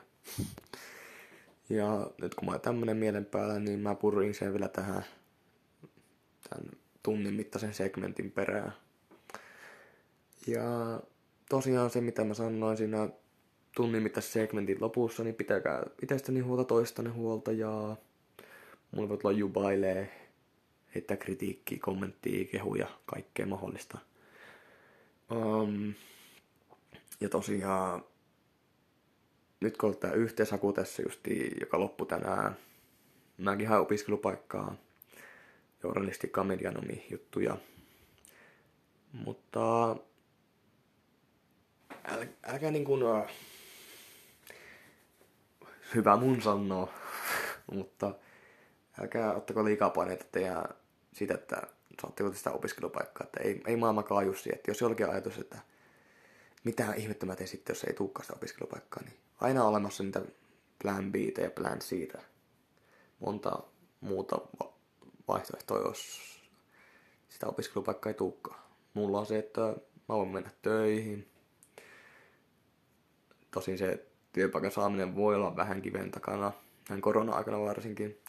Ja 1.69 2.11
nyt 2.22 2.35
kun 2.35 2.45
mä 2.45 2.52
oon 2.52 2.61
tämmönen 2.61 2.98
mielen 2.98 3.26
päällä, 3.26 3.60
niin 3.60 3.80
mä 3.80 3.95
purrin 3.95 4.34
sen 4.34 4.53
vielä 4.53 4.68
tähän 4.68 5.06
tämän 6.49 6.72
tunnin 7.03 7.34
mittaisen 7.34 7.73
segmentin 7.73 8.31
perään. 8.31 8.73
Ja 10.48 10.99
tosiaan 11.49 11.89
se, 11.89 12.02
mitä 12.02 12.23
mä 12.23 12.34
sanoin 12.34 12.77
siinä 12.77 13.10
tunnin 13.76 14.03
mittaisen 14.03 14.31
segmentin 14.31 14.77
lopussa, 14.81 15.23
niin 15.23 15.35
pitäkää 15.35 15.84
itsestäni 16.02 16.39
huolta 16.39 16.64
toistani 16.64 17.10
huolta 17.10 17.52
ja 17.52 17.95
mulla 18.91 19.10
voi 19.10 19.18
tulla 19.18 19.35
jubailee, 19.35 20.30
heittää 20.95 21.18
kritiikkiä, 21.18 21.77
kommenttia, 21.81 22.45
kehuja, 22.45 22.88
kaikkea 23.06 23.45
mahdollista. 23.45 23.98
Um, 25.31 25.94
ja 27.22 27.30
tosiaan, 27.30 28.03
nyt 29.60 29.78
kun 29.78 29.90
on 29.90 29.98
tämä 29.98 30.14
yhteishaku 30.14 30.74
tässä 30.74 31.02
justi, 31.02 31.52
joka 31.60 31.80
loppu 31.80 32.06
tänään, 32.06 32.58
mäkin 33.38 33.68
haen 33.68 33.82
opiskelupaikkaa, 33.82 34.76
journalisti 35.84 36.32
medianomi 36.44 37.08
juttuja. 37.12 37.58
Mutta 39.14 39.92
äl, 42.06 42.26
älkää 42.44 42.72
niin 42.72 42.86
kuin, 42.86 43.04
uh, 43.04 43.28
hyvä 45.96 46.18
mun 46.18 46.42
sanoo, 46.42 46.90
mutta 47.74 48.16
älkää 49.02 49.34
ottako 49.34 49.66
liikaa 49.66 49.90
paineita 49.90 50.26
teidän 50.32 50.64
siitä, 51.14 51.34
että 51.34 51.62
saatteko 52.02 52.34
sitä 52.34 52.52
opiskelupaikkaa, 52.52 53.26
että 53.26 53.44
ei, 53.44 53.62
ei 53.68 53.76
maailma 53.76 54.04
kaaju 54.04 54.34
että 54.54 54.72
jos 54.72 54.82
jollakin 54.82 55.10
ajatus, 55.10 55.38
että 55.38 55.60
mitä 56.68 56.94
ihmettä 56.94 57.26
mä 57.26 57.35
teen 57.35 57.48
sitten, 57.48 57.73
jos 57.73 57.84
ei 57.84 57.94
tulekaan 57.94 58.23
sitä 58.23 58.35
opiskelupaikkaa, 58.35 59.03
niin 59.03 59.18
aina 59.41 59.64
on 59.64 59.69
olemassa 59.69 60.03
niitä 60.03 60.22
plan 60.81 61.11
B 61.11 61.15
ja 61.15 61.52
plan 61.52 61.80
C. 61.80 62.14
Monta 63.19 63.64
muuta 64.02 64.41
vaihtoehtoa, 65.27 65.80
jos 65.80 66.22
sitä 67.30 67.48
opiskelupaikkaa 67.48 68.10
ei 68.10 68.14
tulekaan. 68.14 68.60
Mulla 68.94 69.19
on 69.19 69.26
se, 69.26 69.39
että 69.39 69.61
mä 70.10 70.15
voin 70.15 70.30
mennä 70.30 70.49
töihin. 70.61 71.27
Tosin 73.52 73.77
se 73.77 74.06
työpaikan 74.34 74.72
saaminen 74.72 75.15
voi 75.15 75.35
olla 75.35 75.56
vähän 75.56 75.81
kiven 75.81 76.11
takana, 76.11 76.52
näin 76.89 77.02
korona-aikana 77.02 77.60
varsinkin. 77.60 78.22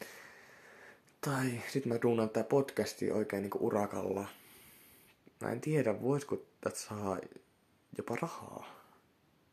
Tai 1.21 1.63
sitten 1.73 1.93
mä 1.93 1.99
duunan 2.03 2.31
tää 2.31 2.45
podcasti 2.45 3.11
oikein 3.11 3.43
niinku 3.43 3.67
urakalla. 3.67 4.25
Mä 5.41 5.51
en 5.51 5.61
tiedä, 5.61 6.03
voisiko 6.03 6.37
tätä 6.61 6.77
saa 6.77 7.19
jopa 7.97 8.17
rahaa. 8.17 8.67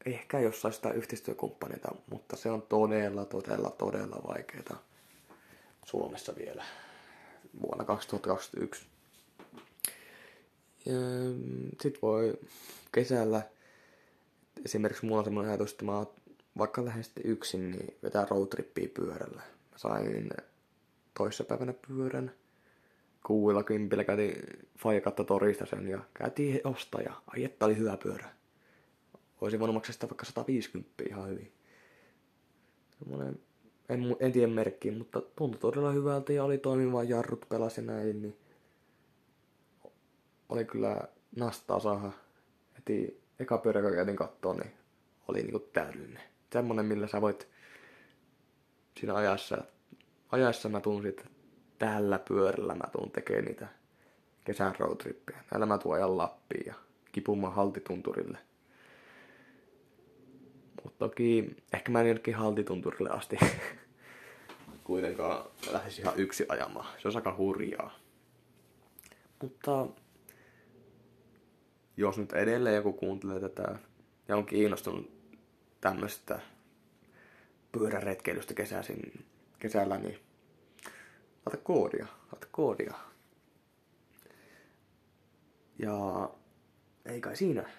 ehkä 0.06 0.40
jossain 0.40 0.74
sitä 0.74 0.92
yhteistyökumppanita, 0.92 1.96
mutta 2.12 2.36
se 2.36 2.52
on 2.52 2.62
todella, 2.62 3.26
todella, 3.26 3.70
todella 3.70 4.22
vaikeaa 4.28 4.84
Suomessa 5.86 6.36
vielä 6.36 6.66
vuonna 7.62 7.86
2021. 7.86 8.86
Sitten 11.82 12.02
voi 12.02 12.40
kesällä, 12.92 13.42
esimerkiksi 14.66 15.06
mulla 15.06 15.20
on 15.20 15.26
semmoinen 15.26 15.52
ajatus, 15.52 15.72
että 15.72 15.86
mä 15.86 16.06
vaikka 16.58 16.86
lähden 16.86 17.04
sitten 17.04 17.26
yksin, 17.26 17.72
niin 17.72 17.98
vetää 18.04 18.26
roadtrippia 18.30 18.90
pyörällä. 18.94 19.42
Mä 19.72 19.78
sain 19.78 20.30
toissapäivänä 21.18 21.74
pyörän. 21.88 22.32
Kuuilla 23.26 23.64
kympillä 23.64 24.04
käytiin 24.04 24.44
Faija 24.78 25.02
torista 25.02 25.66
sen 25.66 25.88
ja 25.88 26.00
käytiin 26.14 26.62
ostaa 26.64 27.02
ja 27.02 27.14
ai 27.28 27.44
että 27.44 27.66
oli 27.66 27.78
hyvä 27.78 27.98
pyörä. 27.98 28.30
Voisin 29.42 29.60
voinut 29.60 29.74
maksaa 29.74 29.94
sitä 29.94 30.10
vaikka 30.10 30.26
150 30.26 31.04
ihan 31.10 31.30
hyvin. 31.30 31.52
Semmoinen, 33.00 33.40
en, 33.90 34.16
en 34.20 34.32
tiedä 34.32 34.48
merkkiä, 34.48 34.92
mutta 34.92 35.22
tuntui 35.36 35.60
todella 35.60 35.92
hyvältä 35.92 36.34
ja 36.34 36.44
oli 36.44 36.58
toimiva 36.58 37.04
jarrut 37.04 37.46
pelasi 37.50 37.82
näin, 37.82 38.22
niin 38.22 38.38
oli 40.50 40.66
kyllä 40.66 41.02
nastaa 41.36 41.80
saada 41.80 42.12
heti 42.76 43.22
eka 43.40 43.58
pyörä, 43.58 43.82
kun 43.82 43.92
käytiin 43.92 44.18
kattoa, 44.18 44.54
niin 44.54 44.72
oli 45.28 45.42
niinku 45.42 45.60
täydellinen. 45.60 46.24
Semmonen, 46.54 46.86
millä 46.86 47.08
sä 47.08 47.22
voit 47.22 47.48
siinä 49.00 49.16
ajassa, 49.16 49.64
ajassa 50.32 50.70
mä 50.70 50.82
tuun 50.82 51.04
sitten 51.04 51.35
tällä 51.80 52.20
pyörällä 52.20 52.76
mä 52.76 52.88
tuun 52.92 53.12
tekemään 53.12 53.46
niitä 53.46 53.68
kesän 54.46 54.76
roadtrippejä. 54.80 55.44
Näillä 55.52 55.66
mä 55.66 55.78
tuon 55.78 55.96
ajan 55.96 56.18
Lappiin 56.18 56.66
ja 56.66 56.74
kipumaan 57.12 57.54
haltitunturille. 57.54 58.38
Mutta 60.84 61.00
toki 61.00 61.56
ehkä 61.74 61.92
mä 61.92 62.02
en 62.02 62.08
jonnekin 62.08 62.36
haltitunturille 62.36 63.10
asti 63.10 63.38
kuitenkaan 64.84 65.46
lähtisi 65.72 66.02
ihan 66.02 66.14
yksi 66.18 66.46
ajamaan. 66.50 66.88
Se 67.02 67.08
on 67.08 67.16
aika 67.16 67.36
hurjaa. 67.38 68.00
Mutta 69.42 69.88
jos 71.98 72.18
nyt 72.18 72.34
edelleen 72.34 72.76
joku 72.76 72.94
kuuntelee 72.94 73.40
tätä 73.40 73.76
ja 74.28 74.38
on 74.38 74.46
kiinnostunut 74.46 75.12
tämmöistä 75.82 76.40
pyöräretkeilystä 77.72 78.54
kesäisin, 78.54 79.26
kesällä, 79.60 79.98
niin 79.98 80.25
laita 81.46 81.64
koodia, 81.64 82.08
laita 82.32 82.48
koodia. 82.52 82.94
Ja 85.80 86.30
ei 87.06 87.22
kai 87.22 87.36
siinä. 87.36 87.70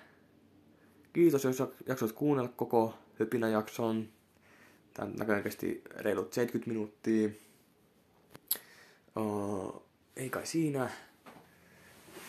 Kiitos, 1.13 1.45
jos 1.45 1.63
jaksoit 1.87 2.13
kuunnella 2.13 2.53
koko 2.57 2.95
hypinä 3.19 3.49
jakson. 3.49 4.09
Tämä 4.95 5.11
näköjään 5.19 5.43
kesti 5.43 5.83
reilut 5.97 6.33
70 6.33 6.71
minuuttia. 6.71 7.29
Uh, 9.17 9.83
ei 10.17 10.31
kai 10.31 10.47
siinä. 10.47 10.91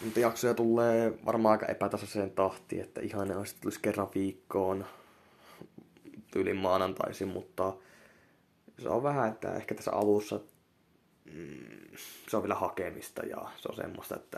Mutta 0.03 0.19
jaksoja 0.19 0.53
tulee 0.53 1.19
varmaan 1.25 1.51
aika 1.51 1.65
epätasaiseen 1.65 2.31
tahtiin, 2.31 2.81
että 2.81 3.01
ihan 3.01 3.37
olisi 3.37 3.55
tulisi 3.61 3.79
kerran 3.81 4.09
viikkoon 4.15 4.85
tyylin 6.31 6.57
maanantaisin, 6.57 7.27
mutta 7.27 7.73
se 8.79 8.89
on 8.89 9.03
vähän, 9.03 9.29
että 9.29 9.55
ehkä 9.55 9.75
tässä 9.75 9.91
alussa 9.91 10.39
mm, 11.33 11.97
se 12.29 12.37
on 12.37 12.43
vielä 12.43 12.55
hakemista 12.55 13.25
ja 13.25 13.51
se 13.57 13.69
on 13.69 13.75
semmoista, 13.75 14.15
että 14.15 14.37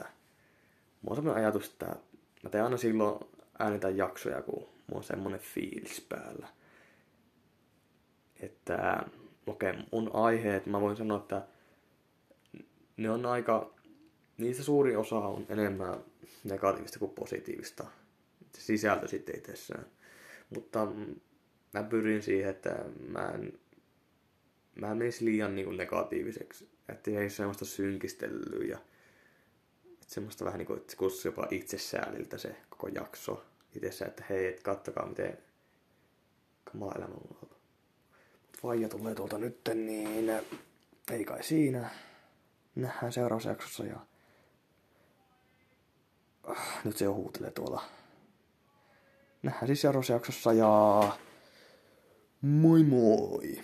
mulla 1.02 1.10
on 1.10 1.16
semmoinen 1.16 1.44
ajatus, 1.44 1.68
että 1.68 1.96
mä 2.44 2.50
teen 2.50 2.64
aina 2.64 2.78
silloin 2.78 3.26
äänitän 3.60 3.98
jaksoja, 3.98 4.42
kun 4.42 4.60
mulla 4.60 4.98
on 4.98 5.04
semmoinen 5.04 5.40
fiilis 5.40 6.06
päällä. 6.10 6.48
Että 8.40 9.04
okei, 9.48 9.70
okay, 9.70 9.84
mun 9.92 10.10
aiheet, 10.14 10.66
mä 10.66 10.82
voin 10.82 10.98
sanoa, 10.98 11.18
että 11.18 11.42
ne 12.98 13.10
on 13.10 13.26
aika, 13.26 13.74
niistä 14.38 14.64
suuri 14.64 14.96
osa 14.96 15.16
on 15.16 15.46
enemmän 15.50 16.04
negatiivista 16.44 17.00
kuin 17.00 17.12
positiivista. 17.12 17.86
Sisältö 18.58 19.08
sitten 19.08 19.38
itsessään. 19.38 19.86
Mutta 20.56 20.88
mä 21.74 21.84
pyrin 21.84 22.24
siihen, 22.24 22.50
että 22.50 22.86
mä 23.08 23.32
en, 23.36 23.60
mä 24.76 24.92
en 24.92 24.98
menisi 24.98 25.26
liian 25.26 25.56
niin 25.56 25.78
negatiiviseksi. 25.78 26.79
Että 26.92 27.12
ei 27.12 27.30
semmoista 27.30 27.66
synkistelyä 27.66 28.66
ja 28.68 28.78
semmoista 30.08 30.46
vähän 30.46 30.58
niin 30.58 30.68
kuin, 30.68 30.80
että 30.80 30.96
se 31.22 31.28
jopa 31.28 31.48
itsesääliltä 31.52 32.38
se 32.38 32.56
koko 32.70 32.88
jakso 32.88 33.46
itsessä, 33.76 34.06
että 34.06 34.24
hei, 34.30 34.48
et 34.48 34.64
kattokaa 34.64 35.06
miten 35.06 35.38
kamala 36.64 36.94
elämä 36.98 37.14
on 37.14 37.22
ollut. 37.24 37.60
Vaija 38.64 38.90
tulee 38.90 39.16
tuolta 39.16 39.38
nytten, 39.38 39.86
niin 39.86 40.32
ei 41.12 41.26
kai 41.26 41.44
siinä. 41.44 41.90
Nähdään 42.76 43.14
seuraavassa 43.14 43.50
jaksossa 43.50 43.86
ja 43.86 44.00
ah, 46.44 46.82
nyt 46.84 46.98
se 46.98 47.06
jo 47.06 47.14
huutelee 47.14 47.52
tuolla. 47.52 47.84
Nähdään 49.44 49.68
siis 49.68 49.82
seuraavassa 49.82 50.14
jaksossa 50.14 50.54
ja 50.54 51.02
moi 52.42 52.84
moi! 52.84 53.64